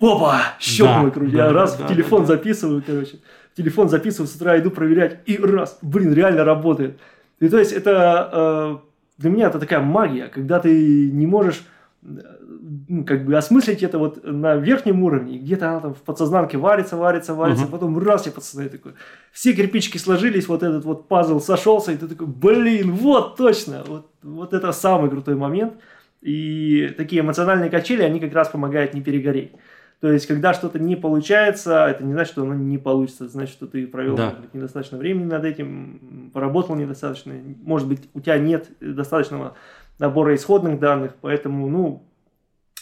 опа, 0.00 0.40
щелкнул, 0.58 1.06
да, 1.06 1.10
короче, 1.10 1.36
да, 1.36 1.46
я 1.46 1.52
раз 1.52 1.76
да, 1.76 1.84
в 1.84 1.88
телефон 1.88 2.22
да, 2.22 2.26
записываю, 2.26 2.82
короче, 2.84 3.18
в 3.52 3.56
телефон 3.56 3.88
записываю, 3.88 4.28
с 4.28 4.34
утра 4.34 4.58
иду 4.58 4.70
проверять, 4.70 5.20
и 5.26 5.36
раз, 5.36 5.78
блин, 5.82 6.12
реально 6.12 6.44
работает. 6.44 6.98
И 7.38 7.48
то 7.48 7.58
есть 7.58 7.72
это, 7.72 8.30
э, 8.32 8.76
для 9.18 9.30
меня 9.30 9.46
это 9.48 9.58
такая 9.58 9.80
магия, 9.80 10.28
когда 10.28 10.60
ты 10.60 11.10
не 11.10 11.26
можешь 11.26 11.62
ну, 12.02 13.04
как 13.04 13.24
бы 13.24 13.36
осмыслить 13.36 13.82
это 13.82 13.98
вот 13.98 14.24
на 14.24 14.56
верхнем 14.56 15.02
уровне, 15.02 15.38
где-то 15.38 15.70
она 15.70 15.80
там 15.80 15.94
в 15.94 15.98
подсознанке 15.98 16.56
варится, 16.56 16.96
варится, 16.96 17.34
варится, 17.34 17.64
угу. 17.64 17.72
потом 17.72 17.98
раз 17.98 18.26
я 18.26 18.32
подсознание 18.32 18.70
такой, 18.70 18.92
все 19.32 19.52
кирпичики 19.52 19.98
сложились, 19.98 20.48
вот 20.48 20.62
этот 20.62 20.84
вот 20.84 21.08
пазл 21.08 21.40
сошелся, 21.40 21.92
и 21.92 21.96
ты 21.96 22.08
такой, 22.08 22.26
блин, 22.26 22.92
вот 22.92 23.36
точно, 23.36 23.84
вот, 23.86 24.10
вот 24.22 24.54
это 24.54 24.72
самый 24.72 25.10
крутой 25.10 25.36
момент. 25.36 25.74
И 26.22 26.92
такие 26.98 27.22
эмоциональные 27.22 27.70
качели, 27.70 28.02
они 28.02 28.20
как 28.20 28.34
раз 28.34 28.48
помогают 28.48 28.92
не 28.92 29.00
перегореть. 29.00 29.52
То 30.00 30.10
есть, 30.10 30.26
когда 30.26 30.54
что-то 30.54 30.78
не 30.78 30.96
получается, 30.96 31.86
это 31.86 32.02
не 32.02 32.12
значит, 32.12 32.32
что 32.32 32.42
оно 32.42 32.54
не 32.54 32.78
получится, 32.78 33.24
это 33.24 33.34
значит, 33.34 33.52
что 33.52 33.66
ты 33.66 33.86
провел 33.86 34.16
да. 34.16 34.36
недостаточно 34.54 34.96
времени 34.96 35.26
над 35.26 35.44
этим, 35.44 36.30
поработал 36.32 36.74
недостаточно, 36.74 37.34
может 37.62 37.86
быть, 37.86 38.08
у 38.14 38.20
тебя 38.20 38.38
нет 38.38 38.68
достаточного 38.80 39.56
набора 39.98 40.34
исходных 40.34 40.80
данных, 40.80 41.12
поэтому, 41.20 41.68
ну, 41.68 42.02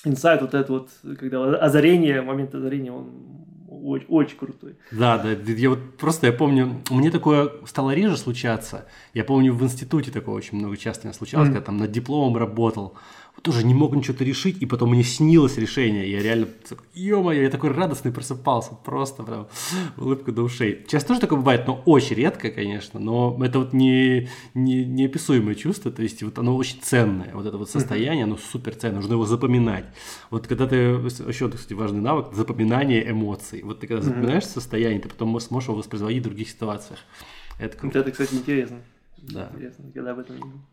инсайт 0.05 0.43
вот 0.43 0.55
этот 0.55 0.71
вот, 0.71 0.91
когда 1.19 1.43
озарение, 1.57 2.23
момент 2.23 2.55
озарения, 2.55 2.93
он 2.93 3.11
очень, 3.69 4.07
очень 4.09 4.39
крутой. 4.39 4.77
Да, 4.93 5.19
да, 5.19 5.31
я 5.31 5.71
вот 5.71 5.97
просто, 5.97 6.29
я 6.29 6.33
помню, 6.33 6.81
мне 6.91 7.11
такое 7.11 7.51
стало 7.67 7.95
реже 7.95 8.17
случаться, 8.17 8.87
я 9.13 9.25
помню 9.25 9.53
в 9.53 9.63
институте 9.65 10.13
такое 10.13 10.37
очень 10.37 10.59
много 10.59 10.77
часто 10.77 11.13
случалось, 11.13 11.49
mm-hmm. 11.49 11.53
когда 11.53 11.67
там 11.67 11.79
над 11.79 11.91
дипломом 11.91 12.37
работал, 12.37 12.95
тоже 13.43 13.65
не 13.65 13.75
мог 13.75 13.95
ничего-то 13.95 14.25
решить, 14.25 14.61
и 14.61 14.67
потом 14.67 14.91
мне 14.91 15.03
снилось 15.03 15.57
решение. 15.59 16.11
Я 16.11 16.21
реально, 16.23 16.49
ё-моё, 16.95 17.43
я 17.43 17.51
такой 17.51 17.71
радостный 17.71 18.13
просыпался, 18.13 18.75
просто 18.75 19.23
прям 19.23 19.49
улыбка 19.97 20.33
до 20.33 20.43
ушей. 20.43 20.85
Сейчас 20.87 21.05
тоже 21.05 21.21
такое 21.21 21.39
бывает, 21.39 21.67
но 21.67 21.83
очень 21.85 22.17
редко, 22.17 22.51
конечно, 22.51 23.01
но 23.01 23.39
это 23.43 23.61
вот 23.61 23.73
не, 23.73 24.29
не, 24.55 24.85
неописуемое 24.85 25.55
чувство, 25.55 25.91
то 25.91 26.03
есть 26.03 26.23
вот 26.23 26.39
оно 26.39 26.57
очень 26.57 26.81
ценное, 26.81 27.31
вот 27.35 27.47
это 27.47 27.59
вот 27.59 27.71
состояние, 27.71 28.25
оно 28.25 28.37
супер 28.37 28.75
ценное, 28.75 29.01
нужно 29.01 29.15
его 29.15 29.27
запоминать. 29.27 29.85
Вот 30.31 30.47
когда 30.47 30.67
ты, 30.67 30.77
еще, 30.77 31.51
кстати, 31.51 31.73
важный 31.73 32.01
навык, 32.01 32.35
запоминание 32.35 33.11
эмоций. 33.11 33.63
Вот 33.63 33.81
ты 33.81 33.87
когда 33.87 34.03
запоминаешь 34.03 34.45
состояние, 34.45 35.01
ты 35.01 35.09
потом 35.09 35.39
сможешь 35.41 35.69
его 35.69 35.79
воспроизводить 35.79 36.21
в 36.23 36.25
других 36.25 36.49
ситуациях. 36.49 36.99
Это 37.59 37.77
круто. 37.77 37.99
Это, 38.01 38.11
кстати, 38.11 38.35
интересно. 38.35 38.79
Да. 39.19 39.51
Интересно, 39.53 39.85
когда 39.93 40.13
об 40.13 40.21
этом. 40.21 40.65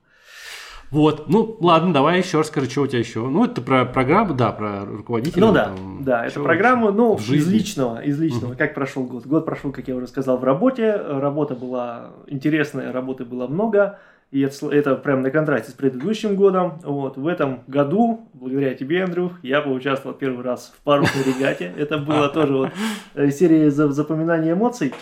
Вот, 0.91 1.27
ну 1.27 1.57
ладно, 1.59 1.93
давай 1.93 2.19
еще 2.19 2.39
расскажи, 2.39 2.69
что 2.69 2.81
у 2.81 2.87
тебя 2.87 2.99
еще. 2.99 3.27
Ну, 3.27 3.45
это 3.45 3.61
про 3.61 3.85
программу, 3.85 4.33
да, 4.33 4.51
про 4.51 4.85
руководителя. 4.85 5.45
Ну 5.45 5.53
да, 5.53 5.65
там, 5.65 6.03
да, 6.03 6.25
это 6.25 6.39
программа, 6.39 6.91
ну, 6.91 7.15
из 7.17 7.47
личного, 7.47 8.01
из 8.01 8.19
личного. 8.19 8.51
Угу. 8.51 8.57
Как 8.57 8.73
прошел 8.73 9.03
год? 9.03 9.25
Год 9.25 9.45
прошел, 9.45 9.71
как 9.71 9.87
я 9.87 9.95
уже 9.95 10.07
сказал, 10.07 10.37
в 10.37 10.43
работе. 10.43 10.95
Работа 10.95 11.55
была 11.55 12.11
интересная, 12.27 12.91
работы 12.91 13.25
было 13.25 13.47
много. 13.47 13.99
И 14.31 14.41
это, 14.41 14.69
это 14.69 14.95
прям 14.95 15.21
на 15.21 15.31
контрасте 15.31 15.71
с 15.71 15.73
предыдущим 15.73 16.35
годом. 16.35 16.79
Вот, 16.83 17.15
в 17.15 17.27
этом 17.27 17.61
году, 17.67 18.27
благодаря 18.33 18.73
тебе, 18.73 19.03
Андрюх, 19.03 19.33
я 19.43 19.61
поучаствовал 19.61 20.15
первый 20.15 20.43
раз 20.43 20.73
в 20.77 20.83
парусной 20.83 21.23
регате. 21.23 21.71
Это 21.77 21.97
было 21.97 22.27
тоже 22.29 22.53
вот 22.53 22.71
э, 23.13 23.29
серия 23.29 23.69
запоминания 23.69 24.53
эмоций. 24.53 24.93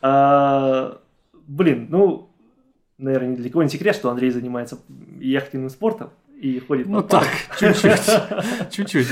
А, 0.00 0.98
блин, 1.46 1.86
ну, 1.90 2.30
наверное, 2.98 3.30
ни 3.30 3.36
для 3.36 3.50
кого 3.50 3.62
не 3.62 3.68
секрет, 3.68 3.94
что 3.94 4.10
Андрей 4.10 4.30
занимается 4.30 4.78
яхтенным 5.18 5.70
спортом 5.70 6.10
и 6.44 6.58
ходит 6.58 6.86
Ну 6.88 7.02
так, 7.02 7.26
чуть-чуть, 7.58 8.70
чуть-чуть. 8.70 9.08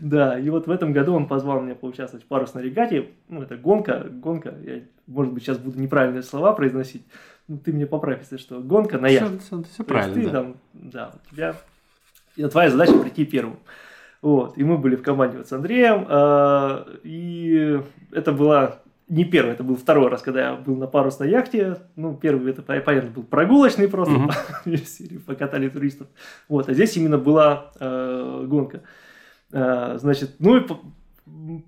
Да, 0.00 0.38
и 0.38 0.48
вот 0.48 0.66
в 0.66 0.70
этом 0.70 0.92
году 0.92 1.14
он 1.14 1.26
позвал 1.26 1.60
меня 1.60 1.74
поучаствовать 1.74 2.24
в 2.24 2.28
парусной 2.28 2.62
регате. 2.62 3.10
Ну, 3.28 3.42
это 3.42 3.56
гонка, 3.56 4.06
гонка, 4.08 4.54
я, 4.64 4.80
может 5.06 5.32
быть, 5.32 5.42
сейчас 5.42 5.58
буду 5.58 5.78
неправильные 5.78 6.22
слова 6.22 6.52
произносить, 6.52 7.04
ну, 7.46 7.58
ты 7.58 7.72
мне 7.72 7.86
поправь, 7.86 8.20
если 8.20 8.36
что, 8.36 8.60
гонка 8.60 8.98
на 8.98 9.08
яхте. 9.08 9.38
Все, 9.38 9.62
все, 9.64 9.84
правильно, 9.84 10.14
ты 10.14 10.24
да. 10.24 10.30
там, 10.30 10.56
да, 10.72 11.12
у 11.14 11.34
тебя 11.34 11.56
И 12.36 12.44
твоя 12.44 12.70
задача 12.70 12.98
прийти 12.98 13.26
первым. 13.26 13.58
Вот, 14.22 14.56
и 14.56 14.64
мы 14.64 14.78
были 14.78 14.96
в 14.96 15.02
команде 15.02 15.38
вот 15.38 15.46
с 15.46 15.52
Андреем, 15.52 16.06
э, 16.08 16.98
и 17.04 17.80
это 18.12 18.32
была 18.32 18.80
не 19.08 19.24
первый, 19.24 19.52
это 19.52 19.64
был 19.64 19.76
второй 19.76 20.08
раз, 20.08 20.22
когда 20.22 20.50
я 20.50 20.54
был 20.54 20.76
на 20.76 20.86
парусной 20.86 21.30
яхте. 21.30 21.78
Ну, 21.96 22.14
первый, 22.14 22.52
это, 22.52 22.62
понятно, 22.62 23.10
был 23.10 23.22
прогулочный 23.22 23.88
просто, 23.88 24.14
mm-hmm. 24.66 25.20
покатали 25.26 25.68
туристов. 25.68 26.08
Вот, 26.48 26.68
а 26.68 26.74
здесь 26.74 26.96
именно 26.96 27.18
была 27.18 27.72
э, 27.80 28.44
гонка. 28.46 28.82
Э, 29.52 29.96
значит, 29.98 30.36
ну 30.38 30.56
и 30.56 30.66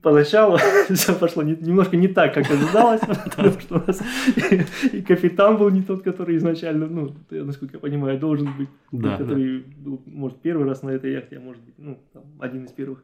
поначалу 0.03 0.59
все 0.91 1.15
пошло 1.15 1.43
не, 1.43 1.57
немножко 1.57 1.97
не 1.97 2.09
так, 2.09 2.35
как 2.35 2.51
ожидалось, 2.51 3.01
потому 3.25 3.51
что 3.61 3.77
у 3.77 3.87
нас 3.87 4.03
и, 4.37 4.97
и 4.97 5.03
капитан 5.03 5.57
был 5.57 5.71
не 5.71 5.83
тот, 5.83 6.03
который 6.03 6.37
изначально, 6.37 6.87
ну, 6.87 7.15
насколько 7.31 7.77
я 7.77 7.81
понимаю, 7.81 8.19
должен 8.19 8.57
быть, 8.57 8.69
да, 8.93 9.17
который 9.17 9.61
да. 9.61 9.73
был, 9.79 10.03
может, 10.07 10.41
первый 10.41 10.67
раз 10.67 10.83
на 10.83 10.91
этой 10.91 11.13
яхте, 11.13 11.37
а 11.37 11.41
может 11.41 11.63
быть, 11.63 11.75
ну, 11.79 11.99
там, 12.13 12.25
один 12.39 12.65
из 12.65 12.73
первых. 12.73 13.03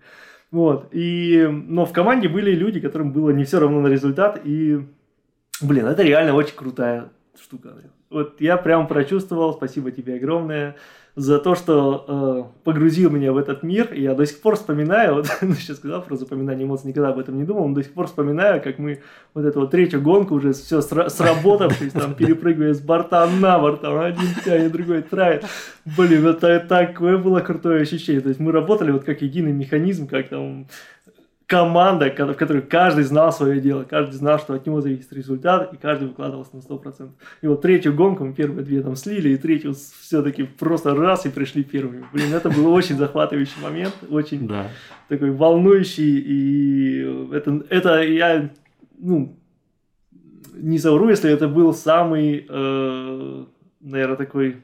Вот, 0.57 0.88
и, 0.92 1.46
но 1.50 1.84
в 1.84 1.92
команде 1.92 2.30
были 2.30 2.52
люди, 2.52 2.80
которым 2.80 3.12
было 3.12 3.28
не 3.28 3.44
все 3.44 3.61
равно 3.61 3.82
на 3.82 3.88
результат, 3.88 4.40
и, 4.42 4.86
блин, 5.61 5.84
это 5.84 6.02
реально 6.02 6.32
очень 6.32 6.57
крутая 6.57 7.11
штука. 7.38 7.74
Вот 8.09 8.40
я 8.40 8.57
прям 8.57 8.86
прочувствовал, 8.88 9.52
спасибо 9.52 9.90
тебе 9.90 10.14
огромное, 10.14 10.76
за 11.17 11.39
то, 11.39 11.55
что 11.55 12.05
э, 12.07 12.62
погрузил 12.62 13.11
меня 13.11 13.33
в 13.33 13.39
этот 13.39 13.62
мир. 13.62 13.93
И 13.93 14.03
я 14.03 14.14
до 14.14 14.27
сих 14.27 14.39
пор 14.43 14.57
вспоминаю, 14.57 15.14
вот 15.14 15.27
ну, 15.41 15.55
сейчас 15.55 15.79
сказал 15.79 16.03
про 16.03 16.14
запоминание 16.14 16.67
эмоций, 16.67 16.89
никогда 16.89 17.09
об 17.09 17.19
этом 17.19 17.39
не 17.39 17.45
думал, 17.45 17.67
но 17.69 17.75
до 17.75 17.83
сих 17.83 17.95
пор 17.95 18.07
вспоминаю, 18.07 18.62
как 18.62 18.79
мы 18.79 19.01
вот 19.33 19.47
эту 19.47 19.61
вот 19.61 19.71
третью 19.71 20.03
гонку 20.03 20.35
уже 20.35 20.53
все 20.53 20.81
сра- 20.81 21.09
сработавшись, 21.09 21.93
там 21.93 22.14
перепрыгивая 22.19 22.75
с 22.75 22.81
борта 22.81 23.27
на 23.27 23.59
борт, 23.59 23.81
там 23.81 23.99
один 23.99 24.29
тянет, 24.45 24.73
другой 24.73 25.03
травит. 25.03 25.45
Блин, 25.97 26.27
это 26.27 26.61
такое 26.61 27.17
было 27.17 27.41
крутое 27.41 27.81
ощущение. 27.81 28.21
То 28.21 28.29
есть 28.29 28.41
мы 28.41 28.53
работали 28.53 28.91
вот 28.91 29.05
как 29.05 29.23
единый 29.23 29.53
механизм, 29.53 30.07
как 30.07 30.29
там 30.29 30.67
команда, 31.47 32.11
в 32.11 32.34
которой 32.34 32.62
каждый 32.62 33.05
знал 33.05 33.32
свое 33.32 33.61
дело, 33.61 33.84
каждый 33.84 34.14
знал, 34.14 34.38
что 34.38 34.55
от 34.55 34.66
него 34.66 34.80
зависит 34.80 35.12
результат, 35.12 35.72
и 35.72 35.76
каждый 35.76 36.09
выкладывался 36.09 36.57
на 36.57 36.61
100%. 36.61 37.09
И 37.42 37.47
вот 37.47 37.62
третью 37.62 37.94
гонку 37.94 38.24
мы 38.24 38.34
первые 38.34 38.64
две 38.64 38.82
там 38.82 38.97
слили, 38.97 39.30
и 39.30 39.36
третью 39.36 39.74
все-таки 39.74 40.42
просто 40.42 40.94
раз 40.94 41.24
и 41.24 41.28
пришли 41.28 41.62
первыми. 41.62 42.05
Блин, 42.12 42.34
это 42.34 42.51
был 42.51 42.72
очень 42.72 42.97
захватывающий 42.97 43.62
момент, 43.62 43.94
очень 44.11 44.49
да. 44.49 44.68
такой 45.09 45.30
волнующий, 45.30 46.18
и 46.18 47.32
это, 47.32 47.64
это 47.70 48.03
я, 48.03 48.51
ну, 48.99 49.38
не 50.55 50.78
совру, 50.78 51.09
если 51.09 51.30
это 51.30 51.47
был 51.47 51.72
самый, 51.74 52.44
э, 52.49 53.44
наверное, 53.80 54.16
такой 54.16 54.62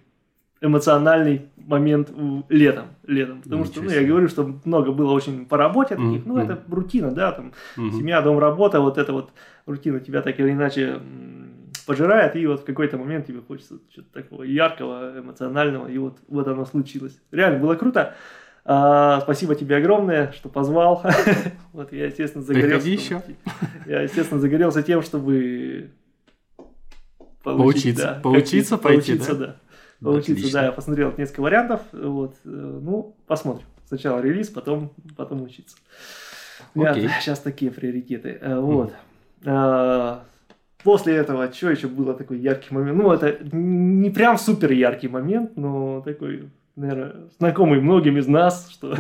эмоциональный 0.61 1.43
момент 1.67 2.13
летом, 2.49 2.87
летом, 3.07 3.43
потому 3.43 3.65
что, 3.65 3.83
ну, 3.83 3.91
я 3.91 4.05
говорю, 4.05 4.29
что 4.29 4.59
много 4.65 4.93
было 4.93 5.13
очень 5.13 5.47
по 5.47 5.57
работе 5.57 5.97
таких, 5.97 6.23
mm-hmm. 6.23 6.23
ну, 6.27 6.39
это 6.39 6.63
рутина, 6.71 7.11
да, 7.11 7.33
там, 7.33 7.53
mm-hmm. 7.77 7.93
семья, 7.93 8.23
дом, 8.23 8.39
работа, 8.39 8.81
вот 8.81 8.99
эта 8.99 9.13
вот 9.13 9.31
рутина 9.67 10.01
тебя 10.01 10.23
так 10.23 10.39
или 10.39 10.51
иначе 10.51 11.01
пожирает, 11.87 12.37
и 12.37 12.47
вот 12.47 12.61
в 12.61 12.65
какой-то 12.65 12.97
момент 12.99 13.27
тебе 13.27 13.41
хочется 13.41 13.79
что-то 13.91 14.13
такого 14.13 14.43
яркого, 14.43 15.19
эмоционального, 15.19 15.89
и 15.89 15.99
вот, 15.99 16.19
вот 16.29 16.47
оно 16.49 16.65
случилось. 16.65 17.21
Реально 17.31 17.59
было 17.59 17.75
круто. 17.75 18.15
А, 18.65 19.21
спасибо 19.23 19.57
тебе 19.57 19.77
огромное, 19.77 20.31
что 20.33 20.49
позвал. 20.49 21.03
вот 21.73 21.93
я, 21.93 22.07
естественно, 22.07 22.45
загорелся. 22.45 22.89
еще. 22.89 23.23
Я, 23.87 24.03
естественно, 24.03 24.41
загорелся 24.41 24.83
тем, 24.83 25.03
чтобы 25.03 25.91
получить, 27.43 27.97
поучиться, 27.97 28.03
да, 28.03 28.21
поучиться, 28.23 28.79
пойти, 28.79 29.19
да. 29.19 29.35
да 29.35 29.57
поучиться. 30.03 30.33
Отлично. 30.33 30.61
Да, 30.61 30.67
я 30.67 30.73
посмотрел 30.73 31.15
несколько 31.17 31.41
вариантов. 31.41 31.81
Вот, 31.93 32.37
э, 32.45 32.49
ну, 32.49 33.17
посмотрим. 33.27 33.67
Сначала 33.87 34.21
релиз, 34.21 34.49
потом, 34.49 34.93
потом 35.17 35.43
учиться. 35.43 35.77
Окей. 36.75 37.09
сейчас 37.21 37.41
такие 37.41 37.71
приоритеты. 37.71 38.39
Э, 38.41 38.59
вот. 38.59 38.93
Mm. 39.43 40.21
После 40.83 41.15
этого, 41.15 41.53
что 41.53 41.71
еще 41.71 41.87
было 41.87 42.15
такой 42.15 42.39
яркий 42.39 42.75
момент? 42.75 42.99
Ну, 42.99 43.13
это 43.13 43.39
не 43.53 44.11
прям 44.11 44.37
супер 44.37 44.73
яркий 44.73 45.09
момент, 45.09 45.57
но 45.57 46.01
такой 46.01 46.51
наверное, 46.77 47.29
знакомый 47.39 47.81
многим 47.81 48.16
из 48.16 48.27
нас, 48.27 48.70
что 48.70 48.97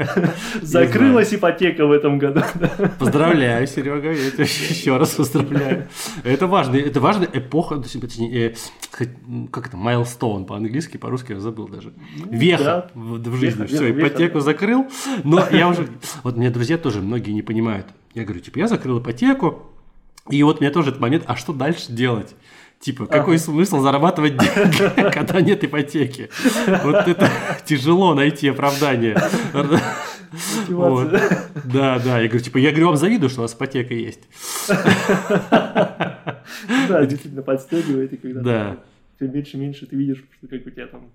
закрылась 0.62 1.32
ипотека 1.32 1.86
в 1.86 1.92
этом 1.92 2.18
году. 2.18 2.40
Поздравляю, 2.98 3.66
Серега, 3.66 4.12
я 4.12 4.30
тебя 4.30 4.44
еще 4.44 4.96
раз 4.96 5.10
поздравляю. 5.10 5.88
Это 6.24 6.46
важная, 6.46 6.80
это 6.80 7.00
важная 7.00 7.28
эпоха, 7.32 7.76
точнее, 7.76 8.50
э, 8.50 9.06
как 9.50 9.68
это, 9.68 9.76
майлстоун 9.76 10.46
по-английски, 10.46 10.96
по-русски 10.96 11.32
я 11.32 11.40
забыл 11.40 11.68
даже. 11.68 11.92
Ну 12.16 12.26
веха 12.30 12.90
в 12.94 13.36
жизни. 13.36 13.66
Все, 13.66 13.90
ипотеку 13.90 14.40
закрыл, 14.40 14.86
но 15.22 15.46
я 15.50 15.68
уже, 15.68 15.88
вот 16.24 16.36
меня 16.36 16.50
друзья 16.50 16.76
тоже 16.76 17.00
многие 17.00 17.30
не 17.30 17.42
понимают. 17.42 17.86
Я 18.14 18.24
говорю, 18.24 18.40
типа, 18.40 18.58
я 18.58 18.66
закрыл 18.66 18.98
ипотеку, 18.98 19.70
и 20.28 20.42
вот 20.42 20.58
у 20.58 20.60
меня 20.60 20.72
тоже 20.72 20.88
этот 20.88 21.00
момент, 21.00 21.22
а 21.26 21.36
что 21.36 21.52
дальше 21.52 21.92
делать? 21.92 22.34
Типа, 22.80 23.06
какой 23.06 23.38
смысл 23.38 23.80
зарабатывать 23.80 24.36
деньги, 24.36 25.10
когда 25.12 25.40
нет 25.40 25.64
ипотеки? 25.64 26.30
Вот 26.84 27.08
это 27.08 27.30
тяжело 27.64 28.14
найти 28.14 28.48
оправдание. 28.48 29.16
Вот. 30.68 31.10
Да, 31.64 31.98
да. 31.98 32.20
Я 32.20 32.28
говорю, 32.28 32.44
типа, 32.44 32.58
я 32.58 32.70
говорю, 32.70 32.88
вам 32.88 32.96
завидую, 32.96 33.30
что 33.30 33.40
у 33.40 33.42
вас 33.42 33.54
ипотека 33.54 33.94
есть. 33.94 34.20
Да, 36.88 37.04
действительно 37.04 37.42
подстегивает, 37.42 38.12
и 38.12 38.16
когда 38.16 38.40
да. 38.40 38.76
все 39.16 39.26
меньше 39.26 39.56
и 39.56 39.60
меньше 39.60 39.86
ты 39.86 39.96
видишь, 39.96 40.24
что 40.38 40.46
как 40.46 40.64
у 40.64 40.70
тебя 40.70 40.86
там 40.86 41.10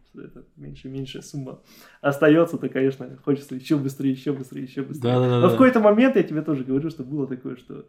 меньше 0.58 0.90
и 0.90 0.92
меньше 0.92 1.22
сумма 1.22 1.62
остается, 2.02 2.58
то, 2.58 2.68
конечно, 2.68 3.18
хочется 3.24 3.56
еще 3.56 3.78
быстрее, 3.78 4.12
еще 4.12 4.34
быстрее, 4.34 4.64
еще 4.64 4.82
быстрее. 4.82 5.14
Да, 5.14 5.20
да, 5.20 5.30
да, 5.30 5.40
Но 5.40 5.48
в 5.48 5.52
какой-то 5.52 5.80
момент 5.80 6.18
я 6.18 6.24
тебе 6.24 6.42
тоже 6.42 6.66
говорю, 6.66 6.90
что 6.90 7.04
было 7.04 7.28
такое, 7.28 7.56
что 7.56 7.86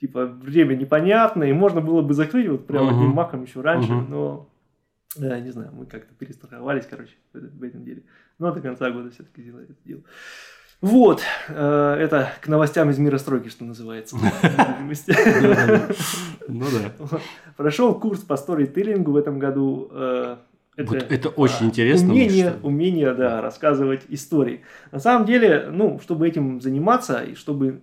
типа 0.00 0.26
время 0.26 0.74
непонятное, 0.74 1.48
и 1.48 1.52
можно 1.52 1.80
было 1.80 2.02
бы 2.02 2.14
закрыть 2.14 2.48
вот 2.48 2.66
прям 2.66 2.88
uh-huh. 2.88 2.90
одним 2.90 3.10
махом 3.10 3.42
еще 3.42 3.60
раньше, 3.60 3.92
uh-huh. 3.92 4.08
но 4.08 4.48
да, 5.16 5.38
не 5.38 5.50
знаю, 5.50 5.70
мы 5.72 5.86
как-то 5.86 6.12
перестраховались, 6.14 6.86
короче, 6.88 7.14
в, 7.32 7.38
в 7.38 7.62
этом 7.62 7.84
деле. 7.84 8.02
Но 8.38 8.52
до 8.52 8.60
конца 8.60 8.90
года 8.90 9.10
все-таки 9.10 9.42
сделали 9.42 9.64
это 9.64 9.74
дело. 9.84 10.02
Вот, 10.80 11.22
э, 11.48 11.96
это 12.00 12.32
к 12.40 12.48
новостям 12.48 12.90
из 12.90 12.98
мира 12.98 13.16
стройки, 13.18 13.48
что 13.48 13.64
называется. 13.64 14.16
Ну 16.46 16.66
да. 16.66 17.18
Прошел 17.56 17.98
курс 17.98 18.20
по 18.20 18.36
сторителлингу 18.36 19.12
в 19.12 19.16
этом 19.16 19.38
году. 19.38 19.88
Э, 19.92 20.36
это, 20.76 20.96
это 20.96 21.28
очень 21.30 21.66
интересно. 21.66 22.10
Умение, 22.12 22.56
умение, 22.62 23.14
да, 23.14 23.40
рассказывать 23.40 24.02
истории. 24.08 24.60
На 24.92 24.98
самом 24.98 25.24
деле, 25.24 25.68
ну, 25.70 26.00
чтобы 26.00 26.28
этим 26.28 26.60
заниматься 26.60 27.22
и 27.22 27.34
чтобы 27.34 27.80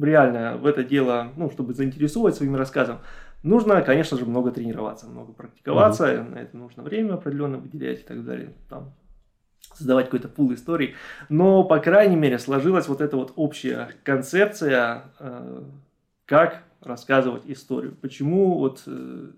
реально 0.00 0.56
в 0.56 0.66
это 0.66 0.84
дело, 0.84 1.32
ну, 1.36 1.50
чтобы 1.50 1.74
заинтересовать 1.74 2.34
своим 2.34 2.56
рассказом, 2.56 3.00
нужно, 3.42 3.80
конечно 3.82 4.18
же, 4.18 4.26
много 4.26 4.50
тренироваться, 4.50 5.06
много 5.06 5.32
практиковаться, 5.32 6.06
mm-hmm. 6.06 6.30
на 6.30 6.38
это 6.38 6.56
нужно 6.56 6.82
время 6.82 7.14
определенно 7.14 7.58
выделять 7.58 8.00
и 8.00 8.04
так 8.04 8.24
далее, 8.24 8.54
там, 8.68 8.94
создавать 9.74 10.06
какой-то 10.06 10.28
пул 10.28 10.52
историй. 10.52 10.94
Но, 11.28 11.64
по 11.64 11.78
крайней 11.78 12.16
мере, 12.16 12.38
сложилась 12.38 12.88
вот 12.88 13.00
эта 13.00 13.16
вот 13.16 13.32
общая 13.36 13.90
концепция, 14.02 15.04
э, 15.18 15.62
как 16.26 16.62
рассказывать 16.80 17.42
историю. 17.46 17.96
Почему 18.00 18.58
вот 18.58 18.82
э, 18.86 19.30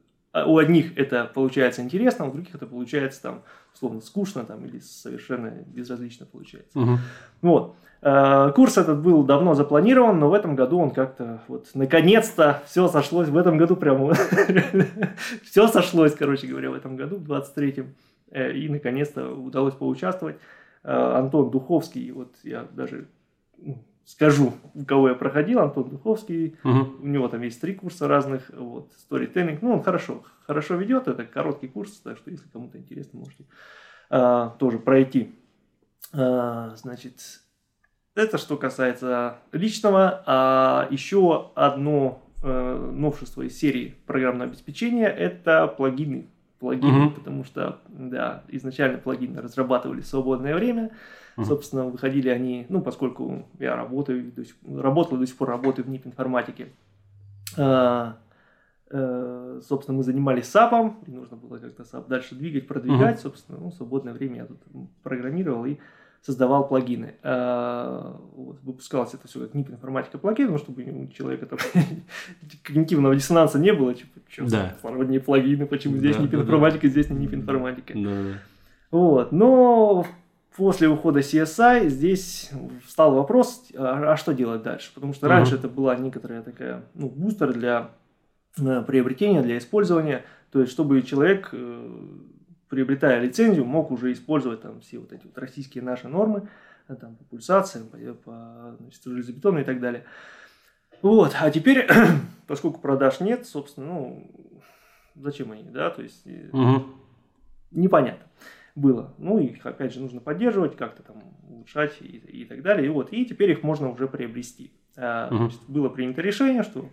у 0.46 0.58
одних 0.58 0.96
это 0.98 1.30
получается 1.32 1.82
интересно, 1.82 2.26
у 2.26 2.32
других 2.32 2.54
это 2.54 2.66
получается 2.66 3.22
там 3.22 3.42
условно 3.76 4.00
скучно 4.00 4.44
там 4.44 4.64
или 4.64 4.78
совершенно 4.78 5.50
безразлично 5.66 6.26
получается. 6.26 6.78
Угу. 6.78 6.98
Вот. 7.42 7.76
Э, 8.00 8.50
курс 8.54 8.78
этот 8.78 9.02
был 9.02 9.22
давно 9.22 9.54
запланирован, 9.54 10.18
но 10.18 10.30
в 10.30 10.34
этом 10.34 10.56
году 10.56 10.78
он 10.78 10.90
как-то 10.90 11.42
вот 11.48 11.68
наконец-то 11.74 12.62
все 12.66 12.88
сошлось. 12.88 13.28
В 13.28 13.36
этом 13.36 13.58
году 13.58 13.76
прямо 13.76 14.14
все 15.44 15.68
сошлось, 15.68 16.14
короче 16.14 16.46
говоря, 16.46 16.70
в 16.70 16.74
этом 16.74 16.96
году, 16.96 17.16
в 17.16 17.30
23-м. 17.30 17.94
Э, 18.30 18.52
и 18.52 18.68
наконец-то 18.68 19.28
удалось 19.30 19.74
поучаствовать. 19.74 20.36
Э, 20.82 21.18
Антон 21.18 21.50
Духовский, 21.50 22.10
вот 22.12 22.34
я 22.42 22.66
даже 22.72 23.08
ну, 23.58 23.84
скажу, 24.06 24.54
у 24.72 24.84
кого 24.84 25.10
я 25.10 25.14
проходил, 25.14 25.60
Антон 25.60 25.90
Духовский, 25.90 26.56
угу. 26.64 26.94
у 27.02 27.06
него 27.06 27.28
там 27.28 27.42
есть 27.42 27.60
три 27.60 27.74
курса 27.74 28.08
разных, 28.08 28.50
вот, 28.56 28.92
storytelling, 29.10 29.58
ну, 29.60 29.74
он 29.74 29.82
хорошо, 29.82 30.24
хорошо 30.46 30.76
ведет, 30.76 31.08
это 31.08 31.24
короткий 31.24 31.68
курс, 31.68 32.00
так 32.00 32.16
что 32.16 32.30
если 32.30 32.48
кому-то 32.48 32.78
интересно, 32.78 33.18
можете 33.18 33.44
а, 34.08 34.50
тоже 34.58 34.78
пройти. 34.78 35.34
А, 36.12 36.74
значит, 36.76 37.20
это 38.16 38.38
что 38.38 38.56
касается 38.56 39.38
личного. 39.52 40.22
А 40.26 40.88
еще 40.90 41.50
одно 41.54 42.22
э, 42.42 42.90
новшество 42.94 43.42
из 43.42 43.58
серии 43.58 43.94
программного 44.06 44.50
обеспечения– 44.50 45.06
это 45.08 45.66
плагины. 45.66 46.28
Плагины, 46.58 47.08
mm-hmm. 47.08 47.14
потому 47.14 47.44
что, 47.44 47.80
да, 47.88 48.42
изначально 48.48 48.96
плагины 48.96 49.42
разрабатывали 49.42 50.00
в 50.00 50.06
свободное 50.06 50.54
время. 50.54 50.92
Собственно, 51.44 51.84
выходили 51.84 52.28
они, 52.28 52.66
ну, 52.68 52.80
поскольку 52.80 53.46
я 53.58 53.76
работаю, 53.76 54.32
до 54.32 54.44
сих, 54.44 54.56
работал 54.66 55.18
до 55.18 55.26
сих 55.26 55.36
пор 55.36 55.48
работаю 55.48 55.84
в 55.84 55.90
НИП 55.90 56.06
информатике. 56.06 56.68
А, 57.58 58.16
Э, 58.88 59.60
собственно, 59.66 59.98
мы 59.98 60.04
занимались 60.04 60.46
САПРом, 60.46 60.98
и 61.06 61.10
нужно 61.10 61.36
было 61.36 61.58
как-то 61.58 61.84
САПР 61.84 62.06
дальше 62.06 62.36
двигать, 62.36 62.68
продвигать. 62.68 63.18
Uh-huh. 63.18 63.22
Собственно, 63.22 63.58
ну, 63.58 63.70
в 63.70 63.74
свободное 63.74 64.12
время 64.12 64.36
я 64.36 64.44
тут 64.46 64.58
программировал 65.02 65.64
и 65.64 65.78
создавал 66.22 66.68
плагины. 66.68 67.14
А, 67.24 68.16
вот, 68.36 68.60
выпускалось 68.62 69.12
это 69.14 69.26
все 69.26 69.40
как 69.40 69.54
НИП 69.54 69.70
информатика 69.70 70.18
плагин, 70.18 70.52
ну, 70.52 70.58
чтобы 70.58 70.84
у 70.84 71.08
человека 71.08 71.46
там 71.46 71.58
когнитивного 72.62 73.16
диссонанса 73.16 73.58
не 73.58 73.72
было, 73.72 73.92
типа, 73.92 74.20
что 74.28 74.48
да. 74.48 74.76
плагины, 74.80 75.66
почему 75.66 75.96
здесь 75.96 76.18
НИП 76.18 76.34
информатика, 76.34 76.82
да. 76.82 76.88
здесь 76.88 77.10
не 77.10 77.16
НИП 77.16 77.34
информатика. 77.34 77.92
Да, 77.92 78.10
да. 78.10 78.38
Вот, 78.92 79.32
но 79.32 80.06
после 80.56 80.88
ухода 80.88 81.20
CSI 81.20 81.88
здесь 81.88 82.50
встал 82.84 83.14
вопрос, 83.14 83.64
а, 83.76 84.12
а 84.12 84.16
что 84.16 84.32
делать 84.32 84.62
дальше? 84.62 84.90
Потому 84.94 85.12
что 85.12 85.26
uh-huh. 85.26 85.30
раньше 85.30 85.54
это 85.56 85.68
была 85.68 85.94
некоторая 85.96 86.42
такая, 86.42 86.84
ну, 86.94 87.08
бустер 87.08 87.52
для 87.52 87.90
э, 88.58 88.82
приобретения, 88.86 89.42
для 89.42 89.58
использования, 89.58 90.24
то 90.50 90.60
есть 90.60 90.72
чтобы 90.72 91.02
человек 91.02 91.50
э, 91.52 91.90
приобретая 92.68 93.20
лицензию, 93.20 93.64
мог 93.64 93.90
уже 93.90 94.12
использовать 94.12 94.62
там 94.62 94.80
все 94.80 94.98
вот 94.98 95.12
эти 95.12 95.24
вот 95.24 95.36
российские 95.38 95.84
наши 95.84 96.08
нормы, 96.08 96.48
э, 96.88 96.94
там, 96.94 97.16
по 97.16 97.24
пульсациям, 97.24 97.88
по, 97.88 97.98
по 98.14 98.76
значит, 98.80 99.02
железобетону 99.04 99.60
и 99.60 99.64
так 99.64 99.80
далее. 99.80 100.04
Вот, 101.02 101.36
а 101.38 101.50
теперь, 101.50 101.86
поскольку 102.46 102.80
продаж 102.80 103.20
нет, 103.20 103.46
собственно, 103.46 103.86
ну, 103.86 104.30
зачем 105.16 105.52
они, 105.52 105.64
да, 105.64 105.90
то 105.90 106.02
есть 106.02 106.26
угу. 106.52 106.86
непонятно 107.70 108.24
было. 108.76 109.14
Ну, 109.18 109.38
их, 109.38 109.66
опять 109.66 109.92
же, 109.92 110.00
нужно 110.00 110.20
поддерживать, 110.20 110.76
как-то 110.76 111.02
там 111.02 111.16
улучшать 111.48 111.96
и, 112.00 112.18
и 112.18 112.44
так 112.44 112.62
далее. 112.62 112.86
И 112.86 112.90
вот, 112.90 113.12
и 113.12 113.24
теперь 113.24 113.50
их 113.50 113.64
можно 113.64 113.90
уже 113.90 114.06
приобрести. 114.06 114.72
А, 114.96 115.26
угу. 115.28 115.36
значит, 115.36 115.60
было 115.66 115.88
принято 115.88 116.22
решение, 116.22 116.62
что 116.62 116.88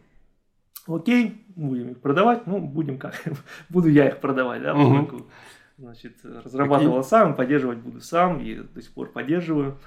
окей, 0.87 1.45
будем 1.55 1.91
их 1.91 2.01
продавать, 2.01 2.47
ну, 2.47 2.59
будем 2.59 2.97
как, 2.97 3.21
буду 3.69 3.89
я 3.89 4.07
их 4.07 4.19
продавать, 4.19 4.63
да, 4.63 4.73
поскольку 4.73 5.15
угу. 5.17 5.25
Значит, 5.77 6.17
разрабатывал 6.23 6.97
Какие? 6.97 7.09
сам, 7.09 7.35
поддерживать 7.35 7.79
буду 7.79 7.99
сам 7.99 8.39
и 8.39 8.55
до 8.55 8.81
сих 8.81 8.93
пор 8.93 9.11
поддерживаю. 9.11 9.79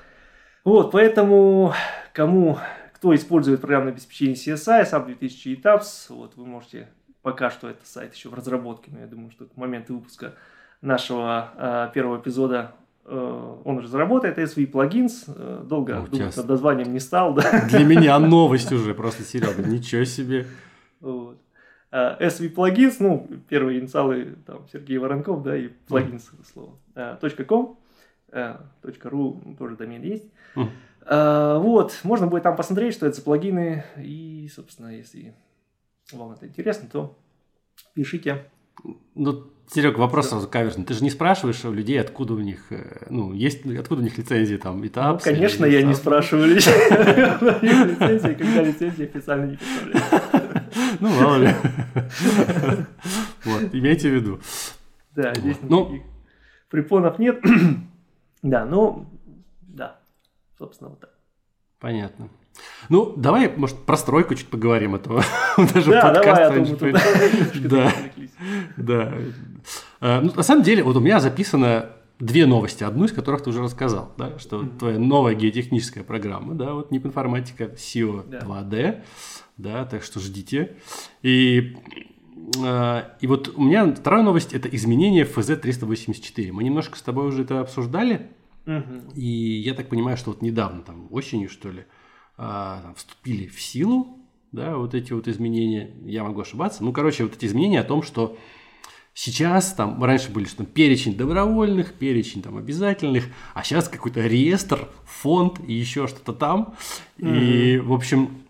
Вот, 0.64 0.90
поэтому 0.90 1.72
кому, 2.12 2.58
кто 2.92 3.14
использует 3.14 3.60
программное 3.60 3.92
обеспечение 3.92 4.34
CSI, 4.34 4.82
SAP 4.82 5.06
2000 5.06 5.60
Etaps, 5.60 6.06
вот 6.08 6.36
вы 6.36 6.44
можете, 6.44 6.88
пока 7.22 7.50
что 7.50 7.70
это 7.70 7.86
сайт 7.86 8.14
еще 8.14 8.28
в 8.28 8.34
разработке, 8.34 8.90
но 8.90 9.00
я 9.00 9.06
думаю, 9.06 9.30
что 9.30 9.46
к 9.46 9.56
моменту 9.56 9.94
выпуска 9.94 10.34
нашего 10.80 11.50
э, 11.56 11.90
первого 11.94 12.20
эпизода 12.20 12.72
э, 13.04 13.54
он 13.64 13.78
уже 13.78 13.88
заработает, 13.88 14.38
SV 14.38 14.70
Plugins, 14.70 15.24
э, 15.28 15.64
долго 15.64 15.98
О, 15.98 16.06
думать 16.06 16.36
над 16.36 16.48
названием 16.48 16.92
не 16.92 17.00
стал. 17.00 17.34
Да? 17.34 17.66
Для 17.68 17.84
меня 17.84 18.18
новость 18.18 18.72
уже, 18.72 18.94
просто 18.94 19.22
Серега, 19.22 19.62
ничего 19.62 20.04
себе. 20.04 20.46
Вот. 21.00 21.38
SV 21.92 22.54
Plugins, 22.54 22.96
ну, 23.00 23.28
первые 23.48 23.80
инициалы, 23.80 24.36
там, 24.46 24.66
Сергей 24.72 24.98
Воронков, 24.98 25.42
да, 25.42 25.56
и 25.56 25.70
plugins, 25.88 26.24
mm. 26.32 26.44
слово, 26.52 26.78
.com, 27.46 27.78
.ru 28.32 29.56
тоже 29.56 29.76
домен 29.76 30.02
есть. 30.02 30.28
Mm. 30.56 30.68
Uh, 31.08 31.60
вот, 31.60 32.00
можно 32.02 32.26
будет 32.26 32.42
там 32.42 32.56
посмотреть, 32.56 32.92
что 32.92 33.06
это 33.06 33.16
за 33.16 33.22
плагины, 33.22 33.84
и, 33.96 34.50
собственно, 34.52 34.88
если 34.88 35.36
вам 36.12 36.32
это 36.32 36.48
интересно, 36.48 36.88
то 36.90 37.16
пишите. 37.94 38.44
Ну, 39.14 39.44
Серег, 39.68 39.98
вопрос 39.98 40.28
сразу 40.30 40.48
каверсный. 40.48 40.84
Ты 40.84 40.94
же 40.94 41.02
не 41.02 41.10
спрашиваешь 41.10 41.64
у 41.64 41.72
людей, 41.72 42.00
откуда 42.00 42.34
у 42.34 42.38
них, 42.38 42.70
э, 42.70 43.06
ну, 43.10 43.32
есть, 43.32 43.66
откуда 43.66 44.00
у 44.00 44.04
них 44.04 44.16
лицензии 44.16 44.56
там, 44.56 44.84
и 44.84 44.90
Ну, 44.94 45.18
конечно, 45.18 45.66
я 45.66 45.82
не 45.82 45.94
спрашиваю 45.94 46.46
лицензии, 46.54 48.34
когда 48.34 48.62
лицензии 48.62 49.04
официально 49.04 49.46
не 49.46 49.56
поставляю. 49.56 50.56
Ну, 51.00 51.08
мало 51.08 51.36
ли. 51.36 51.54
Вот, 53.44 53.74
имейте 53.74 54.10
в 54.10 54.14
виду. 54.14 54.40
Да, 55.14 55.34
здесь 55.34 55.56
ну, 55.62 55.86
никаких 55.86 56.06
препонов 56.68 57.18
нет. 57.18 57.40
Да, 58.42 58.64
ну, 58.64 59.06
да, 59.62 59.98
собственно, 60.56 60.90
вот 60.90 61.00
так. 61.00 61.10
Понятно. 61.80 62.28
Ну, 62.88 63.12
давай, 63.16 63.52
может, 63.56 63.76
про 63.78 63.96
стройку 63.96 64.34
чуть 64.34 64.48
поговорим, 64.48 64.94
а 64.94 64.98
то 64.98 65.20
даже 65.74 65.90
да, 65.90 66.12
давай, 66.12 66.44
а 66.44 66.64
то 66.64 66.92
Да, 67.64 67.92
да. 68.76 69.12
Ну, 70.00 70.32
на 70.34 70.42
самом 70.42 70.62
деле, 70.62 70.82
вот 70.82 70.96
у 70.96 71.00
меня 71.00 71.20
записано 71.20 71.90
две 72.18 72.46
новости, 72.46 72.84
одну 72.84 73.04
из 73.04 73.12
которых 73.12 73.42
ты 73.42 73.50
уже 73.50 73.62
рассказал, 73.62 74.12
да, 74.16 74.38
что 74.38 74.62
mm-hmm. 74.62 74.78
твоя 74.78 74.98
новая 74.98 75.34
геотехническая 75.34 76.02
программа, 76.02 76.54
да, 76.54 76.72
вот 76.72 76.90
НИП 76.90 77.06
информатика 77.06 77.64
SEO 77.64 78.28
да. 78.28 78.38
2D, 78.38 79.02
да, 79.58 79.84
так 79.84 80.02
что 80.02 80.20
ждите. 80.20 80.76
И, 81.22 81.76
э, 82.62 83.02
и 83.20 83.26
вот 83.26 83.52
у 83.54 83.62
меня 83.62 83.94
вторая 83.94 84.22
новость– 84.22 84.52
это 84.54 84.68
изменение 84.68 85.24
ФЗ-384. 85.24 86.52
Мы 86.52 86.64
немножко 86.64 86.96
с 86.96 87.02
тобой 87.02 87.26
уже 87.26 87.42
это 87.42 87.60
обсуждали, 87.60 88.30
угу. 88.66 89.12
и 89.14 89.60
я 89.64 89.74
так 89.74 89.88
понимаю, 89.88 90.16
что 90.16 90.30
вот 90.30 90.40
недавно, 90.40 90.82
там, 90.82 91.08
осенью, 91.10 91.50
что 91.50 91.70
ли, 91.70 91.84
там, 92.36 92.94
вступили 92.94 93.46
в 93.46 93.60
силу, 93.60 94.18
да, 94.52 94.76
вот 94.76 94.94
эти 94.94 95.12
вот 95.12 95.28
изменения, 95.28 95.90
я 96.04 96.24
могу 96.24 96.40
ошибаться, 96.40 96.84
ну, 96.84 96.92
короче, 96.92 97.24
вот 97.24 97.34
эти 97.34 97.46
изменения 97.46 97.80
о 97.80 97.84
том, 97.84 98.02
что 98.02 98.36
Сейчас 99.18 99.72
там 99.72 100.04
раньше 100.04 100.30
были 100.30 100.44
что 100.44 100.66
перечень 100.66 101.16
добровольных, 101.16 101.94
перечень 101.94 102.42
там 102.42 102.58
обязательных, 102.58 103.24
а 103.54 103.64
сейчас 103.64 103.88
какой-то 103.88 104.20
реестр, 104.20 104.90
фонд 105.06 105.58
и 105.66 105.72
еще 105.72 106.06
что-то 106.06 106.34
там. 106.34 106.74
Mm-hmm. 107.16 107.40
И, 107.40 107.78
в 107.78 107.94
общем, 107.94 108.44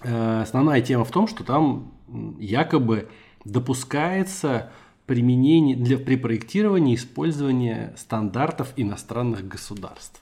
Э, 0.00 0.42
основная 0.42 0.80
тема 0.80 1.04
в 1.04 1.10
том, 1.10 1.26
что 1.26 1.44
там 1.44 1.92
якобы 2.38 3.08
допускается 3.44 4.70
применение 5.06 5.76
для, 5.76 5.98
при 5.98 6.16
проектировании 6.16 6.94
использования 6.94 7.94
стандартов 7.96 8.72
иностранных 8.76 9.46
государств, 9.46 10.20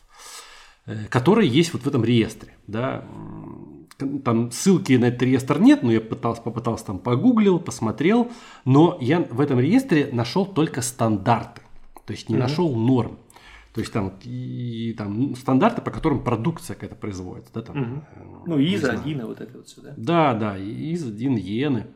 э, 0.87 1.07
которые 1.11 1.49
есть 1.51 1.73
вот 1.73 1.83
в 1.83 1.89
этом 1.89 2.05
реестре. 2.05 2.56
Да. 2.67 3.05
Там 4.25 4.51
ссылки 4.51 4.93
на 4.95 5.07
этот 5.07 5.23
реестр 5.23 5.59
нет, 5.59 5.83
но 5.83 5.91
я 5.91 6.01
пытался, 6.01 6.43
попытался 6.43 6.87
там 6.87 6.99
погуглил, 6.99 7.59
посмотрел, 7.59 8.31
но 8.67 8.99
я 9.01 9.21
в 9.21 9.41
этом 9.41 9.59
реестре 9.59 10.11
нашел 10.13 10.45
только 10.45 10.83
стандарты, 10.83 11.63
то 12.05 12.13
есть 12.13 12.29
не 12.29 12.37
mm-hmm. 12.37 12.39
нашел 12.39 12.77
норм. 12.77 13.19
То 13.77 13.81
есть 13.81 13.93
там, 13.93 14.15
и, 14.23 14.95
там 14.97 15.37
стандарты, 15.37 15.83
по 15.83 15.91
которым 15.91 16.25
продукция 16.25 16.75
какая-то 16.75 16.97
производится. 16.97 17.53
Да, 17.53 17.61
там, 17.61 17.83
угу. 17.83 18.03
Ну, 18.47 18.59
ИЗа 18.59 18.93
1 18.93 19.27
вот 19.27 19.43
это 19.43 19.59
вот 19.59 19.69
сюда. 19.69 19.93
Да, 19.99 20.33
да, 20.33 20.57
ИЗа 20.57 21.09
1, 21.09 21.37
иены. 21.37 21.87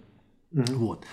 Угу. 0.53 0.75
Вот. 0.75 1.05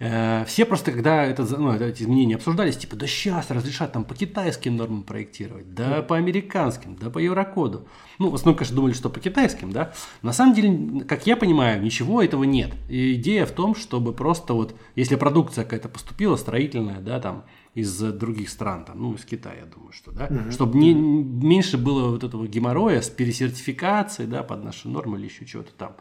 Э, 0.00 0.46
все 0.46 0.64
просто, 0.64 0.92
когда 0.92 1.24
это, 1.24 1.44
ну, 1.58 1.74
эти 1.74 2.02
изменения 2.02 2.36
обсуждались, 2.36 2.78
типа, 2.78 2.96
да 2.96 3.06
сейчас 3.06 3.50
разрешат 3.50 3.92
там 3.92 4.04
по 4.04 4.14
китайским 4.14 4.74
нормам 4.76 5.02
проектировать, 5.02 5.74
да 5.74 6.00
по 6.00 6.16
американским, 6.16 6.96
да 6.96 7.10
по 7.10 7.18
еврокоду. 7.18 7.86
Ну, 8.18 8.30
в 8.30 8.34
основном, 8.34 8.56
конечно, 8.56 8.76
думали, 8.76 8.94
что 8.94 9.10
по 9.10 9.20
китайским, 9.20 9.72
да. 9.72 9.92
На 10.22 10.32
самом 10.32 10.54
деле, 10.54 11.04
как 11.04 11.26
я 11.26 11.36
понимаю, 11.36 11.82
ничего 11.82 12.22
этого 12.22 12.44
нет. 12.44 12.72
И 12.88 13.14
идея 13.14 13.44
в 13.44 13.52
том, 13.52 13.74
чтобы 13.74 14.14
просто 14.14 14.54
вот, 14.54 14.74
если 14.96 15.16
продукция 15.16 15.64
какая-то 15.64 15.90
поступила, 15.90 16.36
строительная, 16.36 17.00
да, 17.00 17.20
там, 17.20 17.44
из 17.74 17.98
других 17.98 18.50
стран, 18.50 18.84
там, 18.84 19.00
ну, 19.00 19.14
из 19.14 19.24
Китая, 19.24 19.60
я 19.60 19.66
думаю, 19.66 19.92
что, 19.92 20.10
да, 20.10 20.26
угу. 20.26 20.50
чтобы 20.50 20.78
не, 20.78 20.92
меньше 20.92 21.78
было 21.78 22.10
вот 22.10 22.24
этого 22.24 22.46
геморроя 22.46 23.00
с 23.00 23.08
пересертификацией, 23.08 24.28
да, 24.28 24.42
под 24.42 24.64
наши 24.64 24.88
нормы 24.88 25.18
или 25.18 25.26
еще 25.26 25.46
чего-то 25.46 25.72
там. 25.72 25.96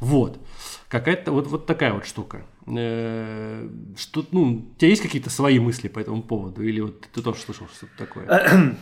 Вот. 0.00 0.40
Какая-то 0.88 1.32
вот, 1.32 1.46
вот 1.46 1.66
такая 1.66 1.92
вот 1.92 2.06
штука. 2.06 2.44
Э, 2.66 3.68
что, 3.96 4.24
ну, 4.32 4.42
у 4.42 4.78
тебя 4.78 4.88
есть 4.88 5.02
какие-то 5.02 5.30
свои 5.30 5.60
мысли 5.60 5.88
по 5.88 6.00
этому 6.00 6.22
поводу? 6.22 6.62
Или 6.62 6.80
вот 6.80 7.02
ты 7.12 7.22
тоже 7.22 7.40
слышал 7.40 7.68
что-то 7.68 7.92
такое? 7.98 8.26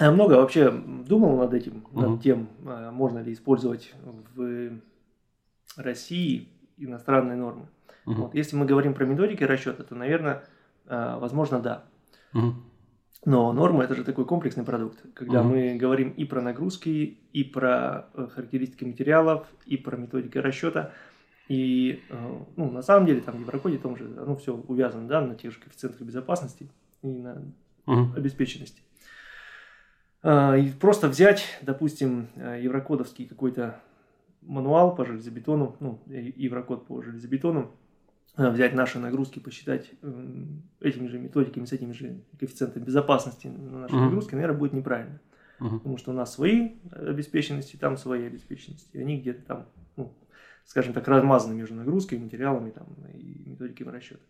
Я 0.00 0.10
много 0.10 0.34
вообще 0.34 0.70
думал 0.70 1.36
над 1.36 1.54
этим, 1.54 1.86
над 1.92 2.10
угу. 2.10 2.18
тем, 2.18 2.48
а, 2.66 2.90
можно 2.90 3.20
ли 3.20 3.32
использовать 3.32 3.94
в 4.34 4.72
России 5.76 6.48
иностранные 6.76 7.36
нормы. 7.36 7.68
Угу. 8.06 8.22
Вот, 8.22 8.34
если 8.34 8.56
мы 8.56 8.66
говорим 8.66 8.94
про 8.94 9.04
методики 9.04 9.44
расчета, 9.44 9.84
то, 9.84 9.94
наверное, 9.94 10.44
возможно, 10.88 11.60
да. 11.60 11.84
Угу. 12.34 12.54
Но 13.26 13.52
норма 13.52 13.82
это 13.82 13.96
же 13.96 14.04
такой 14.04 14.24
комплексный 14.24 14.64
продукт, 14.64 15.02
когда 15.14 15.40
угу. 15.40 15.50
мы 15.50 15.74
говорим 15.74 16.10
и 16.10 16.24
про 16.24 16.40
нагрузки, 16.40 17.18
и 17.32 17.44
про 17.44 18.08
э, 18.14 18.28
характеристики 18.32 18.84
материалов, 18.84 19.48
и 19.64 19.76
про 19.76 19.96
методики 19.96 20.38
расчета. 20.38 20.92
И 21.48 22.02
э, 22.08 22.38
ну, 22.56 22.70
на 22.70 22.82
самом 22.82 23.06
деле 23.06 23.20
там 23.20 23.36
в 23.36 23.40
Еврокоде 23.40 23.78
том 23.78 23.96
же 23.96 24.04
оно 24.16 24.36
все 24.36 24.54
увязано 24.54 25.08
да, 25.08 25.20
на 25.20 25.34
тех 25.34 25.52
же 25.52 25.58
коэффициентах 25.58 26.02
безопасности 26.02 26.70
и 27.02 27.08
на 27.08 27.42
угу. 27.86 28.12
обеспеченности. 28.16 28.82
А, 30.22 30.56
и 30.56 30.70
просто 30.70 31.08
взять, 31.08 31.58
допустим, 31.62 32.28
э, 32.36 32.60
еврокодовский 32.62 33.26
какой-то 33.26 33.80
мануал 34.42 34.94
по 34.94 35.04
железобетону, 35.04 35.76
ну, 35.80 36.00
еврокод 36.06 36.86
по 36.86 37.02
железобетону, 37.02 37.72
взять 38.36 38.74
наши 38.74 38.98
нагрузки, 38.98 39.38
посчитать 39.38 39.90
этими 40.80 41.06
же 41.08 41.18
методиками, 41.18 41.64
с 41.64 41.72
этими 41.72 41.92
же 41.92 42.20
коэффициентами 42.38 42.84
безопасности 42.84 43.48
на 43.48 43.80
наши 43.80 43.94
uh-huh. 43.94 44.00
нагрузки, 44.00 44.34
наверное, 44.34 44.58
будет 44.58 44.72
неправильно. 44.72 45.20
Uh-huh. 45.58 45.78
Потому 45.78 45.96
что 45.96 46.10
у 46.10 46.14
нас 46.14 46.34
свои 46.34 46.72
обеспеченности, 46.90 47.76
там 47.76 47.96
свои 47.96 48.26
обеспеченности. 48.26 48.96
Они 48.98 49.18
где-то 49.18 49.42
там 49.42 49.66
ну, 49.96 50.12
скажем 50.66 50.92
так, 50.92 51.08
размазаны 51.08 51.54
между 51.54 51.74
нагрузкой, 51.74 52.18
материалами 52.18 52.70
там, 52.70 52.86
и 53.14 53.48
методиками 53.48 53.90
расчета. 53.90 54.20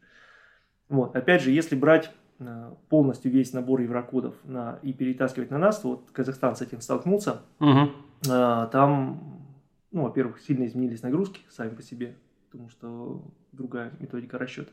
Вот. 0.89 1.17
Опять 1.17 1.43
же, 1.43 1.51
если 1.51 1.75
брать 1.75 2.13
э, 2.39 2.73
полностью 2.89 3.33
весь 3.33 3.53
набор 3.53 3.81
еврокодов 3.81 4.37
на, 4.45 4.79
и 4.83 4.93
перетаскивать 4.93 5.51
на 5.51 5.59
нас, 5.59 5.81
то 5.81 5.89
вот 5.89 6.11
Казахстан 6.13 6.55
с 6.55 6.63
этим 6.63 6.81
столкнулся. 6.81 7.43
Угу. 7.59 7.91
Там, 8.23 9.45
ну, 9.91 10.03
во-первых, 10.05 10.41
сильно 10.41 10.67
изменились 10.67 11.03
нагрузки 11.03 11.41
сами 11.49 11.75
по 11.75 11.83
себе, 11.83 12.17
потому 12.51 12.71
что 12.71 13.23
другая 13.57 13.93
методика 13.99 14.39
расчета, 14.39 14.71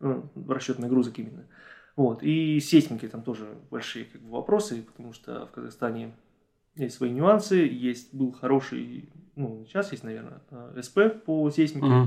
ну, 0.00 0.30
расчет 0.48 0.78
нагрузок 0.78 1.18
именно. 1.18 1.44
Вот. 1.96 2.22
И 2.22 2.60
сейсмики 2.60 3.08
там 3.08 3.22
тоже 3.22 3.58
большие 3.70 4.04
как 4.04 4.20
бы, 4.20 4.30
вопросы, 4.30 4.82
потому 4.82 5.12
что 5.12 5.46
в 5.46 5.50
Казахстане 5.50 6.14
есть 6.76 6.96
свои 6.96 7.10
нюансы, 7.10 7.56
есть 7.56 8.14
был 8.14 8.32
хороший, 8.32 9.08
ну, 9.34 9.64
сейчас 9.66 9.90
есть, 9.90 10.04
наверное, 10.04 10.40
э, 10.50 10.80
СП 10.80 11.24
по 11.24 11.50
сейсмике. 11.50 11.86
Uh-huh. 11.86 12.06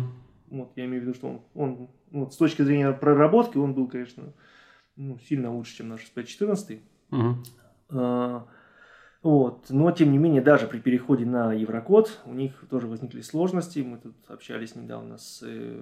Вот, 0.50 0.72
я 0.76 0.86
имею 0.86 1.02
в 1.02 1.06
виду, 1.06 1.14
что 1.14 1.28
он, 1.28 1.42
он 1.54 1.90
вот, 2.12 2.34
с 2.34 2.38
точки 2.38 2.62
зрения 2.62 2.92
проработки, 2.94 3.58
он 3.58 3.74
был, 3.74 3.88
конечно, 3.88 4.34
ну, 4.96 5.20
сильно 5.20 5.54
лучше, 5.54 5.78
чем 5.78 5.90
наш 5.90 6.10
SP14. 6.16 6.80
Uh-huh. 7.12 7.36
А, 7.90 8.48
вот. 9.24 9.68
Но, 9.70 9.92
тем 9.92 10.12
не 10.12 10.18
менее, 10.18 10.42
даже 10.42 10.68
при 10.68 10.80
переходе 10.80 11.26
на 11.26 11.54
Еврокод 11.54 12.22
у 12.26 12.34
них 12.34 12.64
тоже 12.70 12.88
возникли 12.88 13.22
сложности. 13.22 13.80
Мы 13.80 13.98
тут 13.98 14.16
общались 14.28 14.76
недавно 14.76 15.18
с 15.18 15.44
э, 15.44 15.80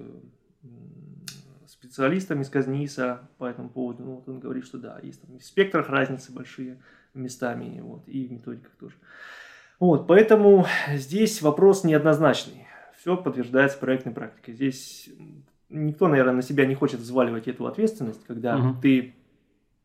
специалистами 1.65 2.41
из 2.41 2.49
Казниса 2.49 3.29
по 3.37 3.45
этому 3.45 3.69
поводу. 3.69 4.03
Ну, 4.03 4.15
вот 4.15 4.27
он 4.27 4.39
говорит, 4.39 4.65
что 4.65 4.77
да, 4.77 4.99
есть 5.01 5.21
там 5.21 5.37
в 5.37 5.43
спектрах 5.43 5.89
разницы 5.89 6.33
большие 6.33 6.81
местами, 7.13 7.79
вот, 7.81 8.07
и 8.07 8.27
в 8.27 8.31
методиках 8.31 8.71
тоже. 8.75 8.95
Вот, 9.79 10.07
поэтому 10.07 10.65
здесь 10.93 11.41
вопрос 11.41 11.85
неоднозначный. 11.85 12.67
Все 12.99 13.15
подтверждается 13.15 13.77
проектной 13.77 14.11
практикой. 14.11 14.53
Здесь 14.53 15.09
никто, 15.69 16.09
наверное, 16.09 16.33
на 16.33 16.41
себя 16.41 16.65
не 16.65 16.75
хочет 16.75 16.99
взваливать 16.99 17.47
эту 17.47 17.65
ответственность, 17.65 18.25
когда 18.27 18.57
угу. 18.57 18.81
ты 18.81 19.15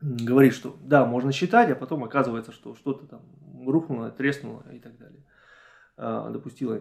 говоришь, 0.01 0.55
что 0.55 0.77
да, 0.83 1.07
можно 1.07 1.33
считать, 1.33 1.71
а 1.71 1.77
потом 1.77 2.03
оказывается, 2.05 2.53
что 2.53 2.75
что-то 2.75 3.07
там 3.07 3.21
рухнуло, 3.71 4.11
треснуло 4.11 4.65
и 4.73 4.79
так 4.79 4.97
далее. 4.99 5.21
А, 5.97 6.31
допустила 6.31 6.81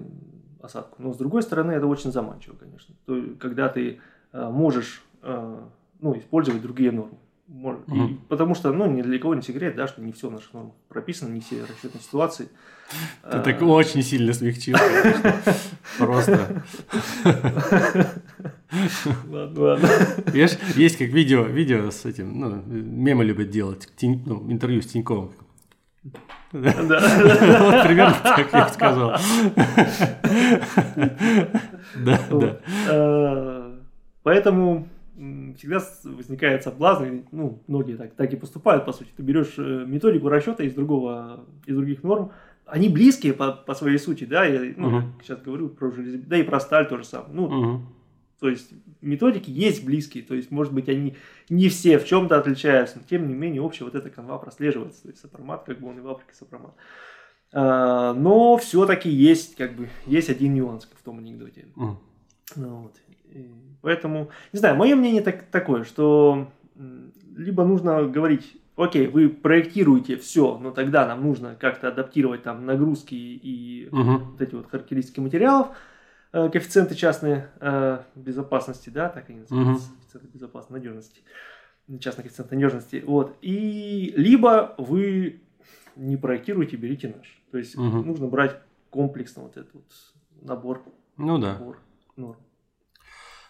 осадку. 0.62 1.02
Но 1.02 1.14
с 1.14 1.18
другой 1.18 1.44
стороны, 1.44 1.72
это 1.74 1.88
очень 1.88 2.12
заманчиво, 2.12 2.56
конечно. 2.56 2.96
То, 3.06 3.22
когда 3.40 3.70
ты 3.70 4.00
а, 4.32 4.50
можешь 4.50 5.04
а, 5.22 5.70
ну, 6.00 6.18
использовать 6.18 6.62
другие 6.62 6.92
нормы. 6.92 7.18
Может, 7.48 7.88
угу. 7.88 8.06
и, 8.06 8.14
потому 8.30 8.56
что, 8.56 8.72
ну, 8.72 8.90
ни 8.90 9.02
для 9.02 9.20
кого 9.20 9.36
не 9.36 9.42
секрет, 9.42 9.76
да, 9.76 9.88
что 9.88 10.02
не 10.02 10.14
все 10.14 10.30
в 10.30 10.32
наших 10.32 10.54
нормах 10.54 10.74
прописано, 10.88 11.34
не 11.34 11.42
все 11.42 11.62
расчетные 11.62 12.02
ситуации. 12.02 12.48
Ты 13.30 13.42
так 13.42 13.62
очень 13.62 14.02
сильно 14.02 14.34
смягчил. 14.34 14.78
Просто. 15.98 16.64
Ладно, 19.30 19.62
ладно. 19.62 19.90
Видишь, 20.28 20.58
есть 20.76 20.98
как 20.98 21.10
видео, 21.10 21.44
видео 21.44 21.92
с 21.92 22.06
этим, 22.06 22.40
ну, 22.40 22.64
мемы 22.66 23.26
любят 23.26 23.50
делать, 23.50 23.88
ну, 24.02 24.50
интервью 24.52 24.82
с 24.82 24.88
Тиньковым. 24.88 25.34
Да. 26.54 26.72
Вот 27.60 27.84
примерно 27.84 28.16
так 28.24 28.54
я 28.54 28.70
сказал. 28.70 29.18
Да, 31.96 32.20
да. 32.32 32.58
А, 32.90 33.76
поэтому 34.24 34.88
всегда 35.58 35.80
возникает 36.04 36.64
соблазн, 36.64 37.22
ну, 37.32 37.62
многие 37.68 37.98
так, 37.98 38.14
так 38.14 38.34
и 38.34 38.36
поступают, 38.36 38.86
по 38.86 38.94
сути. 38.94 39.10
Ты 39.16 39.22
берешь 39.24 39.54
э, 39.58 39.86
методику 39.88 40.30
расчета 40.30 40.64
из, 40.64 40.74
другого, 40.74 41.46
из 41.66 41.76
других 41.76 42.04
норм, 42.04 42.32
они 42.66 42.90
близкие 42.90 43.34
по, 43.34 43.52
по 43.52 43.74
своей 43.76 44.00
сути, 44.00 44.24
да, 44.24 44.46
я 44.46 44.74
ну, 44.76 45.00
uh-huh. 45.00 45.04
сейчас 45.22 45.42
говорю 45.42 45.70
про 45.70 45.92
железо, 45.92 46.18
да 46.26 46.38
и 46.38 46.44
про 46.44 46.60
сталь 46.60 46.88
тоже 46.88 47.04
самое. 47.04 47.34
Ну, 47.34 47.48
uh-huh. 47.48 47.80
То 48.44 48.50
есть 48.50 48.74
методики 49.00 49.50
есть 49.50 49.86
близкие, 49.86 50.22
то 50.22 50.36
есть, 50.36 50.52
может 50.52 50.74
быть, 50.74 50.90
они 50.90 51.16
не 51.48 51.70
все 51.70 51.98
в 51.98 52.06
чем-то 52.06 52.38
отличаются, 52.38 52.98
но 52.98 53.04
тем 53.10 53.26
не 53.26 53.34
менее 53.34 53.62
общая 53.62 53.86
вот 53.86 53.96
эта 53.96 54.10
канва 54.10 54.38
прослеживается, 54.38 55.04
то 55.04 55.08
есть 55.08 55.22
сопромат, 55.22 55.64
как 55.64 55.80
бы 55.80 55.88
он 55.88 56.00
и 56.00 56.02
в 56.02 56.10
Африке 56.10 56.34
сопромат. 56.34 56.74
А, 57.54 58.14
но 58.14 58.58
все-таки 58.58 59.10
есть, 59.10 59.56
как 59.56 59.78
бы, 59.78 59.88
есть 60.06 60.30
один 60.30 60.56
нюанс 60.56 60.90
в 60.94 61.04
том 61.06 61.20
анекдоте. 61.20 61.68
Uh-huh. 61.78 61.96
Вот. 62.58 62.98
Поэтому, 63.82 64.30
не 64.52 64.60
знаю, 64.60 64.76
мое 64.76 64.98
мнение 64.98 65.22
так, 65.22 65.44
такое, 65.44 65.86
что 65.86 66.52
либо 67.38 67.64
нужно 67.64 68.04
говорить, 68.04 68.58
окей, 68.76 69.08
вы 69.08 69.30
проектируете 69.30 70.18
все, 70.18 70.58
но 70.58 70.72
тогда 70.72 71.08
нам 71.08 71.24
нужно 71.24 71.56
как-то 71.56 71.88
адаптировать 71.88 72.44
там 72.44 72.66
нагрузки 72.66 73.16
и 73.16 73.88
угу. 73.90 74.18
вот 74.32 74.42
эти 74.42 74.54
вот 74.54 74.70
характеристики 74.70 75.22
материалов, 75.22 75.70
коэффициенты 76.34 76.96
частной 76.96 77.44
э, 77.60 78.00
безопасности, 78.16 78.90
да, 78.90 79.10
так 79.10 79.30
и 79.30 79.34
называются, 79.34 79.88
угу. 79.88 79.96
коэффициенты 79.96 80.28
безопасности, 80.34 80.74
надежности, 80.74 81.22
частный 82.00 82.24
коэффициент 82.24 82.52
надежности, 82.52 83.04
вот, 83.06 83.38
и 83.42 84.14
либо 84.18 84.74
вы 84.78 85.42
не 85.96 86.18
проектируете, 86.18 86.76
берите 86.76 87.14
наш, 87.16 87.42
то 87.52 87.58
есть 87.60 87.76
угу. 87.78 88.04
нужно 88.04 88.28
брать 88.28 88.58
комплексно 88.90 89.44
вот 89.44 89.58
этот 89.58 89.74
вот 89.74 89.86
набор, 90.42 90.84
ну 91.18 91.38
да, 91.38 91.54
набор 91.54 91.80
норм. 92.16 92.38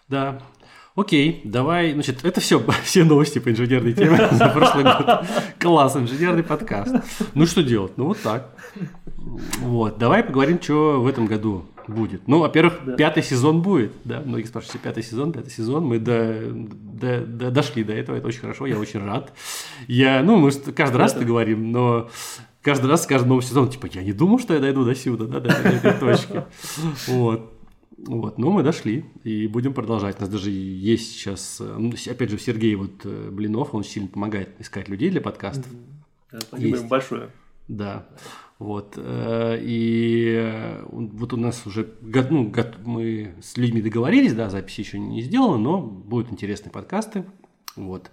Да. 0.10 0.42
Окей, 0.96 1.42
давай, 1.44 1.94
значит, 1.94 2.24
это 2.24 2.40
все, 2.40 2.64
все 2.84 3.04
новости 3.04 3.40
по 3.40 3.50
инженерной 3.50 3.94
теме 3.94 4.28
за 4.32 4.50
прошлый 4.50 4.84
год. 4.84 5.26
Класс, 5.60 5.96
инженерный 5.96 6.44
подкаст. 6.44 6.96
Ну, 7.34 7.46
что 7.46 7.64
делать? 7.64 7.94
Ну, 7.98 8.06
вот 8.06 8.20
так. 8.22 8.56
Вот, 9.60 9.98
давай 9.98 10.24
поговорим, 10.24 10.62
что 10.62 11.02
в 11.02 11.08
этом 11.08 11.26
году 11.26 11.66
будет. 11.88 12.28
Ну, 12.28 12.40
во-первых, 12.40 12.80
да. 12.86 12.96
пятый 12.96 13.24
сезон 13.24 13.62
будет, 13.62 13.94
да, 14.04 14.22
многие 14.26 14.46
спрашивают, 14.46 14.82
пятый 14.82 15.04
сезон, 15.04 15.32
пятый 15.32 15.50
сезон, 15.50 15.86
мы 15.86 16.00
до, 16.00 16.52
до, 16.52 17.26
до, 17.26 17.52
дошли 17.52 17.84
до 17.84 17.94
этого, 17.94 18.16
это 18.16 18.28
очень 18.28 18.42
хорошо, 18.42 18.66
я 18.66 18.78
очень 18.78 19.04
рад. 19.04 19.34
Я, 19.88 20.24
ну, 20.24 20.38
мы 20.38 20.52
каждый 20.52 20.98
раз 20.98 21.16
это 21.16 21.26
говорим, 21.26 21.72
но 21.72 22.10
каждый 22.62 22.90
раз 22.90 23.04
с 23.04 23.06
каждым 23.06 23.30
новым 23.30 23.44
сезоном, 23.44 23.70
типа, 23.70 23.88
я 23.94 24.04
не 24.04 24.14
думал, 24.14 24.40
что 24.40 24.54
я 24.54 24.60
дойду 24.60 24.86
до 24.86 24.96
сюда, 24.96 25.26
да, 25.26 25.40
до, 25.40 25.50
этой 25.50 25.94
точки. 25.94 26.44
Вот. 27.08 27.52
Вот, 28.06 28.38
но 28.38 28.52
мы 28.52 28.64
дошли 28.64 29.06
и 29.24 29.48
будем 29.48 29.74
продолжать. 29.74 30.18
У 30.18 30.22
нас 30.22 30.30
даже 30.30 30.50
есть 30.50 31.14
сейчас, 31.14 31.62
э, 31.62 32.12
опять 32.12 32.32
же, 32.32 32.38
Сергей 32.38 32.76
вот 32.76 33.06
э, 33.06 33.30
Блинов, 33.32 33.74
он 33.74 33.86
сильно 33.86 34.10
помогает 34.10 34.50
искать 34.60 34.90
людей 34.90 35.10
для 35.10 35.22
подкастов. 35.22 35.68
Спасибо 36.28 36.78
ему 36.78 36.88
большое. 36.90 37.30
Да, 37.68 38.06
вот. 38.64 38.94
Э, 38.96 39.58
и 39.60 40.80
вот 40.90 41.34
у 41.34 41.38
нас 41.38 41.68
уже, 41.68 41.94
ну, 42.02 42.54
мы 42.86 43.36
с 43.42 43.58
людьми 43.58 43.82
договорились, 43.82 44.34
да, 44.34 44.50
записи 44.50 44.80
еще 44.80 45.00
не 45.00 45.22
сделаны, 45.22 45.58
но 45.58 45.82
будут 45.82 46.32
интересные 46.32 46.72
подкасты. 46.72 47.26
Вот. 47.76 48.10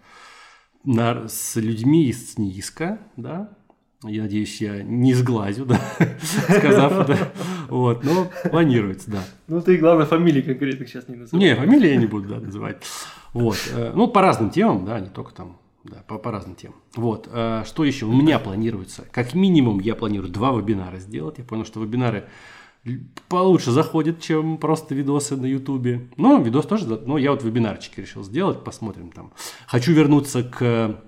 На, 0.83 1.29
с 1.29 1.55
людьми 1.55 2.09
из 2.09 2.33
СНИИСКа, 2.33 2.99
да, 3.17 3.57
я 4.03 4.23
надеюсь, 4.23 4.61
я 4.61 4.83
не 4.83 5.15
сглазю, 5.15 5.67
да, 5.67 5.81
сказав 6.21 7.09
это. 7.09 7.33
Вот, 7.69 8.03
но 8.03 8.29
планируется, 8.51 9.09
да. 9.09 9.23
Ну, 9.47 9.61
ты, 9.61 9.77
главное, 9.77 10.07
фамилии 10.07 10.41
конкретных 10.43 10.89
сейчас 10.89 11.07
не 11.07 11.15
называй. 11.15 11.45
Не, 11.45 11.55
фамилии 11.55 11.91
я 11.91 11.97
не 11.97 12.07
буду, 12.07 12.29
да, 12.29 12.41
называть. 12.41 12.83
Вот. 13.33 13.57
Э, 13.73 13.93
ну, 13.95 14.09
по 14.09 14.21
разным 14.21 14.51
темам, 14.51 14.85
да, 14.85 14.99
не 14.99 15.11
только 15.11 15.33
там, 15.33 15.60
да, 15.85 16.05
по, 16.07 16.19
по 16.19 16.31
разным 16.31 16.55
темам. 16.55 16.77
Вот. 16.95 17.29
Э, 17.31 17.65
что 17.67 17.85
еще? 17.85 18.07
У 18.07 18.13
меня 18.13 18.39
планируется, 18.39 19.07
как 19.11 19.35
минимум, 19.35 19.81
я 19.81 19.95
планирую 19.95 20.31
два 20.31 20.53
вебинара 20.53 20.99
сделать. 20.99 21.39
Я 21.39 21.45
понял, 21.45 21.65
что 21.65 21.83
вебинары 21.83 22.29
получше 23.29 23.71
заходят, 23.71 24.21
чем 24.21 24.57
просто 24.57 24.95
видосы 24.95 25.37
на 25.37 25.47
Ютубе. 25.47 26.09
Ну, 26.17 26.43
видос 26.43 26.67
тоже, 26.67 26.87
но 26.87 27.19
я 27.19 27.31
вот 27.31 27.43
вебинарчики 27.43 28.01
решил 28.01 28.23
сделать, 28.23 28.65
посмотрим 28.65 29.11
там. 29.11 29.33
Хочу 29.67 29.93
вернуться 29.93 30.43
к 30.43 30.99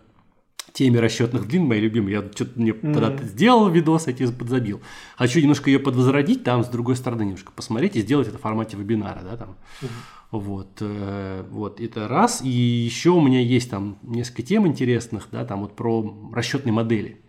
теме 0.72 1.00
расчетных 1.00 1.46
длин, 1.46 1.66
моей 1.66 1.82
любимой. 1.82 2.12
Я 2.12 2.22
что-то 2.34 2.58
мне 2.58 2.70
mm-hmm. 2.70 2.94
тогда 2.94 3.24
сделал 3.24 3.68
видос, 3.68 4.06
эти 4.06 4.30
подзабил. 4.30 4.80
Хочу 5.16 5.40
немножко 5.40 5.70
ее 5.70 5.78
подвозродить, 5.78 6.44
там 6.44 6.64
с 6.64 6.68
другой 6.68 6.96
стороны 6.96 7.22
немножко 7.22 7.52
посмотреть 7.52 7.96
и 7.96 8.00
сделать 8.00 8.28
это 8.28 8.38
в 8.38 8.40
формате 8.40 8.76
вебинара, 8.76 9.20
да, 9.22 9.36
там. 9.36 9.56
Mm-hmm. 9.80 9.88
Вот, 10.32 10.78
э, 10.80 11.44
вот, 11.50 11.80
это 11.80 12.08
раз. 12.08 12.42
И 12.42 12.48
еще 12.48 13.10
у 13.10 13.20
меня 13.20 13.40
есть 13.40 13.70
там 13.70 13.98
несколько 14.02 14.42
тем 14.42 14.66
интересных, 14.66 15.28
да, 15.30 15.44
там 15.44 15.60
вот 15.60 15.76
про 15.76 16.30
расчетные 16.32 16.72
модели, 16.72 17.20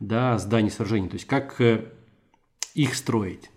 да, 0.00 0.36
зданий 0.36 0.70
сражений, 0.70 1.08
то 1.08 1.14
есть 1.14 1.26
как 1.26 1.60
э, 1.60 1.86
их 2.74 2.94
строить 2.94 3.50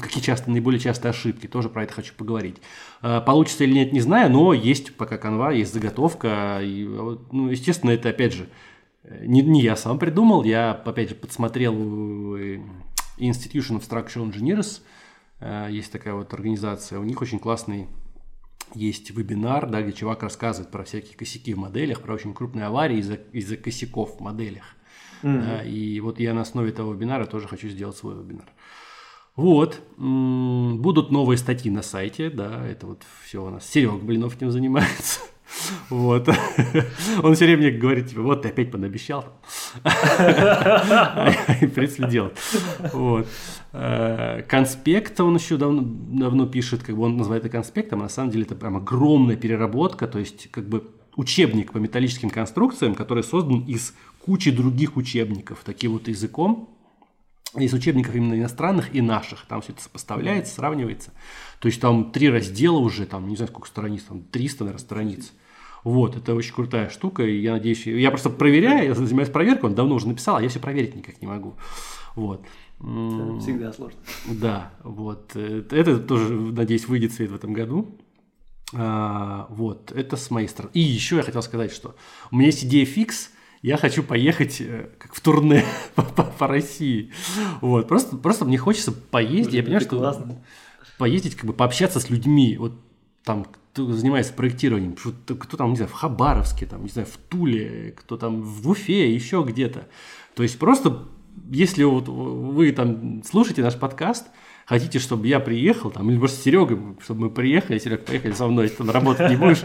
какие 0.00 0.22
часто, 0.22 0.48
наиболее 0.48 0.78
частые 0.78 1.10
ошибки, 1.10 1.48
тоже 1.48 1.68
про 1.68 1.82
это 1.82 1.92
хочу 1.92 2.14
поговорить. 2.14 2.58
А, 3.02 3.20
получится 3.20 3.64
или 3.64 3.72
нет, 3.72 3.92
не 3.92 4.00
знаю, 4.00 4.30
но 4.30 4.52
есть 4.52 4.94
пока 4.94 5.18
канва, 5.18 5.50
есть 5.50 5.74
заготовка. 5.74 6.60
И, 6.62 6.84
ну, 6.84 7.48
естественно, 7.48 7.90
это 7.90 8.10
опять 8.10 8.32
же 8.32 8.48
не, 9.20 9.42
не 9.42 9.60
я 9.60 9.74
сам 9.74 9.98
придумал, 9.98 10.44
я 10.44 10.70
опять 10.70 11.08
же 11.08 11.14
подсмотрел 11.14 11.74
Institution 13.18 13.80
of 13.80 13.88
Structural 13.88 14.30
Engineers, 14.30 14.82
есть 15.40 15.92
такая 15.92 16.14
вот 16.14 16.32
организация, 16.34 16.98
у 16.98 17.04
них 17.04 17.20
очень 17.20 17.38
классный 17.38 17.88
есть 18.74 19.10
вебинар, 19.10 19.68
да, 19.68 19.82
где 19.82 19.92
чувак 19.92 20.22
рассказывает 20.22 20.70
про 20.70 20.84
всякие 20.84 21.16
косяки 21.16 21.54
в 21.54 21.58
моделях, 21.58 22.02
про 22.02 22.14
очень 22.14 22.34
крупные 22.34 22.66
аварии 22.66 22.98
из-за 22.98 23.14
из 23.14 23.56
косяков 23.62 24.18
в 24.18 24.20
моделях. 24.20 24.64
Mm-hmm. 25.22 25.40
Да, 25.40 25.62
и 25.64 26.00
вот 26.00 26.20
я 26.20 26.34
на 26.34 26.42
основе 26.42 26.70
этого 26.70 26.92
вебинара 26.92 27.26
тоже 27.26 27.48
хочу 27.48 27.68
сделать 27.68 27.96
свой 27.96 28.14
вебинар. 28.14 28.46
Вот. 29.36 29.80
Будут 29.96 31.10
новые 31.10 31.38
статьи 31.38 31.70
на 31.70 31.82
сайте, 31.82 32.28
да, 32.28 32.66
это 32.66 32.86
вот 32.86 33.04
все 33.24 33.44
у 33.44 33.50
нас. 33.50 33.64
Серег 33.68 34.02
Блинов 34.02 34.36
этим 34.36 34.50
занимается. 34.50 35.20
Вот. 35.88 36.28
Он 37.22 37.34
все 37.34 37.44
время 37.44 37.62
мне 37.62 37.70
говорит, 37.70 38.08
типа, 38.08 38.22
вот 38.22 38.42
ты 38.42 38.48
опять 38.48 38.70
понабещал. 38.70 39.24
Придется 39.82 42.06
делать. 42.06 42.36
Вот. 42.92 43.26
Э, 43.72 44.42
конспект 44.48 45.20
он 45.20 45.36
еще 45.36 45.56
давно, 45.56 45.82
давно 45.84 46.46
пишет, 46.46 46.82
как 46.82 46.96
бы 46.96 47.02
он 47.02 47.16
называет 47.16 47.44
это 47.44 47.52
конспектом, 47.52 48.00
а 48.00 48.04
на 48.04 48.08
самом 48.08 48.30
деле 48.30 48.44
это 48.44 48.54
прям 48.54 48.76
огромная 48.76 49.36
переработка, 49.36 50.08
то 50.08 50.18
есть 50.18 50.50
как 50.50 50.68
бы 50.68 50.84
учебник 51.16 51.72
по 51.72 51.78
металлическим 51.78 52.30
конструкциям, 52.30 52.94
который 52.94 53.22
создан 53.22 53.60
из 53.60 53.94
кучи 54.24 54.50
других 54.50 54.96
учебников, 54.96 55.60
таким 55.64 55.92
вот 55.92 56.08
языком, 56.08 56.77
из 57.56 57.72
учебников 57.72 58.14
именно 58.14 58.34
иностранных 58.34 58.94
и 58.94 59.00
наших. 59.00 59.46
Там 59.46 59.60
все 59.62 59.72
это 59.72 59.82
сопоставляется, 59.82 60.54
сравнивается. 60.54 61.12
То 61.60 61.66
есть 61.66 61.80
там 61.80 62.12
три 62.12 62.28
раздела 62.28 62.78
уже, 62.78 63.06
там 63.06 63.28
не 63.28 63.36
знаю 63.36 63.48
сколько 63.48 63.68
страниц, 63.68 64.02
там 64.02 64.22
300, 64.22 64.64
наверное, 64.64 64.84
страниц. 64.84 65.32
Вот, 65.84 66.16
это 66.16 66.34
очень 66.34 66.54
крутая 66.54 66.90
штука, 66.90 67.22
и 67.22 67.40
я 67.40 67.52
надеюсь, 67.52 67.86
я 67.86 68.10
просто 68.10 68.30
проверяю, 68.30 68.88
я 68.88 68.94
занимаюсь 68.94 69.30
проверкой, 69.30 69.70
он 69.70 69.76
давно 69.76 69.94
уже 69.94 70.08
написал, 70.08 70.36
а 70.36 70.42
я 70.42 70.48
все 70.48 70.58
проверить 70.58 70.96
никак 70.96 71.20
не 71.22 71.28
могу. 71.28 71.54
Вот. 72.14 72.44
Всегда 72.78 73.72
сложно. 73.72 73.98
Да, 74.26 74.72
вот. 74.84 75.32
Э, 75.34 75.64
это 75.70 75.98
тоже, 75.98 76.32
надеюсь, 76.32 76.86
выйдет 76.86 77.12
свет 77.12 77.30
в 77.30 77.34
этом 77.34 77.52
году. 77.52 77.98
А, 78.74 79.46
вот, 79.50 79.92
это 79.92 80.16
с 80.16 80.30
моей 80.30 80.48
стороны. 80.48 80.70
И 80.74 80.80
еще 80.80 81.16
я 81.16 81.22
хотел 81.22 81.42
сказать, 81.42 81.72
что 81.72 81.96
у 82.30 82.36
меня 82.36 82.46
есть 82.46 82.64
идея 82.64 82.84
фикс, 82.84 83.30
я 83.62 83.76
хочу 83.76 84.02
поехать 84.02 84.60
э, 84.60 84.88
как 84.98 85.14
в 85.14 85.20
турне 85.20 85.64
по, 85.94 86.02
по, 86.02 86.24
по 86.24 86.46
России. 86.46 87.12
Вот, 87.60 87.88
просто, 87.88 88.16
просто 88.16 88.44
мне 88.44 88.58
хочется 88.58 88.92
поездить, 88.92 89.54
я 89.54 89.62
понимаю, 89.62 89.80
что 89.80 89.98
классно. 89.98 90.42
поездить, 90.96 91.34
как 91.34 91.46
бы 91.46 91.52
пообщаться 91.52 92.00
с 92.00 92.10
людьми, 92.10 92.56
вот 92.58 92.74
там, 93.24 93.44
кто 93.44 93.92
занимается 93.92 94.32
проектированием, 94.32 94.94
кто, 94.94 95.34
кто 95.34 95.56
там, 95.56 95.70
не 95.70 95.76
знаю, 95.76 95.90
в 95.90 95.94
Хабаровске, 95.94 96.66
там, 96.66 96.82
не 96.82 96.88
знаю, 96.88 97.06
в 97.06 97.16
Туле, 97.28 97.94
кто 97.96 98.16
там 98.16 98.42
в 98.42 98.68
Уфе, 98.68 99.12
еще 99.12 99.44
где-то. 99.46 99.88
То 100.34 100.42
есть 100.42 100.58
просто, 100.58 101.04
если 101.50 101.84
вот 101.84 102.08
вы 102.08 102.72
там 102.72 103.22
слушаете 103.24 103.62
наш 103.62 103.76
подкаст, 103.76 104.28
хотите, 104.68 104.98
чтобы 104.98 105.26
я 105.26 105.40
приехал, 105.40 105.90
там, 105.90 106.10
или 106.10 106.18
может 106.18 106.36
Серега, 106.36 106.78
чтобы 107.02 107.22
мы 107.22 107.30
приехали, 107.30 107.78
Серега, 107.78 108.02
поехали 108.02 108.32
со 108.32 108.46
мной, 108.46 108.68
ты 108.68 108.84
работать 108.84 109.30
не 109.30 109.36
будешь. 109.36 109.62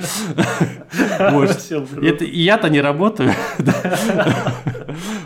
Это 2.01 2.23
я-то 2.23 2.69
не 2.69 2.81
работаю. 2.81 3.33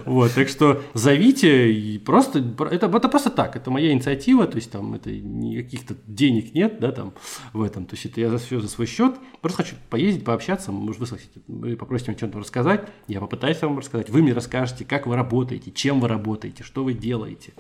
Вот, 0.06 0.32
так 0.32 0.48
что 0.48 0.82
зовите, 0.94 1.74
и 1.74 1.98
просто, 1.98 2.40
это, 2.40 2.86
это 2.86 3.10
просто 3.10 3.30
так, 3.30 3.58
это 3.58 3.70
моя 3.70 3.92
инициатива, 3.92 4.48
то 4.48 4.56
есть 4.56 4.72
там 4.72 4.94
это 4.94 5.12
никаких-то 5.12 5.96
денег 6.08 6.54
нет, 6.54 6.80
да, 6.80 6.94
там 6.94 7.14
в 7.52 7.62
этом, 7.62 7.86
то 7.86 7.96
есть 7.96 8.06
это 8.06 8.22
я 8.22 8.30
за 8.30 8.38
все 8.38 8.62
за 8.62 8.70
свой 8.70 8.88
счет, 8.88 9.16
просто 9.42 9.64
хочу 9.64 9.76
поездить, 9.90 10.24
пообщаться, 10.24 10.72
может, 10.72 11.02
вы 11.02 11.20
вы 11.48 11.76
попросите 11.76 12.12
меня 12.12 12.18
что-то 12.18 12.40
рассказать, 12.40 12.88
я 13.10 13.20
попытаюсь 13.20 13.62
вам 13.62 13.80
рассказать, 13.80 14.10
вы 14.10 14.22
мне 14.22 14.32
расскажете, 14.32 14.86
как 14.86 15.06
вы 15.06 15.18
работаете, 15.18 15.72
чем 15.72 16.00
вы 16.00 16.08
работаете, 16.08 16.64
что 16.64 16.86
вы 16.86 16.94
делаете. 16.94 17.52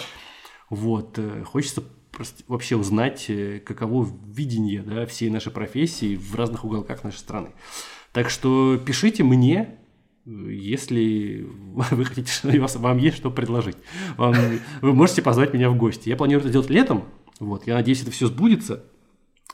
Вот, 0.69 1.17
э, 1.17 1.43
хочется 2.17 2.43
вообще 2.47 2.75
узнать, 2.75 3.25
э, 3.29 3.59
каково 3.59 4.07
видение 4.25 4.81
да, 4.81 5.05
всей 5.05 5.29
нашей 5.29 5.51
профессии 5.51 6.15
в 6.15 6.35
разных 6.35 6.65
уголках 6.65 7.03
нашей 7.03 7.17
страны. 7.17 7.49
Так 8.11 8.29
что 8.29 8.77
пишите 8.77 9.23
мне, 9.23 9.77
если 10.25 11.47
вы 11.91 12.05
хотите, 12.05 12.59
вам 12.59 12.97
есть 12.97 13.17
что 13.17 13.31
предложить. 13.31 13.77
Вам, 14.17 14.35
вы 14.81 14.93
можете 14.93 15.21
позвать 15.21 15.53
меня 15.53 15.69
в 15.69 15.77
гости. 15.77 16.09
Я 16.09 16.15
планирую 16.15 16.43
это 16.43 16.51
делать 16.51 16.69
летом. 16.69 17.05
Вот, 17.39 17.67
я 17.67 17.75
надеюсь, 17.75 18.01
это 18.01 18.11
все 18.11 18.27
сбудется. 18.27 18.83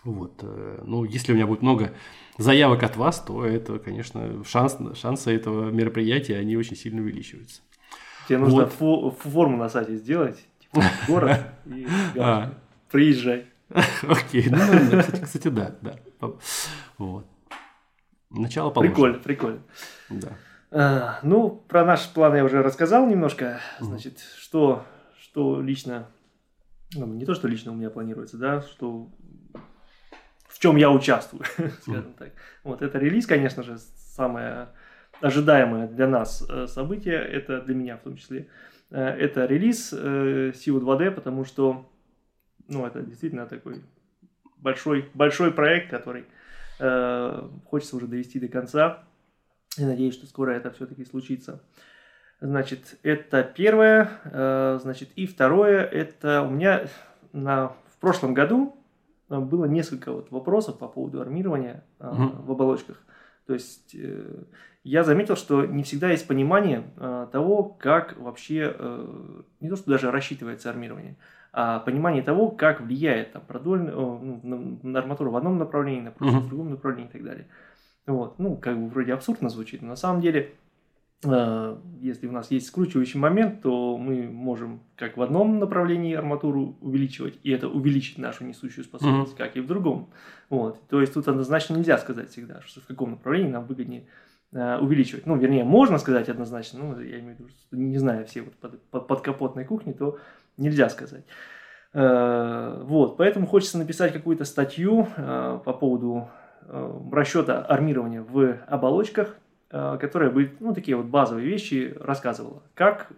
Вот, 0.03 0.39
э, 0.41 0.84
ну, 0.86 1.03
если 1.03 1.32
у 1.32 1.36
меня 1.36 1.47
будет 1.47 1.61
много 1.61 1.93
заявок 2.38 2.84
от 2.84 2.97
вас, 2.97 3.22
то 3.22 3.45
это, 3.45 3.80
конечно, 3.80 4.43
шанс, 4.45 4.78
шансы 4.95 5.32
этого 5.32 5.70
мероприятия, 5.70 6.38
они 6.38 6.57
очень 6.57 6.76
сильно 6.76 7.01
увеличиваются. 7.01 7.61
Тебе 8.28 8.38
нужно 8.38 8.70
вот. 8.80 9.18
форму 9.20 9.57
на 9.57 9.70
сайте 9.70 9.95
сделать, 9.95 10.45
город 11.07 11.39
и 11.65 11.88
а. 12.19 12.53
приезжай. 12.89 13.47
Окей, 14.07 14.49
ну, 14.49 14.99
кстати, 14.99 15.24
кстати, 15.24 15.47
да, 15.47 15.76
да. 15.82 15.95
Вот. 16.97 17.26
Начало 18.30 18.69
положено. 18.69 18.93
Прикольно, 18.93 19.19
прикольно. 19.19 19.59
Да. 20.09 20.30
А, 20.71 21.19
ну, 21.24 21.49
про 21.49 21.86
наш 21.86 22.07
план 22.09 22.36
я 22.36 22.43
уже 22.43 22.61
рассказал 22.61 23.07
немножко. 23.07 23.59
Значит, 23.80 24.19
что, 24.38 24.86
что 25.19 25.61
лично, 25.61 26.07
ну, 26.95 27.05
не 27.05 27.26
то, 27.26 27.34
что 27.34 27.47
лично 27.47 27.71
у 27.71 27.76
меня 27.76 27.89
планируется, 27.89 28.38
да, 28.38 28.61
что 28.61 29.09
в 30.47 30.59
чем 30.59 30.76
я 30.76 30.91
участвую, 30.91 31.43
скажем 31.82 32.13
так. 32.13 32.32
Вот 32.63 32.82
это 32.82 32.97
релиз, 32.99 33.26
конечно 33.26 33.63
же, 33.63 33.78
самое 33.78 34.69
ожидаемое 35.21 35.88
для 35.88 36.07
нас 36.07 36.43
э, 36.47 36.67
событие, 36.67 37.17
это 37.17 37.61
для 37.61 37.76
меня 37.76 37.97
в 37.97 38.01
том 38.01 38.17
числе. 38.17 38.41
Э, 38.41 38.72
это 38.97 39.45
релиз 39.45 39.93
э, 39.93 40.51
SEO 40.51 40.79
2D, 40.79 41.11
потому 41.11 41.45
что 41.45 41.89
ну, 42.67 42.85
это 42.85 43.01
действительно 43.01 43.45
такой 43.45 43.81
большой, 44.57 45.09
большой 45.13 45.51
проект, 45.51 45.89
который 45.89 46.25
э, 46.79 47.49
хочется 47.65 47.95
уже 47.95 48.07
довести 48.07 48.39
до 48.39 48.47
конца. 48.47 49.03
И 49.77 49.83
надеюсь, 49.83 50.13
что 50.13 50.27
скоро 50.27 50.51
это 50.51 50.71
все-таки 50.71 51.05
случится. 51.05 51.63
Значит, 52.39 52.97
это 53.03 53.43
первое. 53.43 54.09
Э, 54.25 54.79
значит, 54.81 55.09
и 55.15 55.25
второе, 55.25 55.83
это 55.83 56.43
у 56.43 56.49
меня 56.49 56.87
на, 57.31 57.69
в 57.69 57.97
прошлом 57.99 58.33
году 58.33 58.77
было 59.29 59.65
несколько 59.65 60.11
вот 60.11 60.29
вопросов 60.31 60.77
по 60.77 60.87
поводу 60.87 61.21
армирования 61.21 61.83
э, 61.99 62.03
mm-hmm. 62.03 62.45
в 62.45 62.51
оболочках. 62.51 63.01
То 63.45 63.53
есть 63.53 63.95
э, 63.95 64.43
я 64.83 65.03
заметил, 65.03 65.35
что 65.35 65.65
не 65.65 65.83
всегда 65.83 66.11
есть 66.11 66.27
понимание 66.27 66.83
э, 66.97 67.27
того, 67.31 67.63
как 67.63 68.17
вообще, 68.17 68.75
э, 68.77 69.41
не 69.59 69.69
то 69.69 69.75
что 69.75 69.91
даже 69.91 70.11
рассчитывается 70.11 70.69
армирование, 70.69 71.15
а 71.51 71.79
понимание 71.79 72.23
того, 72.23 72.49
как 72.49 72.81
влияет 72.81 73.33
там, 73.33 73.43
продольный, 73.45 73.93
ну, 73.93 74.79
на 74.81 74.99
арматуру 74.99 75.31
в 75.31 75.37
одном 75.37 75.57
направлении, 75.57 76.01
на 76.01 76.39
в 76.41 76.49
другом 76.49 76.71
направлении 76.71 77.09
и 77.09 77.13
так 77.13 77.23
далее. 77.23 77.47
Вот. 78.07 78.39
Ну, 78.39 78.57
как 78.57 78.77
бы 78.77 78.89
вроде 78.89 79.13
абсурдно 79.13 79.49
звучит, 79.49 79.81
но 79.81 79.89
на 79.89 79.95
самом 79.95 80.21
деле, 80.21 80.53
если 82.01 82.28
у 82.28 82.32
нас 82.32 82.51
есть 82.51 82.67
скручивающий 82.67 83.19
момент, 83.19 83.61
то 83.61 83.97
мы 83.97 84.24
можем 84.24 84.82
как 84.95 85.17
в 85.17 85.21
одном 85.21 85.59
направлении 85.59 86.13
арматуру 86.15 86.78
увеличивать, 86.82 87.39
и 87.43 87.51
это 87.51 87.67
увеличит 87.67 88.17
нашу 88.17 88.45
несущую 88.45 88.84
способность, 88.84 89.34
uh-huh. 89.34 89.38
как 89.38 89.55
и 89.55 89.61
в 89.61 89.67
другом. 89.67 90.09
Вот. 90.49 90.80
То 90.89 91.01
есть 91.01 91.13
тут 91.13 91.28
однозначно 91.28 91.76
нельзя 91.76 91.97
сказать 91.97 92.30
всегда, 92.30 92.61
что 92.61 92.82
в 92.82 92.88
каком 92.88 93.11
направлении 93.11 93.51
нам 93.51 93.65
выгоднее 93.65 94.07
Э, 94.55 94.78
увеличивать. 94.78 95.26
Ну, 95.26 95.36
вернее, 95.36 95.63
можно 95.63 95.97
сказать 95.97 96.30
однозначно, 96.30 96.80
ну, 96.84 96.99
я 96.99 97.19
имею 97.19 97.38
в 97.38 97.39
виду, 97.39 97.49
что 97.49 97.76
не 97.76 97.97
знаю 97.97 98.28
все 98.28 98.43
вот 98.43 98.53
под, 98.57 98.84
под, 98.84 99.07
подкапотной 99.07 99.65
кухни, 99.65 99.93
то 99.93 100.19
нельзя 100.57 100.89
сказать. 100.89 101.24
Э, 101.93 102.80
вот, 102.84 103.17
поэтому 103.17 103.47
хочется 103.47 103.80
написать 103.80 104.13
какую-то 104.13 104.45
статью 104.45 105.07
э, 105.17 105.59
по 105.65 105.74
поводу 105.74 106.30
расчета 107.11 107.61
армирования 107.61 108.21
в 108.21 108.59
оболочках, 108.67 109.36
которая 109.74 110.30
бы, 110.30 110.51
ну, 110.59 110.74
такие 110.74 110.95
вот 110.95 111.07
базовые 111.07 111.47
вещи 111.47 111.95
рассказывала. 111.99 112.61
Как, 112.76 113.11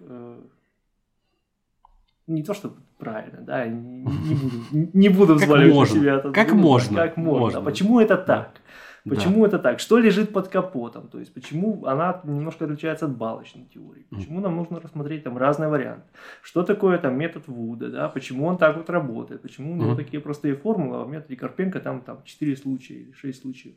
не 2.27 2.43
то 2.43 2.53
что 2.53 2.73
правильно, 2.97 3.41
да, 3.41 3.67
не, 3.67 4.35
буду, 4.35 4.89
не 4.93 5.09
буду 5.09 5.35
взваливать 5.35 5.93
на 5.93 5.99
себя. 5.99 6.19
Как 6.19 6.53
можно. 6.53 6.95
Как 6.95 7.17
можно. 7.17 7.39
можно. 7.39 7.61
Почему 7.61 7.99
это 7.99 8.17
так? 8.17 8.61
Почему 9.07 9.41
да. 9.41 9.47
это 9.47 9.59
так? 9.59 9.79
Что 9.79 9.99
лежит 9.99 10.33
под 10.33 10.47
капотом? 10.47 11.07
То 11.09 11.19
есть, 11.19 11.31
почему 11.31 11.85
она 11.85 12.21
немножко 12.23 12.65
отличается 12.65 13.05
от 13.05 13.15
балочной 13.15 13.65
теории? 13.65 14.07
Почему 14.09 14.39
нам 14.39 14.55
нужно 14.55 14.79
рассмотреть 14.79 15.23
там 15.23 15.37
разные 15.37 15.69
варианты? 15.69 16.07
Что 16.41 16.63
такое 16.63 16.97
там 16.97 17.15
метод 17.15 17.47
Вуда? 17.47 17.91
Да? 17.91 18.09
Почему 18.09 18.47
он 18.47 18.57
так 18.57 18.77
вот 18.77 18.89
работает? 18.89 19.43
Почему 19.43 19.73
у 19.73 19.75
него 19.75 19.91
mm 19.91 19.95
такие 19.95 20.19
простые 20.19 20.55
формулы, 20.55 20.97
а 20.97 21.03
в 21.03 21.09
методе 21.09 21.35
Карпенко 21.35 21.79
там, 21.81 22.01
там 22.01 22.23
4 22.23 22.57
случая 22.57 22.95
или 22.95 23.11
6 23.11 23.41
случаев? 23.41 23.75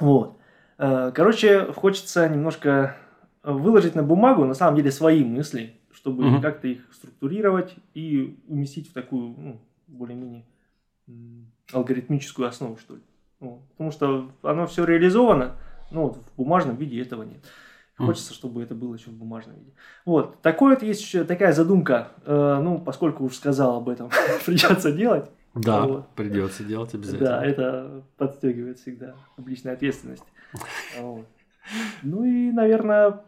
Вот. 0.00 0.38
Э, 0.78 1.12
короче, 1.14 1.72
хочется 1.72 2.28
немножко 2.28 2.96
выложить 3.42 3.94
на 3.94 4.02
бумагу, 4.02 4.44
на 4.44 4.54
самом 4.54 4.76
деле, 4.76 4.90
свои 4.90 5.24
мысли, 5.24 5.74
чтобы 5.92 6.24
mm 6.24 6.40
как-то 6.40 6.68
их 6.68 6.88
структурировать 6.92 7.74
и 7.94 8.38
уместить 8.46 8.88
в 8.88 8.92
такую, 8.92 9.34
ну, 9.36 9.60
более-менее 9.86 10.44
алгоритмическую 11.72 12.48
основу, 12.48 12.76
что 12.76 12.94
ли. 12.94 13.02
Ну, 13.40 13.62
потому 13.72 13.90
что 13.90 14.30
оно 14.42 14.66
все 14.66 14.84
реализовано, 14.84 15.56
но 15.90 16.08
вот 16.08 16.16
в 16.16 16.36
бумажном 16.36 16.76
виде 16.76 17.00
этого 17.00 17.22
нет. 17.22 17.44
Хочется, 17.96 18.32
чтобы 18.32 18.62
это 18.62 18.76
было 18.76 18.94
еще 18.94 19.10
в 19.10 19.14
бумажном 19.14 19.56
виде. 19.56 19.72
Вот. 20.04 20.40
Такое 20.40 20.74
вот 20.74 20.84
есть 20.84 21.02
еще 21.02 21.24
такая 21.24 21.52
задумка. 21.52 22.12
Э, 22.24 22.60
ну, 22.62 22.78
поскольку 22.78 23.24
уж 23.24 23.34
сказал 23.34 23.78
об 23.78 23.88
этом, 23.88 24.08
придется 24.46 24.92
делать. 24.92 25.28
Да, 25.54 25.84
вот. 25.84 26.08
придется 26.14 26.62
делать 26.62 26.94
обязательно. 26.94 27.28
Да, 27.28 27.44
это 27.44 28.04
подстегивает 28.16 28.78
всегда 28.78 29.16
публичная 29.34 29.72
ответственность. 29.72 30.22
Ну 32.02 32.24
и, 32.24 32.50
наверное, 32.52 33.20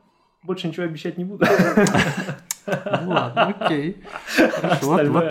больше 0.42 0.68
ничего 0.68 0.86
обещать 0.86 1.18
не 1.18 1.24
буду. 1.24 1.44
Ну 2.66 3.10
ладно, 3.10 3.46
окей. 3.48 4.02
Остальное- 4.80 5.28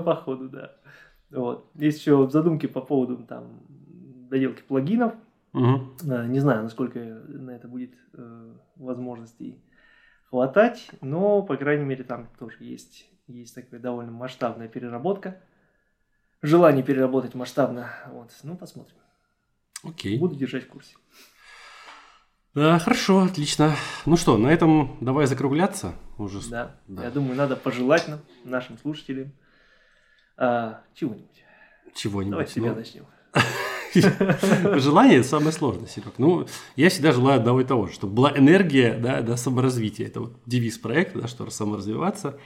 по 0.00 0.16
ходу, 0.16 0.48
да. 0.48 0.72
Вот. 1.30 1.70
Есть 1.74 1.98
еще 2.00 2.28
задумки 2.30 2.66
по 2.66 2.80
поводу 2.80 3.18
там 3.24 3.60
доделки 4.30 4.62
плагинов. 4.62 5.12
Э, 6.04 6.26
Не 6.26 6.40
знаю, 6.40 6.62
насколько 6.64 6.98
на 6.98 7.50
это 7.50 7.68
будет 7.68 7.94
э, 8.14 8.52
возможностей 8.76 9.60
хватать, 10.30 10.90
но, 11.00 11.42
по 11.42 11.56
крайней 11.56 11.84
мере, 11.84 12.04
там 12.04 12.28
тоже 12.38 12.56
есть, 12.60 13.06
есть 13.28 13.54
такая 13.54 13.80
довольно 13.80 14.10
масштабная 14.12 14.68
переработка. 14.68 15.40
Желание 16.42 16.82
переработать 16.82 17.34
масштабно. 17.34 17.88
Вот. 18.12 18.30
Ну, 18.42 18.56
посмотрим. 18.56 18.96
Окей. 19.82 20.18
Буду 20.18 20.34
держать 20.34 20.64
в 20.64 20.68
курсе. 20.68 20.94
Да, 22.54 22.78
хорошо, 22.78 23.20
отлично. 23.20 23.76
Ну 24.06 24.16
что, 24.16 24.38
на 24.38 24.48
этом 24.48 24.96
давай 25.00 25.26
закругляться. 25.26 25.94
Уже 26.16 26.40
Да. 26.48 26.76
да. 26.88 27.04
Я 27.04 27.10
думаю, 27.10 27.36
надо 27.36 27.54
пожелать 27.54 28.08
нам, 28.08 28.20
нашим 28.44 28.78
слушателям, 28.78 29.32
а, 30.38 30.80
чего-нибудь. 30.94 31.44
чего-нибудь. 31.94 32.30
Давай 32.30 32.46
с 32.46 32.52
тебя 32.52 32.70
Ну, 32.70 32.76
начнем. 32.76 33.06
Желание 34.80 35.22
самое 35.22 35.52
сложное, 35.52 35.86
Серег. 35.86 36.14
Ну, 36.18 36.46
я 36.76 36.88
всегда 36.90 37.12
желаю 37.12 37.38
одного 37.40 37.60
и 37.60 37.64
того 37.64 37.86
же, 37.86 37.92
чтобы 37.94 38.14
была 38.14 38.36
энергия, 38.36 38.94
да, 38.94 39.20
да, 39.22 39.36
саморазвития. 39.36 40.06
Это 40.06 40.20
вот 40.20 40.36
девиз 40.46 40.78
проекта, 40.78 41.20
да, 41.22 41.28
что 41.28 41.48
саморазвиваться. 41.50 42.38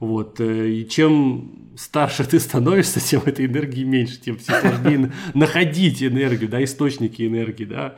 Вот. 0.00 0.40
э, 0.40 0.68
И 0.70 0.88
чем 0.88 1.72
старше 1.76 2.24
ты 2.24 2.38
становишься, 2.40 3.00
тем 3.10 3.22
этой 3.26 3.46
энергии 3.46 3.84
меньше, 3.84 4.20
тем 4.20 4.36
все 4.38 4.60
сложнее 4.60 5.12
находить 5.34 6.02
энергию, 6.02 6.48
да, 6.50 6.62
источники 6.62 7.26
энергии, 7.26 7.64
да. 7.64 7.96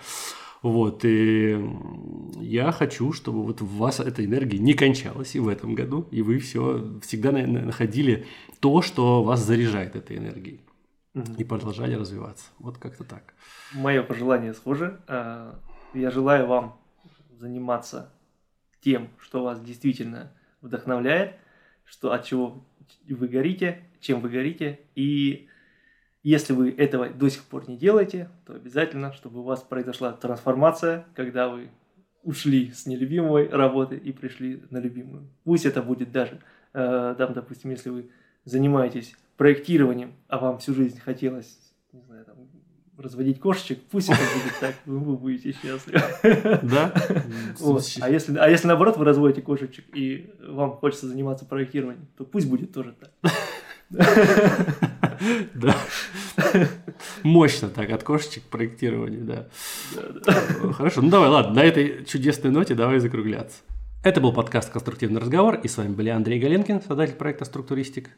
Вот, 0.63 1.07
и 1.07 1.59
я 2.39 2.71
хочу, 2.71 3.15
чтобы 3.15 3.43
вот 3.45 3.63
в 3.63 3.77
вас 3.79 3.99
эта 3.99 4.23
энергия 4.23 4.59
не 4.59 4.75
кончалась 4.75 5.35
и 5.35 5.41
в 5.41 5.49
этом 5.49 5.75
году, 5.75 6.07
и 6.11 6.21
вы 6.21 6.39
все 6.39 6.99
всегда 7.03 7.33
на- 7.33 7.47
на- 7.47 7.63
находили 7.65 8.27
то, 8.61 8.83
что 8.83 9.23
вас 9.23 9.41
заряжает 9.41 9.97
этой 9.97 10.19
энергией, 10.19 10.61
и 11.39 11.45
продолжали 11.45 11.95
развиваться. 11.95 12.45
Вот 12.59 12.77
как-то 12.77 13.05
так. 13.05 13.33
Мое 13.73 14.03
пожелание 14.03 14.53
схоже. 14.53 15.01
А, 15.09 15.59
Я 15.95 16.11
желаю 16.11 16.47
вам 16.47 16.77
заниматься 17.39 18.13
тем, 18.83 19.09
что 19.19 19.43
вас 19.43 19.61
действительно 19.63 20.31
вдохновляет, 20.61 21.37
что 21.91 22.13
от 22.13 22.25
чего 22.25 22.65
вы 23.09 23.27
горите, 23.27 23.83
чем 24.01 24.21
вы 24.21 24.31
горите. 24.31 24.79
И 24.95 25.49
если 26.23 26.53
вы 26.53 26.71
этого 26.71 27.09
до 27.09 27.29
сих 27.29 27.43
пор 27.45 27.69
не 27.69 27.77
делаете, 27.77 28.31
то 28.47 28.55
обязательно, 28.55 29.13
чтобы 29.13 29.41
у 29.41 29.43
вас 29.43 29.63
произошла 29.63 30.13
трансформация, 30.13 31.05
когда 31.17 31.49
вы 31.49 31.71
ушли 32.23 32.71
с 32.71 32.87
нелюбимой 32.87 33.49
работы 33.49 33.97
и 33.97 34.13
пришли 34.13 34.63
на 34.71 34.79
любимую. 34.79 35.29
Пусть 35.43 35.67
это 35.67 35.83
будет 35.83 36.13
даже, 36.13 36.41
э, 36.75 37.15
там, 37.19 37.33
допустим, 37.33 37.71
если 37.71 37.91
вы 37.91 38.11
занимаетесь 38.45 39.17
проектированием, 39.37 40.15
а 40.29 40.39
вам 40.39 40.59
всю 40.59 40.75
жизнь 40.75 41.01
хотелось, 41.01 41.59
не 41.93 42.03
знаю, 42.03 42.25
там, 42.25 42.37
разводить 43.01 43.41
кошечек, 43.41 43.81
пусть 43.91 44.09
это 44.09 44.19
будет 44.19 44.59
так, 44.61 44.75
вы 44.87 45.17
будете 45.17 45.53
счастливы. 45.53 46.03
Да? 46.63 46.93
Вот. 47.59 47.85
А 48.01 48.09
если, 48.09 48.37
а 48.37 48.49
если 48.49 48.67
наоборот 48.67 48.97
вы 48.97 49.05
разводите 49.05 49.43
кошечек 49.43 49.85
и 49.95 50.31
вам 50.47 50.73
хочется 50.73 51.07
заниматься 51.07 51.45
проектированием, 51.45 52.07
то 52.17 52.25
пусть 52.25 52.49
будет 52.49 52.73
тоже 52.73 52.95
так. 52.99 53.33
Да. 55.55 55.77
Мощно 57.23 57.69
так, 57.69 57.91
от 57.91 58.03
кошечек 58.03 58.45
к 58.45 58.47
проектированию, 58.47 59.25
да. 59.25 59.49
Хорошо, 60.73 61.03
ну 61.03 61.11
давай, 61.11 61.29
ладно, 61.29 61.57
на 61.57 61.65
этой 61.65 62.07
чудесной 62.07 62.51
ноте 62.51 62.75
давай 62.75 63.01
закругляться. 63.01 63.59
Это 64.03 64.23
был 64.23 64.33
подкаст 64.33 64.71
«Конструктивный 64.71 65.21
разговор», 65.21 65.57
и 65.57 65.69
с 65.69 65.77
вами 65.77 65.93
были 65.93 66.09
Андрей 66.09 66.41
Галенкин, 66.41 66.81
создатель 66.81 67.17
проекта 67.17 67.45
«Структуристик». 67.45 68.09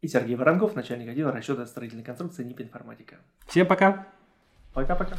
И 0.00 0.06
Сергей 0.06 0.36
Воронков, 0.36 0.76
начальник 0.76 1.08
отдела 1.08 1.32
расчета 1.32 1.66
строительной 1.66 2.04
конструкции 2.04 2.44
НИП 2.44 2.60
Информатика. 2.60 3.16
Всем 3.48 3.66
пока! 3.66 4.06
Пока-пока. 4.74 5.16